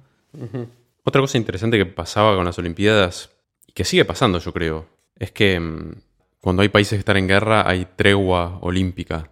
[1.03, 3.31] Otra cosa interesante que pasaba con las Olimpiadas,
[3.67, 4.87] y que sigue pasando yo creo,
[5.17, 5.93] es que mm,
[6.45, 9.31] cuando hay países que están en guerra hay tregua olímpica,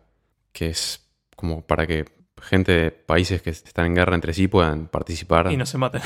[0.51, 1.07] que es
[1.37, 2.07] como para que
[2.41, 5.53] gente de países que están en guerra entre sí puedan participar.
[5.53, 6.01] Y no se maten.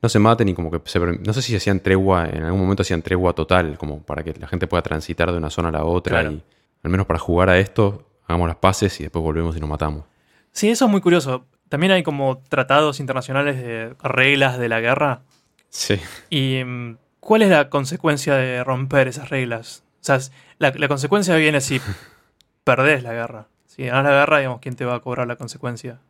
[0.00, 2.80] no se maten y como que se, no sé si hacían tregua, en algún momento
[2.80, 5.84] hacían tregua total, como para que la gente pueda transitar de una zona a la
[5.84, 6.32] otra Claro.
[6.32, 6.42] y
[6.84, 10.04] al menos para jugar a esto, hagamos las paces y después volvemos y nos matamos.
[10.52, 11.44] Sí, eso es muy curioso.
[11.68, 15.20] También hay como tratados internacionales de reglas de la guerra.
[15.68, 16.00] Sí.
[16.30, 19.84] ¿Y mm, cuál es la consecuencia de romper esas reglas?
[20.00, 20.18] O sea,
[20.58, 21.80] la, la consecuencia viene si
[22.64, 23.46] perdés la guerra.
[23.66, 26.00] Si ganás la guerra, digamos, ¿quién te va a cobrar la consecuencia?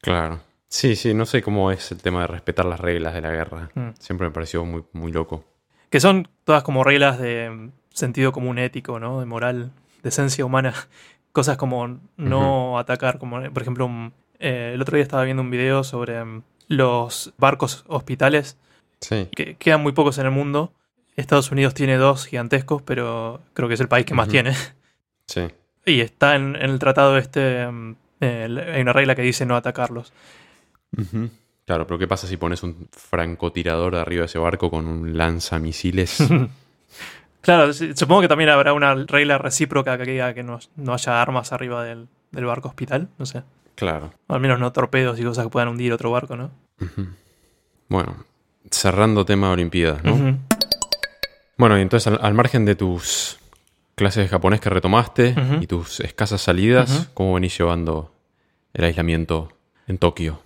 [0.00, 0.40] Claro.
[0.68, 3.70] Sí, sí, no sé cómo es el tema de respetar las reglas de la guerra.
[3.74, 3.90] Mm.
[3.98, 5.44] Siempre me pareció muy, muy loco.
[5.90, 9.20] Que son todas como reglas de sentido común ético, ¿no?
[9.20, 9.70] De moral,
[10.02, 10.72] de esencia humana.
[11.32, 15.50] Cosas como no atacar, como por ejemplo, un- eh, el otro día estaba viendo un
[15.50, 16.22] video sobre
[16.68, 18.58] los barcos hospitales,
[19.00, 19.28] Sí.
[19.34, 20.72] que quedan muy pocos en el mundo.
[21.16, 24.54] Estados Unidos tiene dos gigantescos, pero creo que es el país que más tiene.
[25.26, 25.42] Sí.
[25.84, 29.56] Y está en, en el tratado este, mm, eh, hay una regla que dice no
[29.56, 30.12] atacarlos.
[31.66, 36.18] Claro, pero ¿qué pasa si pones un francotirador arriba de ese barco con un lanzamisiles?
[37.40, 41.50] Claro, supongo que también habrá una regla recíproca que diga que no, no haya armas
[41.52, 43.42] arriba del, del barco hospital, no sé.
[43.74, 44.12] claro.
[44.28, 46.52] Al menos no torpedos y cosas que puedan hundir otro barco, ¿no?
[47.88, 48.24] Bueno,
[48.70, 50.38] cerrando tema de Olimpiadas, ¿no?
[51.62, 53.38] Bueno, y entonces al, al margen de tus
[53.94, 57.08] clases de japonés que retomaste y tus escasas salidas.
[57.14, 58.12] ¿cómo venís llevando
[58.74, 59.52] el aislamiento
[59.86, 60.42] en Tokio?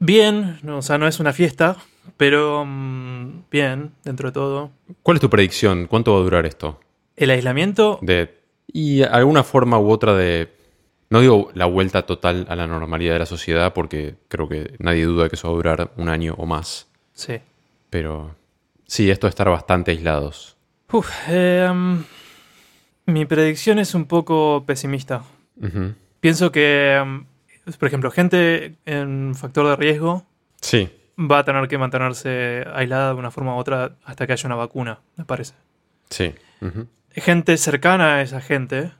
[0.00, 1.76] Bien, no, o sea, no es una fiesta,
[2.16, 4.72] pero mm, bien, dentro de todo.
[5.04, 5.86] ¿Cuál es tu predicción?
[5.86, 6.80] ¿Cuánto va a durar esto?
[7.14, 8.36] El aislamiento, De,
[8.66, 10.52] y alguna forma u otra de...
[11.10, 15.04] No digo la vuelta total a la normalidad de la sociedad, porque creo que nadie
[15.04, 16.88] duda que eso va a durar un año o más.
[17.14, 17.38] sí.
[17.88, 18.34] Pero
[18.88, 20.55] sí, esto de estar bastante aislados.
[20.92, 22.04] Uf, em,
[23.06, 25.22] mi predicción es un poco pesimista.
[26.20, 27.24] Pienso que, em,
[27.78, 30.24] por ejemplo, gente en factor de riesgo
[30.60, 34.46] Sí, va a tener que mantenerse aislada de una forma u otra hasta que haya
[34.46, 35.54] una vacuna, me parece.
[36.10, 36.34] sí.
[37.18, 38.92] Gente cercana a esa gente,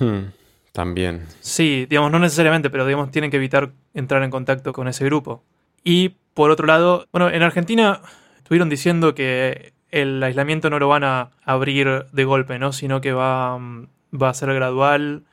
[0.00, 0.26] Hmm,
[0.72, 1.24] También.
[1.40, 5.42] sí, digamos, no necesariamente, pero digamos, tienen que evitar entrar en contacto con ese grupo.
[5.82, 8.00] Y por otro lado, bueno, en Argentina
[8.36, 12.72] estuvieron diciendo que el aislamiento no lo van a abrir de golpe, ¿no?
[12.72, 13.88] Sino que va, mm,
[14.22, 15.24] va a ser gradual,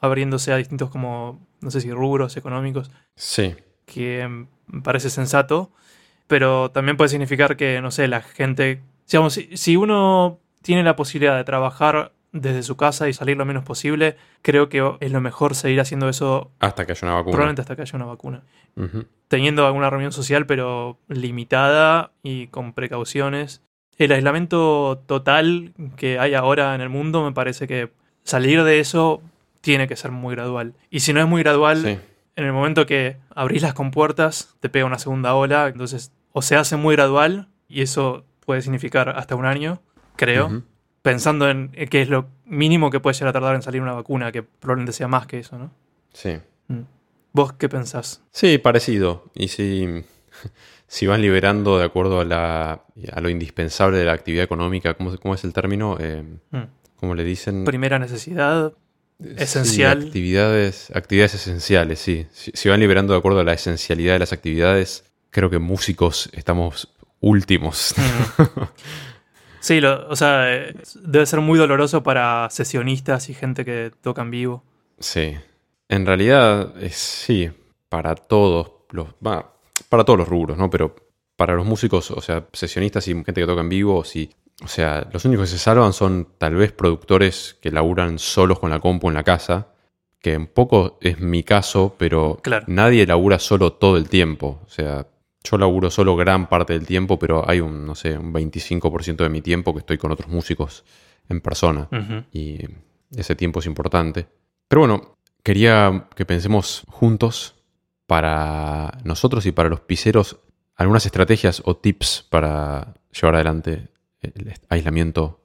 [0.00, 3.54] abriéndose a distintos como, no sé si rubros económicos, Sí.
[3.86, 5.70] que mm, parece sensato,
[6.26, 10.96] pero también puede significar que, no sé, la gente, digamos, si, si uno tiene la
[10.96, 15.20] posibilidad de trabajar desde su casa y salir lo menos posible, creo que es lo
[15.20, 17.32] mejor seguir haciendo eso Hasta que haya una vacuna.
[17.32, 18.42] probablemente hasta que haya una vacuna.
[19.28, 23.62] Teniendo alguna reunión social, pero limitada y con precauciones.
[23.98, 27.90] El aislamiento total que hay ahora en el mundo, me parece que
[28.24, 29.22] salir de eso
[29.60, 30.74] tiene que ser muy gradual.
[30.90, 31.98] Y si no es muy gradual, Sí.
[32.36, 36.56] en el momento que abrís las compuertas, te pega una segunda ola, entonces o se
[36.56, 39.80] hace muy gradual, y eso puede significar hasta un año,
[40.16, 40.62] creo,
[41.02, 44.32] pensando en qué es lo mínimo que puede llegar a tardar en salir una vacuna,
[44.32, 45.70] que probablemente sea más que eso, ¿no?
[46.12, 46.38] Sí.
[46.68, 46.80] Mm.
[47.32, 48.22] ¿Vos qué pensás?
[48.32, 49.24] Sí, parecido.
[49.34, 50.04] Y si,
[50.86, 55.16] si van liberando de acuerdo a, la, a lo indispensable de la actividad económica, ¿cómo,
[55.18, 55.96] cómo es el término?
[56.00, 56.62] Eh, Mm.
[56.96, 57.64] ¿Cómo le dicen?
[57.64, 58.72] Primera necesidad,
[59.36, 60.00] esencial.
[60.00, 62.26] Sí, actividades, actividades esenciales, sí.
[62.32, 66.30] Si, si van liberando de acuerdo a la esencialidad de las actividades, creo que músicos
[66.32, 66.88] estamos
[67.20, 67.94] últimos.
[67.96, 68.62] Mm.
[69.60, 74.22] Sí, lo- o sea, eh, debe ser muy doloroso para sesionistas y gente que toca
[74.22, 74.62] en vivo.
[74.98, 75.36] Sí.
[75.88, 77.50] En realidad, es, sí,
[77.88, 79.08] para todos los.
[79.88, 80.70] Para todos los rubros, ¿no?
[80.70, 80.94] Pero
[81.36, 84.30] para los músicos, o sea, sesionistas y gente que toca en vivo, sí.
[84.62, 88.70] O sea, los únicos que se salvan son tal vez productores que laburan solos con
[88.70, 89.68] la compu en la casa.
[90.20, 92.64] Que un poco es mi caso, pero Claro.
[92.68, 94.60] nadie labura solo todo el tiempo.
[94.64, 95.06] O sea,
[95.42, 99.28] yo laburo solo gran parte del tiempo, pero hay un, no sé, un 25% de
[99.28, 100.84] mi tiempo que estoy con otros músicos
[101.28, 101.88] en persona
[102.32, 102.58] y
[103.14, 104.26] ese tiempo es importante.
[104.68, 107.53] Pero bueno, quería que pensemos juntos
[108.06, 110.38] para nosotros y para los piseros
[110.76, 113.88] algunas estrategias o tips para llevar adelante
[114.20, 115.40] el aislamiento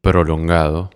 [0.00, 0.90] prolongado.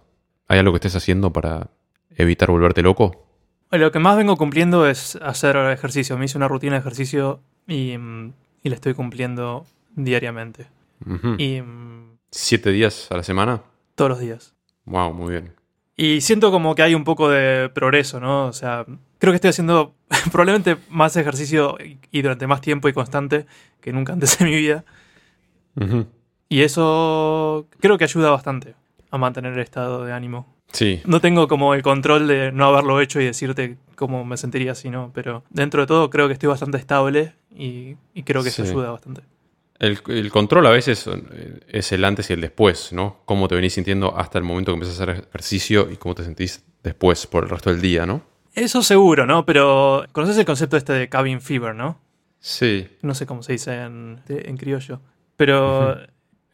[0.49, 1.69] ¿Hay algo que estés haciendo para
[2.17, 3.27] evitar volverte loco?
[3.71, 6.19] Lo que más vengo cumpliendo es hacer ejercicio.
[6.19, 7.93] Me hice una rutina de ejercicio y,
[8.63, 10.67] y la estoy cumpliendo diariamente.
[11.39, 11.61] Y
[12.31, 13.63] ¿Siete días a la semana?
[13.95, 14.55] todos los días.
[14.85, 15.55] Wow, muy bien.
[15.97, 18.47] Y siento como que hay un poco de progreso, ¿no?
[18.47, 18.87] O sea,
[19.23, 19.95] creo que estoy haciendo
[20.33, 21.77] probablemente más ejercicio
[22.11, 23.47] y- durante más tiempo y constante
[23.81, 24.85] que nunca antes en mi vida.
[26.49, 28.75] Y eso creo que ayuda bastante
[29.13, 30.47] a mantener el estado de ánimo.
[30.73, 34.75] Sí, No tengo como el control de no haberlo hecho y decirte cómo me sentiría
[34.75, 38.49] si no, pero dentro de todo creo que estoy bastante estable y, y creo que
[38.49, 38.71] eso Sí.
[38.73, 39.23] ayuda bastante.
[39.79, 43.19] El, el control a veces eh, es el antes y el después, ¿no?
[43.25, 46.25] Cómo te venís sintiendo hasta el momento que empiezas a hacer ejercicio y cómo te
[46.25, 48.23] sentís después por el resto del día, ¿no?
[48.55, 49.45] Eso seguro, ¿no?
[49.47, 51.99] Pero conoces el concepto este de cabin fever, ¿no?
[52.39, 55.01] Sí, No sé cómo se dice en, en criollo.
[55.37, 55.97] Pero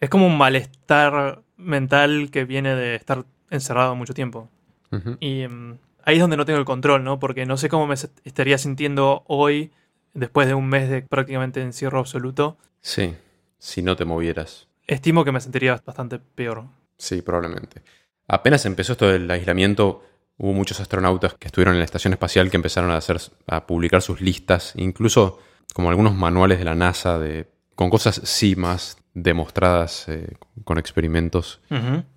[0.01, 4.49] es como un malestar mental que viene de estar encerrado mucho tiempo.
[5.21, 7.19] Y mm, ahí es donde no tengo el control, ¿no?
[7.19, 9.71] Porque no sé cómo me estaría sintiendo hoy,
[10.15, 12.57] después de un mes de prácticamente encierro absoluto.
[12.81, 13.15] sí,
[13.59, 14.69] si no te movieras.
[14.87, 16.65] Estimo que me sentiría bastante peor.
[16.97, 17.83] Sí, probablemente.
[18.29, 20.05] Apenas empezó esto del aislamiento,
[20.39, 24.01] hubo muchos astronautas que estuvieron en la estación espacial que empezaron a hacer, a publicar
[24.01, 25.41] sus listas, incluso
[25.75, 31.61] como algunos manuales de la NASA de, con cosas sí más demostradas eh, con experimentos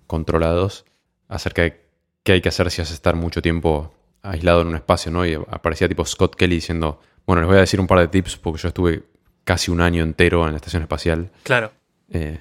[0.06, 0.84] controlados
[1.28, 1.84] acerca de
[2.22, 3.92] qué hay que hacer si a estar mucho tiempo
[4.22, 5.26] aislado en un espacio, ¿no?
[5.26, 8.36] Y aparecía tipo Scott Kelly diciendo, bueno, les voy a decir un par de tips
[8.36, 9.02] porque yo estuve
[9.44, 11.30] casi un año entero en la estación espacial.
[11.42, 11.72] Claro.
[12.10, 12.38] Eh,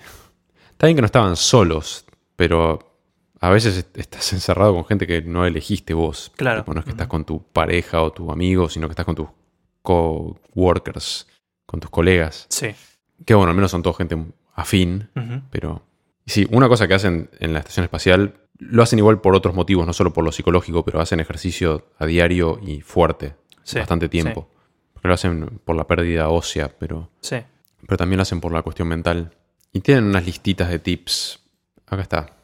[0.72, 2.06] está bien que no estaban solos,
[2.36, 2.91] pero
[3.42, 6.32] a veces est- estás encerrado con gente que no elegiste vos.
[6.38, 6.62] Claro.
[6.62, 9.16] Tipo, no es que estás con tu pareja o tu amigo, sino que estás con
[9.16, 9.28] tus
[9.82, 11.28] co-workers,
[11.66, 12.46] con tus colegas.
[12.50, 12.74] Sí.
[13.26, 14.18] Que bueno, al menos son toda gente
[14.56, 15.10] afín,
[15.52, 15.84] pero
[16.26, 19.86] sí, una cosa que hacen en la estación espacial, lo hacen igual por otros motivos,
[19.88, 24.50] no solo por lo psicológico, pero hacen ejercicio a diario y fuerte, Sí, bastante tiempo.
[24.94, 27.38] Porque lo hacen por la pérdida ósea, pero, Sí.
[27.88, 29.32] pero también lo hacen por la cuestión mental.
[29.72, 31.39] Y tienen unas listitas de tips.
[31.88, 32.38] Acá está.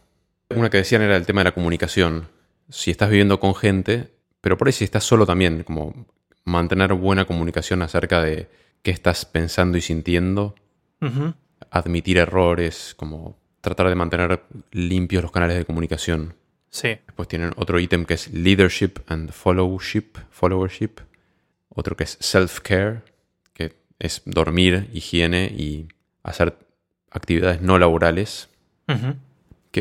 [0.49, 2.29] Una que decían era el tema de la comunicación.
[2.69, 6.07] Si estás viviendo con gente, pero por ahí si estás solo también, como
[6.45, 8.49] mantener buena comunicación acerca de
[8.81, 10.55] qué estás pensando y sintiendo
[11.69, 16.35] admitir errores, como tratar de mantener limpios los canales de comunicación.
[16.69, 16.97] Sí.
[17.05, 21.01] Después tienen otro ítem que es leadership and followship, followership.
[21.69, 23.01] Otro que es self-care,
[23.53, 25.87] que es dormir, higiene y
[26.23, 26.57] hacer
[27.11, 28.49] actividades no laborales.
[28.87, 29.15] Ujú.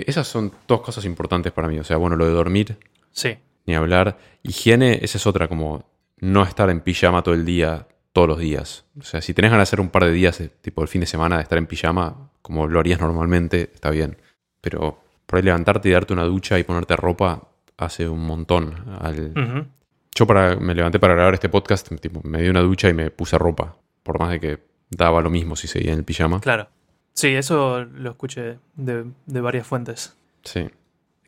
[0.04, 1.78] Que esas son dos cosas importantes para mí.
[1.78, 2.78] O sea, bueno, lo de dormir,
[3.12, 3.36] Sí.
[3.66, 4.18] ni hablar.
[4.42, 5.84] Higiene, esa es otra, como
[6.18, 8.84] no estar en pijama todo el día, todos los días.
[8.98, 11.00] O sea, si tenés ganas de hacer un par de días, eh, tipo el fin
[11.00, 14.16] de semana, de estar en pijama, como lo harías normalmente, está bien.
[14.60, 18.74] Pero por ahí levantarte y darte una ducha y ponerte ropa hace un montón.
[19.00, 19.68] Al...
[20.14, 23.10] Yo para, me levanté para grabar este podcast, tipo, me di una ducha y me
[23.10, 23.76] puse ropa.
[24.02, 24.58] Por más de que
[24.90, 26.40] daba lo mismo si seguía en el pijama.
[26.40, 26.68] Claro.
[27.16, 30.14] Sí, eso lo escuché de, de varias fuentes.
[30.44, 30.68] Sí.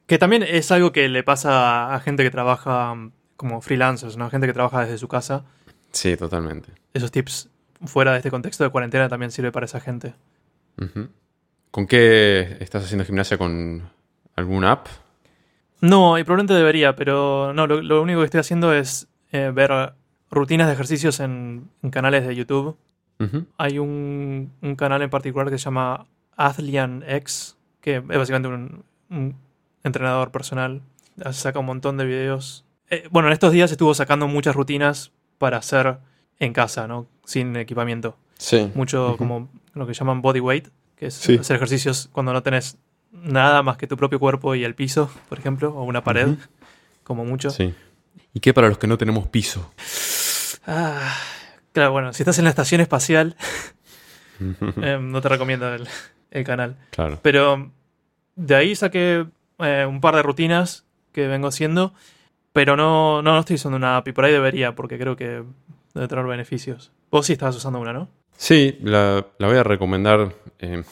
[0.07, 4.28] Que también es algo que le pasa a gente que trabaja mm, como freelancers, ¿no?
[4.28, 5.45] Gente que trabaja desde su casa.
[5.91, 6.72] Sí, totalmente.
[6.93, 7.49] Esos tips
[7.86, 10.14] fuera de este contexto de cuarentena también sirve para esa gente.
[11.70, 13.39] ¿Con qué estás haciendo gimnasia?
[13.39, 13.89] ¿Con
[14.36, 14.89] alguna app?
[15.80, 19.95] No, y probablemente debería, pero no, lo, lo único que estoy haciendo es eh, ver
[20.30, 22.76] rutinas de ejercicios en, en canales de YouTube.
[23.56, 26.06] Hay un, un canal en particular que se llama
[26.36, 29.34] Athlean X, que es básicamente un, un
[29.82, 30.82] entrenador personal.
[31.32, 32.64] Saca un montón de videos.
[32.90, 35.98] Eh, bueno, en estos días estuvo sacando muchas rutinas para hacer
[36.38, 37.06] en casa, ¿no?
[37.24, 38.16] Sin equipamiento.
[38.38, 38.70] Sí.
[38.74, 41.36] Mucho como lo que llaman body weight, que es Sí.
[41.38, 42.78] hacer ejercicios cuando no tenés
[43.10, 46.36] nada más que tu propio cuerpo y el piso, por ejemplo, o una pared.
[47.02, 47.50] Como mucho.
[47.50, 47.74] Sí.
[48.32, 49.72] ¿Y qué para los que no tenemos piso?
[50.66, 51.14] Ah,
[51.79, 53.37] claro, bueno, si estás en la estación espacial,
[54.83, 55.87] eh, no te recomiendo el,
[56.31, 56.76] el canal.
[56.91, 57.18] Claro.
[57.22, 57.70] Pero
[58.37, 59.26] de ahí saqué
[59.59, 61.95] eh, un par de rutinas que vengo haciendo,
[62.53, 64.12] pero no, no, no estoy usando una API.
[64.12, 65.43] Por ahí debería, porque creo que
[65.95, 66.93] debe tener beneficios.
[67.11, 68.09] Vos sí estabas usando una, ¿no?
[68.37, 70.35] Sí, la, la voy a recomendar.
[70.59, 70.83] eh,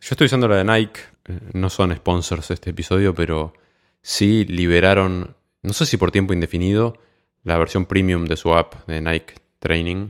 [0.00, 1.00] yo estoy usando la de Nike.
[1.52, 3.52] No son sponsors este episodio, pero
[4.02, 6.98] sí liberaron, no sé si por tiempo indefinido,
[7.42, 10.08] la versión premium de su app de Nike Training.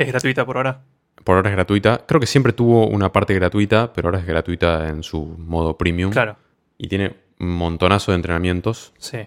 [0.00, 0.82] Es gratuita por ahora.
[1.24, 2.04] Por ahora es gratuita.
[2.06, 6.10] Creo que siempre tuvo una parte gratuita, pero ahora es gratuita en su modo premium.
[6.10, 6.36] Claro,
[6.78, 9.18] Y tiene un montonazo de entrenamientos sí.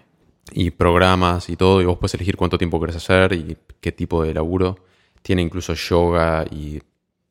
[0.52, 1.80] y programas y todo.
[1.80, 4.76] Y vos puedes elegir cuánto tiempo querés hacer y qué tipo de laburo.
[5.22, 6.82] Tiene incluso yoga y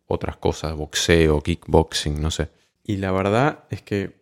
[0.07, 2.49] otras cosas, boxeo, kickboxing, no sé.
[2.85, 4.15] Y la verdad es que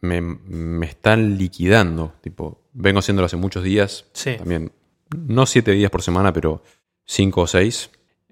[0.00, 2.14] me, me están liquidando.
[2.22, 4.06] Tipo, vengo haciéndolo hace muchos días.
[4.14, 4.36] Sí.
[4.38, 4.72] También,
[5.14, 6.62] no siete días por semana, pero
[7.04, 7.90] cinco o seis.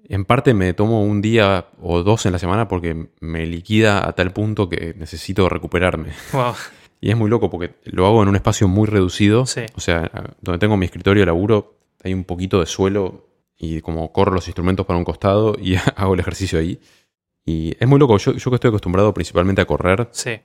[0.09, 4.13] En parte me tomo un día o dos en la semana porque me liquida a
[4.13, 6.09] tal punto que necesito recuperarme.
[6.33, 6.53] Wow.
[6.99, 9.45] Y es muy loco porque lo hago en un espacio muy reducido.
[9.45, 9.61] Sí.
[9.75, 10.09] O sea,
[10.41, 14.47] donde tengo mi escritorio de laburo, hay un poquito de suelo y como corro los
[14.47, 16.79] instrumentos para un costado y hago el ejercicio ahí.
[17.45, 18.17] Y es muy loco.
[18.17, 20.39] Yo, yo que estoy acostumbrado principalmente a correr, Sí.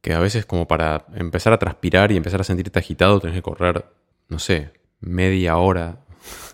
[0.00, 3.42] que a veces como para empezar a transpirar y empezar a sentirte agitado, tenés que
[3.42, 3.84] correr,
[4.28, 6.00] no sé, media hora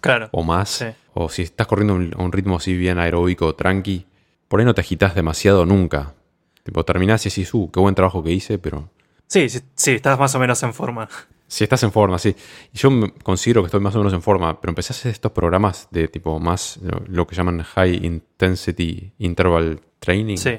[0.01, 0.29] Claro.
[0.33, 0.69] o más.
[0.69, 0.87] Sí.
[1.15, 4.07] O si estás corriendo a un, ritmo así bien aeróbico, tranqui,
[4.49, 6.15] por ahí no te agitas demasiado nunca.
[6.63, 8.91] Tipo, terminás y decís, uh, qué buen trabajo que hice, pero
[9.29, 11.09] Sí, sí, sí, estás más o menos en forma.
[11.49, 12.35] Si estás en forma, sí.
[12.73, 12.91] Yo
[13.23, 16.09] considero que estoy más o menos en forma, pero empecé a hacer estos programas de
[16.09, 20.59] tipo más, lo, que llaman High Intensity Interval Training, Sí.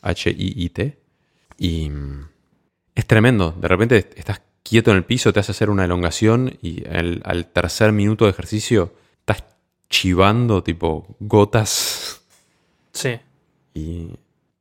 [0.00, 0.98] H-I-I-T.
[1.58, 2.28] Y mm,
[2.94, 3.52] es tremendo.
[3.52, 7.46] De repente estás quieto en el piso, te hace hacer una elongación y al, al
[7.46, 9.44] tercer minuto de ejercicio estás
[9.88, 12.22] chivando tipo gotas
[12.92, 13.20] Sí.
[13.74, 14.10] y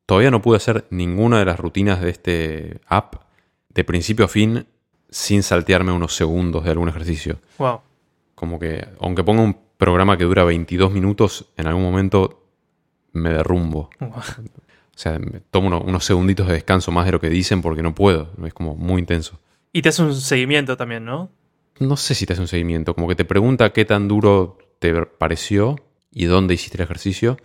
[0.05, 3.15] todavía no pude hacer ninguna de las rutinas de este app
[3.69, 4.67] de principio a fin
[5.09, 7.39] sin saltearme unos segundos de algún ejercicio.
[7.57, 7.81] Wow.
[8.35, 12.43] Como que, aunque ponga un programa que dura 22 minutos, en algún momento
[13.13, 13.89] me derrumbo.
[13.99, 14.09] Wow.
[14.09, 17.81] O sea, me tomo uno- unos segunditos de descanso más de lo que dicen porque
[17.83, 18.29] no puedo.
[18.45, 19.39] Es como muy intenso.
[19.73, 21.31] Y te hace un seguimiento también, ¿no?
[21.79, 24.93] No sé si te hace un seguimiento, como que te pregunta qué tan duro te
[25.05, 25.75] pareció
[26.11, 27.37] y dónde hiciste el ejercicio.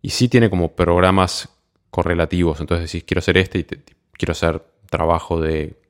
[0.00, 1.48] Y sí tiene como programas
[1.90, 2.60] correlativos.
[2.60, 5.80] Entonces decís, quiero hacer este y te- te- quiero hacer trabajo de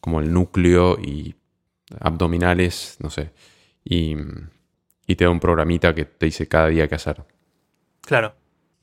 [0.00, 1.34] como el núcleo y
[2.00, 3.30] abdominales, no sé.
[3.84, 4.16] Y,
[5.06, 7.24] y te da un programita que te dice cada día qué hacer.
[8.00, 8.34] Claro.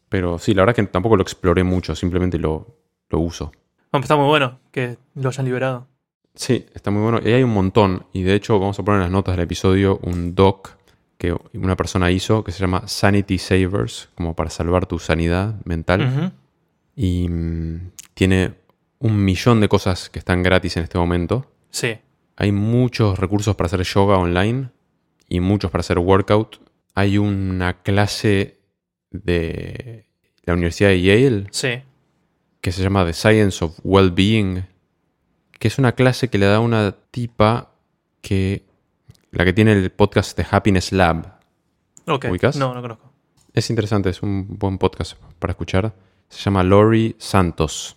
[0.10, 2.78] Pero sí, la verdad es que tampoco lo exploré mucho, simplemente lo,
[3.10, 3.46] lo uso.
[3.46, 5.88] Bueno, pues está muy bueno que lo hayan liberado.
[6.36, 7.20] Sí, está muy bueno.
[7.24, 8.06] Y hay un montón.
[8.14, 10.78] Y de hecho, vamos a poner en las notas del episodio un doc
[11.18, 16.34] que una persona hizo que se llama Sanity Savers, como para salvar tu sanidad mental.
[16.96, 18.54] Y mm, tiene
[19.00, 21.46] un millón de cosas que están gratis en este momento.
[21.70, 21.98] Sí.
[22.38, 24.70] Hay muchos recursos para hacer yoga online
[25.30, 26.60] y muchos para hacer workout.
[26.96, 28.58] Hay una clase
[29.12, 30.08] de
[30.44, 31.84] la Universidad de Yale Sí.
[32.62, 34.66] que se llama The Science of Well-Being,
[35.62, 37.76] que es una clase que le da una tipa
[38.22, 38.66] que
[39.30, 41.38] la que tiene el podcast de Happiness Lab.
[42.08, 42.26] Ok.
[42.32, 42.56] ¿Ubicas?
[42.56, 43.12] No, no conozco.
[43.54, 45.94] Es interesante, es un buen podcast para escuchar.
[46.30, 47.96] Se llama Lori Santos.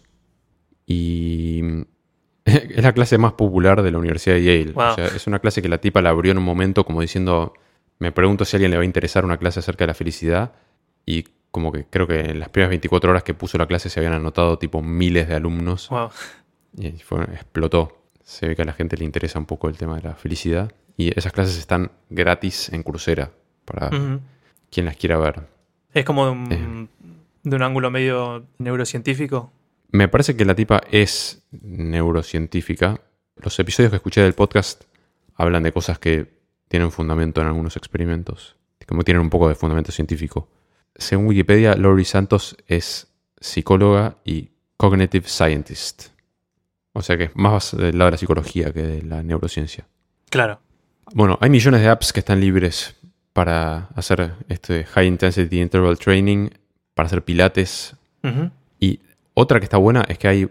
[0.87, 1.63] Y
[2.45, 4.73] es la clase más popular de la Universidad de Yale.
[4.73, 4.85] Wow.
[4.85, 7.55] O sea, es una clase que la tipa la abrió en un momento como diciendo,
[7.99, 10.53] me pregunto si a alguien le va a interesar una clase acerca de la felicidad.
[11.07, 14.01] Y como que creo que en las primeras 24 horas que puso la clase se
[14.01, 15.89] habían anotado tipo miles de alumnos.
[15.89, 16.11] Wow.
[16.77, 17.99] Y fue- explotó.
[18.23, 20.73] Se ve que a la gente le interesa un poco el tema de la felicidad.
[20.97, 23.33] Y esas clases están gratis en Coursera
[23.65, 23.91] para
[24.71, 25.47] quien las quiera ver.
[25.93, 26.89] Es como de un, Eh.
[27.43, 29.53] de un ángulo medio neurocientífico.
[29.91, 31.43] Me parece que la tipa es
[32.05, 33.01] neurocientífica.
[33.37, 34.85] Los episodios que escuché del podcast
[35.35, 36.33] hablan de cosas que
[36.69, 38.57] tienen fundamento en algunos experimentos,
[38.87, 40.49] como tienen un poco de fundamento científico.
[40.97, 43.09] Según Wikipedia, Lori Santos es
[43.41, 46.09] psicóloga y cognitive scientist.
[46.95, 49.85] O sea que es más del lado de la psicología que de la neurociencia.
[50.31, 50.61] Claro.
[51.13, 52.97] Bueno, hay millones de apps que están libres
[53.33, 56.49] para hacer este High Intensity Interval Training,
[56.95, 57.95] para hacer pilates,
[58.81, 59.01] y
[59.35, 60.49] otra que está buena es que hay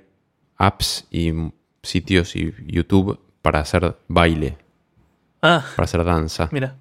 [0.57, 1.33] apps y
[1.81, 4.57] sitios y YouTube para hacer baile,
[5.41, 6.49] Ah, para hacer danza.
[6.51, 6.75] mira.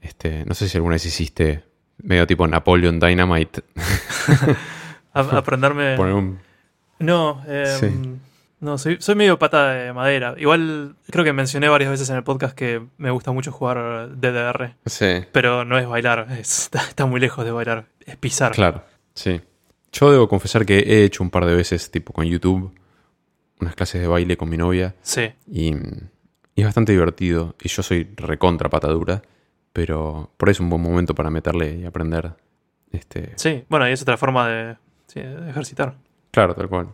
[0.00, 1.62] Este, no sé si alguna vez hiciste
[1.98, 3.62] medio tipo Napoleon Dynamite.
[5.14, 5.94] A- aprenderme.
[5.96, 6.38] Poner un...
[6.98, 7.86] No, eh, Sí.
[8.62, 10.34] No, soy, soy medio pata de madera.
[10.38, 14.76] Igual creo que mencioné varias veces en el podcast que me gusta mucho jugar DDR.
[14.86, 17.86] Sí, Pero no es bailar, es- está, está muy lejos de bailar.
[18.06, 18.52] Es pisar.
[18.52, 18.84] claro,
[19.14, 19.40] sí.
[19.92, 22.72] Yo debo confesar que he hecho un par de veces, tipo con YouTube,
[23.60, 25.32] unas clases de baile con mi novia Sí.
[25.46, 27.56] y, y es bastante divertido.
[27.60, 29.22] Y yo soy recontra patadura,
[29.72, 32.32] pero por ahí es un buen momento para meterle y aprender.
[32.92, 34.76] Este, Sí, bueno, y es otra forma de,
[35.08, 35.94] sí, de ejercitar.
[36.30, 36.88] claro, tal cual.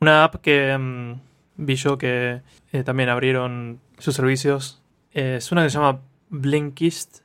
[0.00, 1.20] Una app que mm,
[1.56, 4.82] vi yo que eh, también abrieron sus servicios
[5.12, 7.18] eh, es una que se llama Blinkist.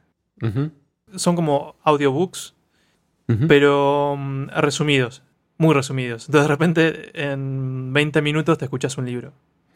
[1.16, 2.56] Son como audiobooks,
[3.48, 5.24] pero mm, resumidos,
[5.58, 6.26] muy resumidos.
[6.28, 9.32] Entonces de repente en 20 minutos te escuchas un libro.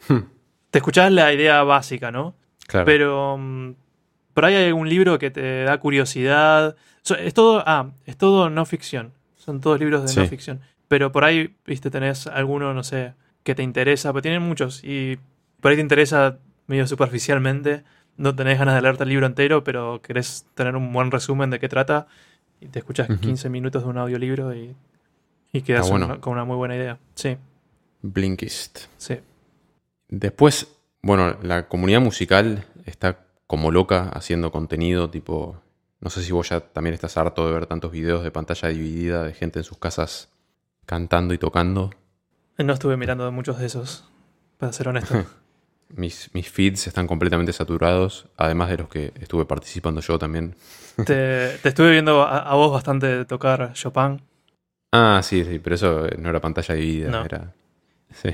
[0.08, 0.20] Hmm,
[0.72, 2.36] Te escuchás la idea básica, ¿no?
[2.68, 2.86] claro.
[2.86, 3.72] Pero mm,
[4.34, 6.76] por ahí hay un libro que te da curiosidad.
[7.02, 9.14] So- es todo, ah, es todo no ficción.
[9.38, 10.20] Son todos libros de Sí.
[10.20, 10.60] no ficción.
[10.90, 13.14] Pero por ahí, viste, tenés alguno, no sé,
[13.44, 14.84] que te interesa, pero tienen muchos.
[14.84, 15.18] Y
[15.62, 17.84] por ahí te interesa medio superficialmente.
[18.18, 21.60] No tenés ganas de leerte el libro entero, pero querés tener un buen resumen de
[21.60, 22.08] qué trata.
[22.60, 23.20] Y te escuchas Ujú.
[23.22, 24.76] 15 minutos de un audiolibro y,
[25.54, 26.06] y quedas Está bueno.
[26.08, 26.98] una- con una muy buena idea.
[27.16, 27.38] Sí,
[28.02, 28.80] Blinkist.
[28.98, 29.20] sí.
[30.08, 35.62] Después, bueno, la comunidad musical está como loca haciendo contenido, tipo,
[36.02, 39.24] no sé si vos ya también estás harto de ver tantos videos de pantalla dividida
[39.24, 40.29] de gente en sus casas
[40.90, 41.92] cantando y tocando.
[42.58, 44.10] No estuve mirando muchos de esos,
[44.58, 45.24] para ser honesto.
[45.96, 50.56] Mis, mis feeds están completamente saturados, además de los que estuve participando yo también.
[50.98, 54.22] te, te estuve viendo a, a vos bastante tocar Chopin.
[54.92, 57.26] Ah, sí, sí, pero eso no era pantalla dividida, No.
[57.26, 57.54] era...
[58.14, 58.30] Sí.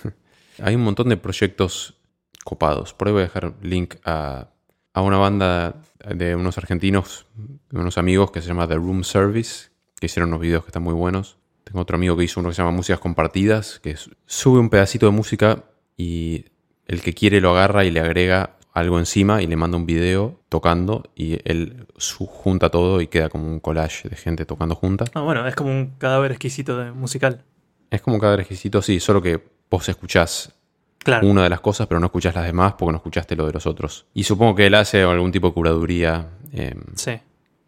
[0.62, 1.98] Hay un montón de proyectos
[2.44, 2.94] copados.
[2.94, 4.48] Por ahí voy a dejar link a,
[4.94, 5.74] a una banda
[6.08, 9.68] de unos argentinos, de unos amigos que se llama The Room Service,
[10.00, 11.36] que hicieron unos videos que están muy buenos.
[11.66, 15.06] Tengo otro amigo que hizo uno que se llama Músicas Compartidas, que sube un pedacito
[15.06, 15.64] de música
[15.96, 16.44] y
[16.86, 20.38] el que quiere lo agarra y le agrega algo encima y le manda un video
[20.48, 21.88] tocando y él
[22.28, 25.06] junta todo y queda como un collage de gente tocando junta.
[25.14, 27.42] Ah, bueno, es como un cadáver exquisito de musical.
[27.90, 30.52] Es como cada requisito, sí, solo que vos escuchás
[30.98, 31.26] Claro.
[31.26, 33.66] una de las cosas, pero no escuchás las demás porque no escuchaste lo de los
[33.66, 34.06] otros.
[34.14, 36.28] Y supongo que él hace algún tipo de curaduría.
[36.52, 37.12] eh, Sí.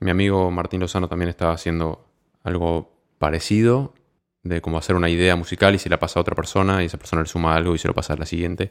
[0.01, 2.07] mi amigo Martín Lozano también estaba haciendo
[2.45, 3.95] algo parecido,
[4.43, 6.99] de cómo hacer una idea musical y se la pasa a otra persona y esa
[6.99, 8.71] persona le suma algo y se lo pasa a la siguiente.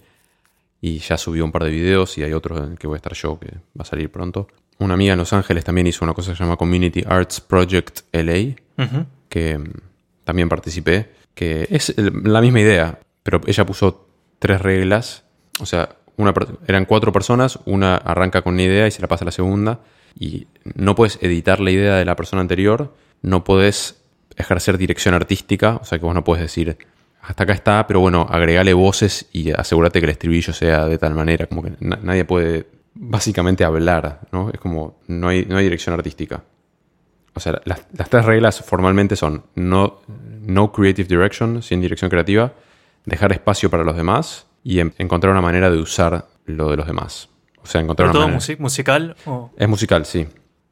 [0.82, 2.98] Y ya subió un par de videos y hay otro en el que voy a
[2.98, 4.48] estar yo que va a salir pronto.
[4.80, 8.02] Una amiga en Los Ángeles también hizo una cosa que se llama Community Arts Project
[8.12, 8.56] LA,
[9.28, 9.72] que mm,
[10.24, 14.08] también participé, que es la misma idea, pero ella puso
[14.40, 15.24] tres reglas,
[15.60, 16.34] o sea, una,
[16.68, 19.80] eran cuatro personas, una arranca con una idea y se la pasa a la segunda,
[20.20, 24.02] y no puedes editar la idea de la persona anterior, no puedes
[24.38, 26.78] ejercer dirección artística, o sea que vos no puedes decir,
[27.22, 31.14] hasta acá está, pero bueno, agregale voces y asegúrate que el estribillo sea de tal
[31.16, 34.50] manera, como que na- nadie puede básicamente hablar, ¿no?
[34.54, 36.44] Es como, no hay, no hay dirección artística.
[37.34, 40.00] O sea, las, las tres reglas formalmente son no,
[40.42, 42.54] no creative direction, sin dirección creativa,
[43.06, 46.88] dejar espacio para los demás y en- encontrar una manera de usar lo de los
[46.88, 47.30] demás.
[47.62, 48.40] O sea, encontrar ¿Pero una todo manera.
[48.40, 49.16] musi- musical?
[49.26, 50.26] o- Es musical, sí.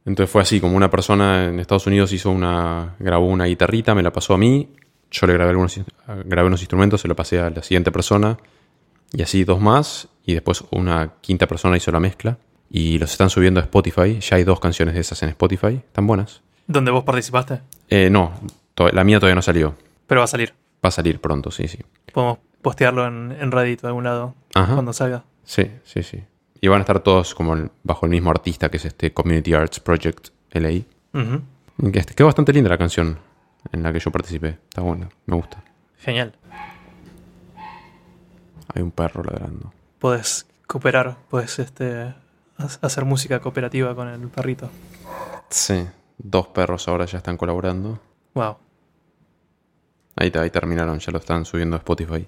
[0.06, 4.04] Entonces fue así, como una persona en Estados Unidos hizo una, grabó una guitarrita, me
[4.04, 4.70] la pasó a mí,
[5.12, 5.80] yo le grabé algunos,
[6.26, 8.38] grabé unos instrumentos, se lo pasé a la siguiente persona,
[9.12, 12.38] y así dos más, y después una quinta persona hizo la mezcla,
[12.70, 16.06] y los están subiendo a Spotify, ya hay dos canciones de esas en Spotify, están
[16.06, 16.42] buenas.
[16.68, 17.62] ¿Donde vos participaste?
[17.90, 18.32] Eh, no,
[18.92, 19.76] la mía todavía no salió,
[20.08, 20.54] Pero va a salir.
[20.84, 21.80] va a salir pronto, sí, sí.
[22.14, 24.74] Podemos postearlo en, en Reddit o algún lado Ajá.
[24.74, 25.24] cuando salga.
[25.44, 26.24] Sí, sí, sí.
[26.66, 29.54] Y van a estar todos como el- bajo el mismo artista que es este Community
[29.54, 30.72] Arts Project LA.
[30.72, 33.20] Y que este- Quedó bastante linda la canción
[33.72, 34.58] en la que yo participé.
[34.68, 35.64] Está buena, me gusta.
[36.00, 36.34] Genial.
[38.74, 39.72] Hay un perro ladrando.
[40.00, 42.16] Podés cooperar, podés este, ha-
[42.82, 44.72] hacer música cooperativa con el perrito.
[45.50, 45.86] Sí.
[46.18, 48.00] Dos perros ahora ya están colaborando.
[48.34, 48.58] Wow.
[50.16, 52.28] Ahí, ahí terminaron, ya lo están subiendo a Spotify.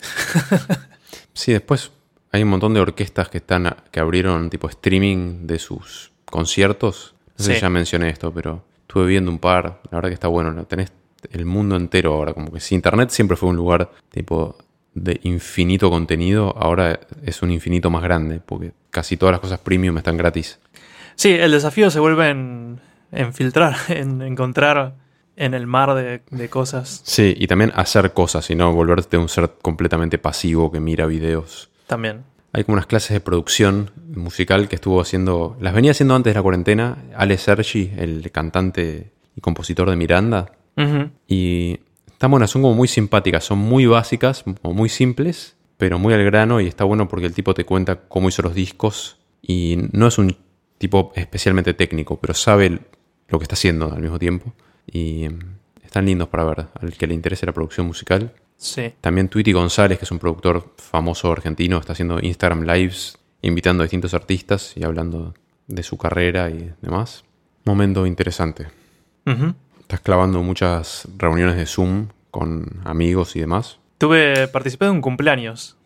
[1.34, 1.92] sí, después
[2.36, 7.14] hay un montón de orquestas que están a- que abrieron tipo streaming de sus conciertos.
[7.38, 7.54] No sé Sí.
[7.56, 9.80] si ya mencioné esto, pero estuve viendo un par.
[9.90, 10.52] La verdad que está bueno.
[10.52, 10.64] ¿no?
[10.64, 10.92] Tenés
[11.32, 12.32] el mundo entero ahora.
[12.34, 14.56] Como que si internet siempre fue un lugar tipo
[14.94, 18.40] de infinito contenido, ahora es un infinito más grande.
[18.44, 20.58] Porque casi todas las cosas premium están gratis.
[21.14, 22.80] Sí, el desafío se vuelve en,
[23.12, 24.94] en filtrar, en encontrar
[25.38, 29.28] en el mar de, de cosas Sí, y también hacer cosas y no volverte un
[29.28, 31.68] ser completamente pasivo que mira videos.
[31.86, 32.24] También.
[32.52, 36.38] Hay como unas clases de producción musical que estuvo haciendo, las venía haciendo antes de
[36.38, 40.52] la cuarentena, Ale Sergi, el cantante y compositor de Miranda,
[41.26, 41.80] y
[42.12, 46.60] Están buenas, son como muy simpáticas, son muy básicas, muy simples, pero muy al grano
[46.62, 50.16] y está bueno porque el tipo te cuenta cómo hizo los discos y no es
[50.16, 50.34] un
[50.78, 52.80] tipo especialmente técnico, pero sabe
[53.28, 54.54] lo que está haciendo al mismo tiempo
[54.86, 55.38] y mm,
[55.84, 58.32] están lindos para ver al que le interese la producción musical.
[58.56, 58.92] Sí.
[59.00, 63.84] También Tweety González, que es un productor famoso argentino, está haciendo Instagram Lives invitando a
[63.84, 65.34] distintos artistas y hablando
[65.66, 67.24] de su carrera y demás.
[67.64, 68.68] Momento interesante.
[69.80, 73.78] Estás clavando muchas reuniones de Zoom con amigos y demás.
[73.98, 75.76] Tuve, participé de un cumpleaños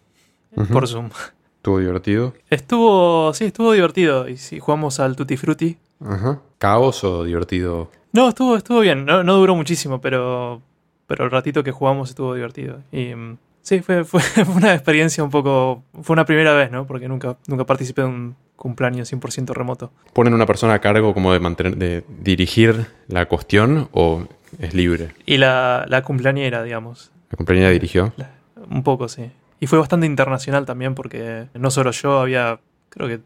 [0.73, 1.11] por Zoom.
[1.57, 2.35] Estuvo divertido.
[2.49, 4.29] Estuvo, sí, estuvo divertido.
[4.29, 5.79] Y sí, jugamos al Tutti Frutti.
[6.05, 6.41] Ajá.
[6.59, 7.91] ¿Caos o divertido?
[8.13, 9.05] No, estuvo, estuvo bien.
[9.05, 10.63] No, no duró muchísimo, pero,
[11.11, 12.83] pero el ratito que jugamos estuvo divertido.
[12.93, 14.23] Y mm, sí, fue, fue,
[14.55, 15.83] una experiencia un poco.
[16.03, 16.87] Fue una primera vez, ¿no?
[16.87, 19.91] Porque nunca, nunca participé de un cumpleaños 100% remoto.
[20.13, 24.29] ¿Ponen una persona a cargo como de mantener, de dirigir la cuestión o
[24.61, 25.09] es libre?
[25.27, 27.11] Y la, la cumpleañera, digamos.
[27.29, 28.13] La compañía dirigió.
[28.17, 28.31] La-
[28.71, 29.33] un poco, sí.
[29.59, 33.21] Y fue bastante internacional también porque no solo yo, había creo que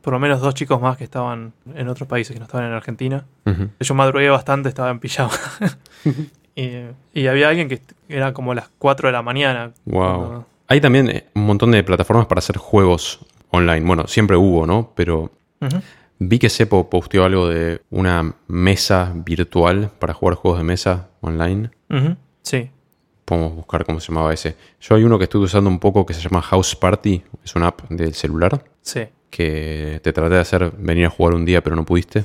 [0.00, 2.72] por lo menos dos chicos más que estaban en otros países que no estaban en
[2.72, 3.24] Argentina.
[3.46, 3.70] Ujú.
[3.80, 5.32] Yo madrugué bastante, estaba en pijama.
[6.56, 6.72] y,
[7.14, 9.72] y había alguien que era como las 4 de la mañana.
[9.84, 10.02] Wow.
[10.02, 13.20] cuando- Hay también eh, un montón de plataformas para hacer juegos
[13.50, 13.86] online.
[13.86, 14.90] Bueno, siempre hubo, ¿no?
[14.96, 15.30] Pero
[16.18, 21.70] vi que Sepo posteó algo de una mesa virtual para jugar juegos de mesa online.
[22.42, 22.70] Sí.
[23.24, 24.56] Podemos buscar cómo se llamaba ese.
[24.80, 27.22] Yo hay uno que estuve usando un poco que se llama House Party.
[27.44, 29.02] Es una app del celular Sí.
[29.30, 32.24] que te traté de hacer venir a jugar un día, pero no pudiste.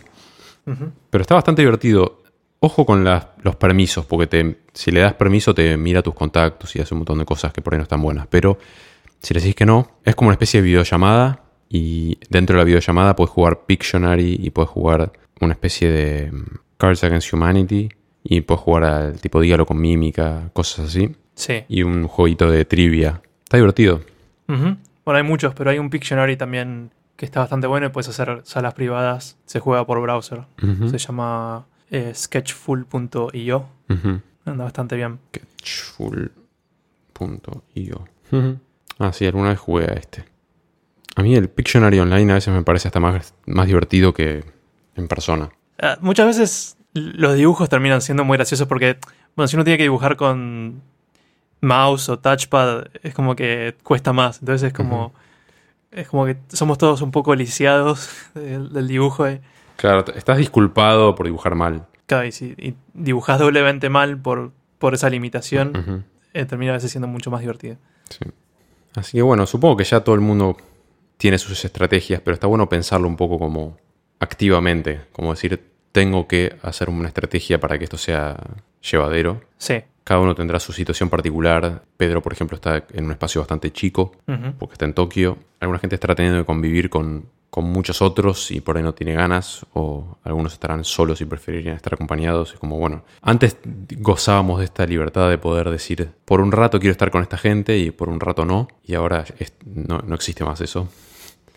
[1.10, 2.21] Pero está bastante divertido.
[2.64, 6.76] Ojo con las- los permisos, porque te, si le das permiso te mira tus contactos
[6.76, 8.28] y hace un montón de cosas que por ahí no están buenas.
[8.28, 8.60] Pero
[9.20, 12.66] si le decís que no, es como una especie de videollamada y dentro de la
[12.66, 16.44] videollamada puedes jugar Pictionary y puedes jugar una especie de mm,
[16.78, 17.90] Cards Against Humanity
[18.24, 21.16] y puedes jugar al tipo diálogo con mímica, cosas así.
[21.34, 21.64] Sí.
[21.68, 23.22] Y un jueguito de trivia.
[23.44, 24.02] Está divertido.
[24.48, 28.42] Bueno, hay muchos, pero hay un Pictionary también que está bastante bueno y puedes hacer
[28.44, 29.38] salas privadas.
[29.46, 30.42] Se juega por browser.
[30.92, 33.66] Se llama eh, sketchful.io.
[34.46, 35.20] Anda bastante bien.
[35.36, 36.48] Sketchful.io.
[38.98, 40.26] Ah, sí, alguna vez jugué a este.
[41.16, 44.46] A mí el Pictionary online a veces me parece hasta más, más divertido que
[44.96, 45.50] en persona.
[45.80, 48.98] Ah, muchas veces los dibujos terminan siendo muy graciosos porque,
[49.36, 50.82] bueno, si uno tiene que dibujar con
[51.60, 54.40] mouse o touchpad, es como que cuesta más.
[54.40, 55.14] Entonces es como,
[55.92, 59.30] es como que somos todos un poco lisiados del, del dibujo.
[59.30, 59.42] Y,
[59.82, 61.88] Claro, estás disculpado por dibujar mal.
[62.06, 66.06] claro, y si y dibujas doblemente mal por, por esa limitación,
[66.36, 67.78] eh, termina a veces siendo mucho más divertido.
[68.08, 68.26] Sí.
[68.94, 70.56] Así que bueno, supongo que ya todo el mundo
[71.18, 73.76] tiene sus estrategias, pero está bueno pensarlo un poco como
[74.20, 75.60] activamente, como decir,
[75.92, 78.38] tengo que hacer una estrategia para que esto sea
[78.84, 79.42] llevadero.
[79.58, 79.82] Sí.
[80.04, 81.82] Cada uno tendrá su situación particular.
[81.98, 84.12] Pedro, por ejemplo, está en un espacio bastante chico,
[84.60, 85.40] porque está en Tokio.
[85.60, 89.14] Alguna gente estará teniendo que convivir con, con muchos otros y por ahí no tiene
[89.14, 92.54] ganas, o algunos estarán solos y preferirían estar acompañados.
[92.54, 93.58] Es como, bueno, antes
[93.98, 97.78] gozábamos de esta libertad de poder decir, por un rato quiero estar con esta gente
[97.78, 100.88] y por un rato no, y ahora es- no, no existe más eso.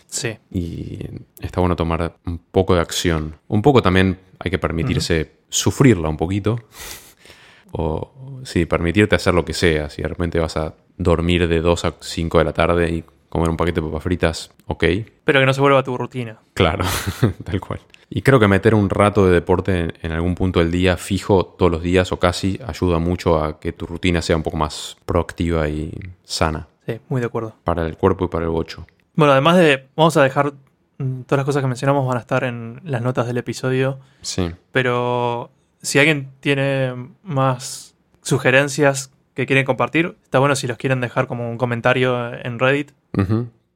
[0.07, 0.37] Sí.
[0.51, 0.99] Y
[1.41, 3.37] está bueno tomar un poco de acción.
[3.47, 6.59] Un poco también hay que permitirse sufrirla un poquito.
[7.71, 9.89] O sí, permitirte hacer lo que sea.
[9.89, 13.03] Si de repente vas a dormir de 2 a 5 de la tarde y
[13.35, 14.83] comer un paquete de papas fritas, ok.
[15.23, 16.37] Pero que no se vuelva tu rutina.
[16.53, 16.83] Claro,
[17.43, 17.79] tal cual.
[18.09, 21.45] Y creo que meter un rato de deporte en, en algún punto del día, fijo
[21.45, 24.95] todos los días o casi, ayuda mucho a que tu rutina sea un poco más
[25.05, 25.91] proactiva y
[26.23, 27.55] sana Sí, muy de acuerdo.
[27.63, 28.85] para el cuerpo y para el bocho.
[29.15, 29.87] Bueno, además de.
[29.95, 30.53] Vamos a dejar.
[30.99, 33.99] mm, Todas las cosas que mencionamos van a estar en las notas del episodio.
[34.21, 34.51] Sí.
[34.71, 35.49] Pero
[35.81, 36.93] si alguien tiene
[37.23, 42.59] más sugerencias que quieren compartir, está bueno si los quieren dejar como un comentario en
[42.59, 42.91] Reddit,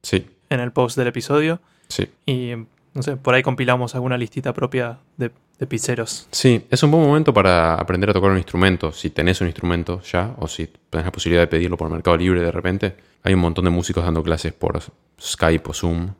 [0.02, 1.60] Sí, en el post del episodio.
[1.88, 2.08] sí.
[2.26, 2.52] Y
[2.92, 5.30] no sé, por ahí compilamos alguna listita propia de,
[5.60, 6.26] de pizzeros.
[6.32, 8.90] Sí, es un buen momento para aprender a tocar un instrumento.
[8.90, 12.40] Si tenés un instrumento ya, o si tenés la posibilidad de pedirlo por Mercado Libre
[12.40, 12.96] de repente.
[13.22, 14.80] Hay un montón de músicos dando clases por
[15.20, 16.14] Skype o Zoom.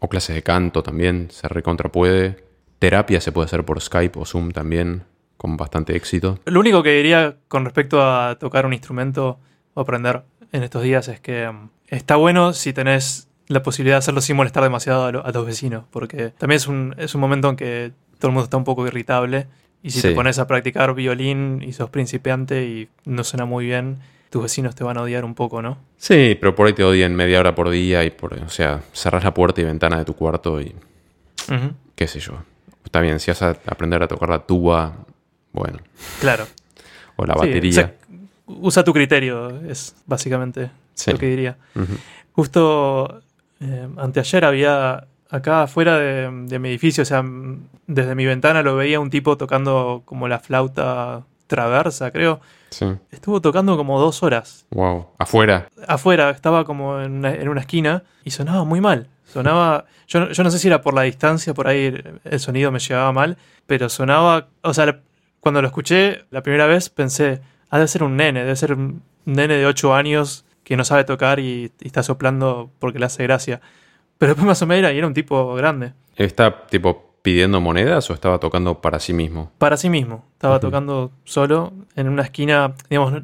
[0.00, 2.44] O clases de canto también, se recontra puede.
[2.78, 5.04] Terapia se puede hacer por Skype o Zoom también,
[5.38, 6.40] con bastante éxito.
[6.44, 9.38] Lo único que diría con respecto a tocar un instrumento
[9.72, 13.98] o aprender en estos días es que mm, está bueno si tenés la posibilidad de
[14.00, 17.20] hacerlo sin molestar demasiado a, lo- a los vecinos, porque también es un, es un
[17.20, 19.46] momento en que todo el mundo está un poco irritable
[19.82, 20.08] y si Sí.
[20.08, 23.98] te pones a practicar violín y sos principiante y no suena muy bien,
[24.28, 25.78] tus vecinos te van a odiar un poco, ¿no?
[25.96, 29.24] Sí, pero por ahí te odian media hora por día y por, o sea, cerrás
[29.24, 30.74] la puerta y ventana de tu cuarto y
[31.96, 32.34] qué sé yo.
[32.84, 34.94] Está bien, si vas a aprender a tocar la tuba,
[35.52, 35.78] bueno.
[36.20, 36.46] Claro.
[37.16, 37.94] o la batería.
[38.60, 41.12] Usa tu criterio, es básicamente Sí.
[41.12, 41.56] lo que diría.
[42.32, 43.22] Justo
[43.60, 47.24] eh, anteayer había acá afuera de, de mi edificio, o sea,
[47.86, 52.40] desde mi ventana lo veía un tipo tocando como la flauta traversa, creo.
[52.70, 52.86] Sí.
[53.10, 54.66] Estuvo tocando como dos horas.
[54.70, 55.08] Wow.
[55.18, 55.68] Afuera.
[55.88, 59.08] Afuera, estaba como en una, en una esquina y sonaba muy mal.
[59.26, 61.94] Sonaba, yo, no- yo no sé si era por la distancia, por ahí
[62.24, 63.36] el, sonido me llegaba mal,
[63.66, 65.00] pero sonaba, o sea,
[65.40, 67.40] cuando lo escuché la primera vez pensé,
[67.70, 71.04] ha de ser un nene, debe ser un nene de 8 años que no sabe
[71.04, 73.60] tocar y, y está soplando porque le hace gracia.
[74.18, 75.94] Pero después más o menos y era un tipo grande.
[76.16, 79.50] ¿Está tipo pidiendo monedas o estaba tocando para sí mismo?
[79.58, 80.24] Para sí mismo.
[80.34, 83.22] Estaba tocando solo en una esquina, digamos,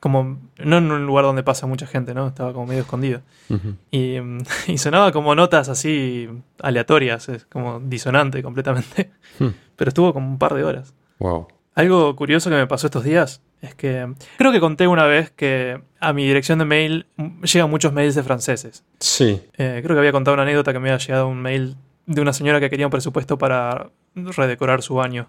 [0.00, 2.28] como no en un lugar donde pasa mucha gente, ¿no?
[2.28, 3.20] Estaba como medio escondido.
[3.90, 6.28] Y sonaba como notas así
[6.62, 9.10] aleatorias, es como disonante completamente.
[9.38, 9.48] Hmm.
[9.76, 10.94] Pero estuvo como un par de horas.
[11.18, 11.48] Wow.
[11.74, 15.80] Algo curioso que me pasó estos días es que creo que conté una vez que
[16.00, 17.06] a mi dirección de mail
[17.42, 18.84] llegan muchos mails de franceses.
[19.00, 19.42] Sí.
[19.56, 21.76] Eh, creo que había contado una anécdota que me había llegado un mail
[22.06, 25.28] de una señora que quería un presupuesto para redecorar su baño.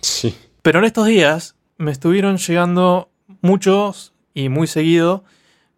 [0.00, 0.36] Sí.
[0.62, 3.08] Pero en estos días me estuvieron llegando
[3.40, 5.24] muchos y muy seguido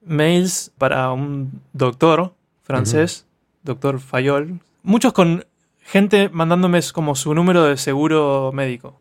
[0.04, 3.26] mails para un doctor francés,
[3.62, 4.60] doctor Fayol.
[4.82, 5.44] Muchos con
[5.80, 9.00] gente mandándome como su número de seguro médico.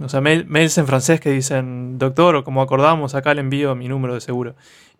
[0.00, 3.74] O sea, mail- mails en francés que dicen, doctor, o como acordamos, acá le envío
[3.74, 4.54] mi número de seguro.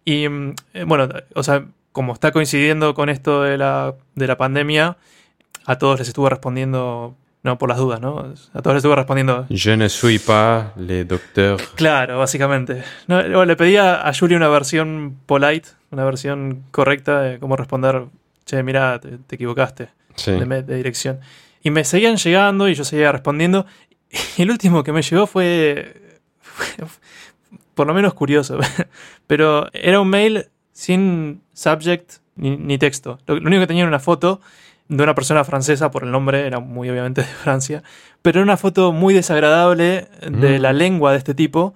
[0.04, 4.36] Y mm, eh, bueno, o sea, como está coincidiendo con esto de la, de la
[4.36, 4.96] pandemia,
[5.66, 8.18] a todos les estuve respondiendo, no por las dudas, ¿no?
[8.52, 11.56] A todos les estuve respondiendo, Je ne suis pas le docteur.
[11.74, 12.82] Claro, básicamente.
[13.08, 18.04] No, le pedía a Julie una versión polite, una versión correcta de cómo responder,
[18.44, 20.30] che, mira, te, te equivocaste Sí.
[20.32, 21.18] de, de dirección.
[21.62, 23.66] Y me seguían llegando y yo seguía respondiendo.
[24.36, 26.66] Y el último que me llegó fue, fue
[27.74, 28.58] por lo menos curioso,
[29.26, 33.18] pero era un mail sin subject ni, ni texto.
[33.26, 34.40] Lo, lo único que tenía era una foto
[34.88, 37.82] de una persona francesa, por el nombre, era muy obviamente de Francia,
[38.22, 40.62] pero era una foto muy desagradable de Mm.
[40.62, 41.74] la lengua de este tipo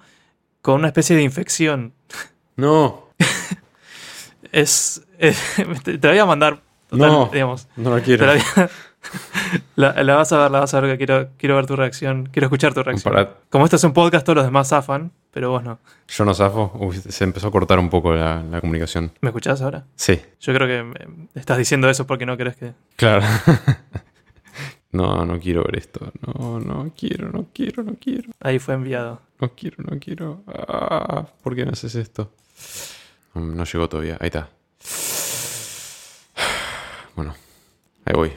[0.63, 1.93] con una especie de infección.
[2.57, 3.09] No.
[4.53, 5.39] Es, es-
[5.85, 7.31] te, te la voy a mandar, total, No.
[7.33, 7.69] digamos.
[7.77, 8.27] No la quiero.
[8.27, 8.71] la, voy a-
[9.77, 12.29] la- la vas a ver, la vas a ver que quiero, quiero ver tu reacción,
[12.33, 13.13] quiero escuchar tu reacción.
[13.13, 15.79] Para- Como esto es un podcast, todos los demás zafan, pero vos no.
[16.09, 16.73] Yo no zafo.
[16.75, 19.13] Uy, se empezó a cortar un poco la, la comunicación.
[19.21, 19.85] ¿Me escuchás ahora?
[19.97, 20.21] Sí.
[20.41, 22.73] Yo creo que estás diciendo eso porque no querés que...
[22.97, 23.23] Claro.
[24.91, 26.11] No, no quiero ver esto.
[26.27, 28.31] No, no quiero, no quiero, no quiero.
[28.41, 29.21] Ahí fue enviado.
[29.39, 30.43] No quiero, no quiero.
[30.49, 32.33] Ah, ¿Por qué me haces esto?
[33.35, 34.17] Mm, No llegó todavía.
[34.19, 34.49] Ahí está.
[37.15, 37.35] Bueno,
[38.07, 38.33] ahí voy.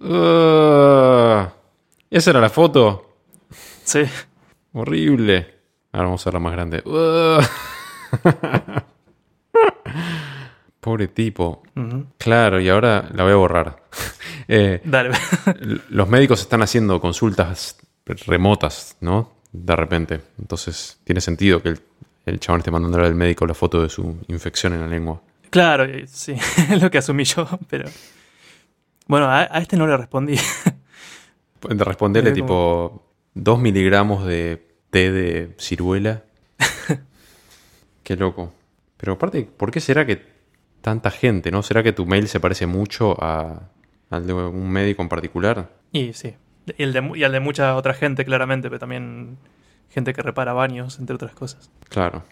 [0.00, 1.52] Ah,
[2.10, 3.16] ¿Esa era la foto?
[3.84, 4.02] Sí.
[4.72, 5.54] Horrible.
[5.92, 6.82] Ahora vamos a hacerla más grande.
[6.86, 7.40] Ah.
[10.80, 11.62] Pobre tipo.
[12.18, 13.82] Claro, y ahora la voy a borrar.
[14.50, 15.10] Eh, Dale.
[15.90, 17.76] los médicos están haciendo consultas
[18.06, 19.30] remotas, ¿no?
[19.52, 20.22] De repente.
[20.38, 21.80] Entonces, tiene sentido que el,
[22.24, 25.20] el chabón esté mandándole al médico la foto de su infección en la lengua.
[25.50, 27.90] claro, eh, sí, es lo que asumí yo, pero...
[29.08, 30.36] Bueno, a, a este no le respondí.
[31.68, 33.04] De responderle tipo
[33.34, 36.22] 2 miligramos de té de ciruela.
[38.02, 38.52] Qué loco.
[38.96, 40.24] Pero aparte, ¿por qué será que
[40.80, 41.62] tanta gente, no?
[41.62, 43.70] ¿Será que tu mail se parece mucho a,
[44.10, 45.70] al de un médico en particular?
[45.92, 46.34] Y sí.
[46.76, 49.38] Y, el de, y al de mucha otra gente, claramente, pero también
[49.90, 51.70] gente que repara baños, entre otras cosas.
[51.88, 52.24] Claro.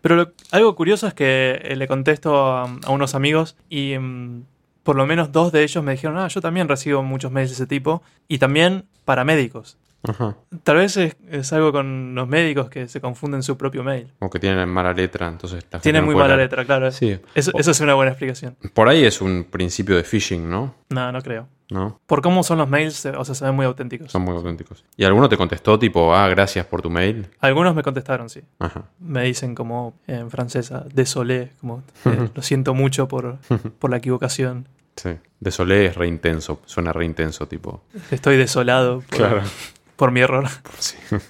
[0.00, 4.44] Pero lo- algo curioso es que eh, le contesto a, a unos amigos y mm,
[4.82, 7.54] por lo menos dos de ellos me dijeron, ah, yo también recibo muchos mails de
[7.54, 9.76] ese tipo y también para médicos.
[10.02, 10.36] Ajá.
[10.62, 14.12] Tal vez es, es algo con los médicos que se confunden su propio mail.
[14.18, 16.90] O que tienen mala letra, entonces la Tienen muy mala letra, claro.
[16.90, 17.18] Sí.
[17.34, 18.56] Eso, eso es una buena explicación.
[18.72, 20.74] Por ahí es un principio de phishing, ¿no?
[20.88, 21.46] No, no creo.
[21.70, 22.00] ¿No?
[22.06, 24.10] Por cómo son los mails, o sea, se ven muy auténticos.
[24.10, 24.84] Son muy auténticos.
[24.96, 27.28] ¿Y alguno te contestó tipo, ah, gracias por tu mail?
[27.38, 28.40] Algunos me contestaron, sí.
[28.58, 28.86] Ajá.
[28.98, 33.38] Me dicen como en francesa, désolé, como eh, lo siento mucho por,
[33.78, 34.66] por la equivocación.
[34.96, 35.10] Sí.
[35.38, 37.82] De Solé es re intenso, suena re intenso, tipo.
[38.10, 39.42] Estoy desolado por,
[40.00, 40.48] por mi error.
[40.78, 40.96] Sí.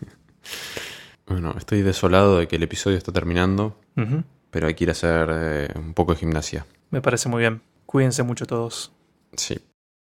[1.27, 3.77] bueno, estoy desolado de que el episodio está terminando,
[4.53, 6.67] pero hay que ir a hacer eh, un poco de gimnasia.
[6.91, 7.63] Me parece muy bien.
[7.85, 8.93] Cuídense mucho todos.
[9.35, 9.59] Sí.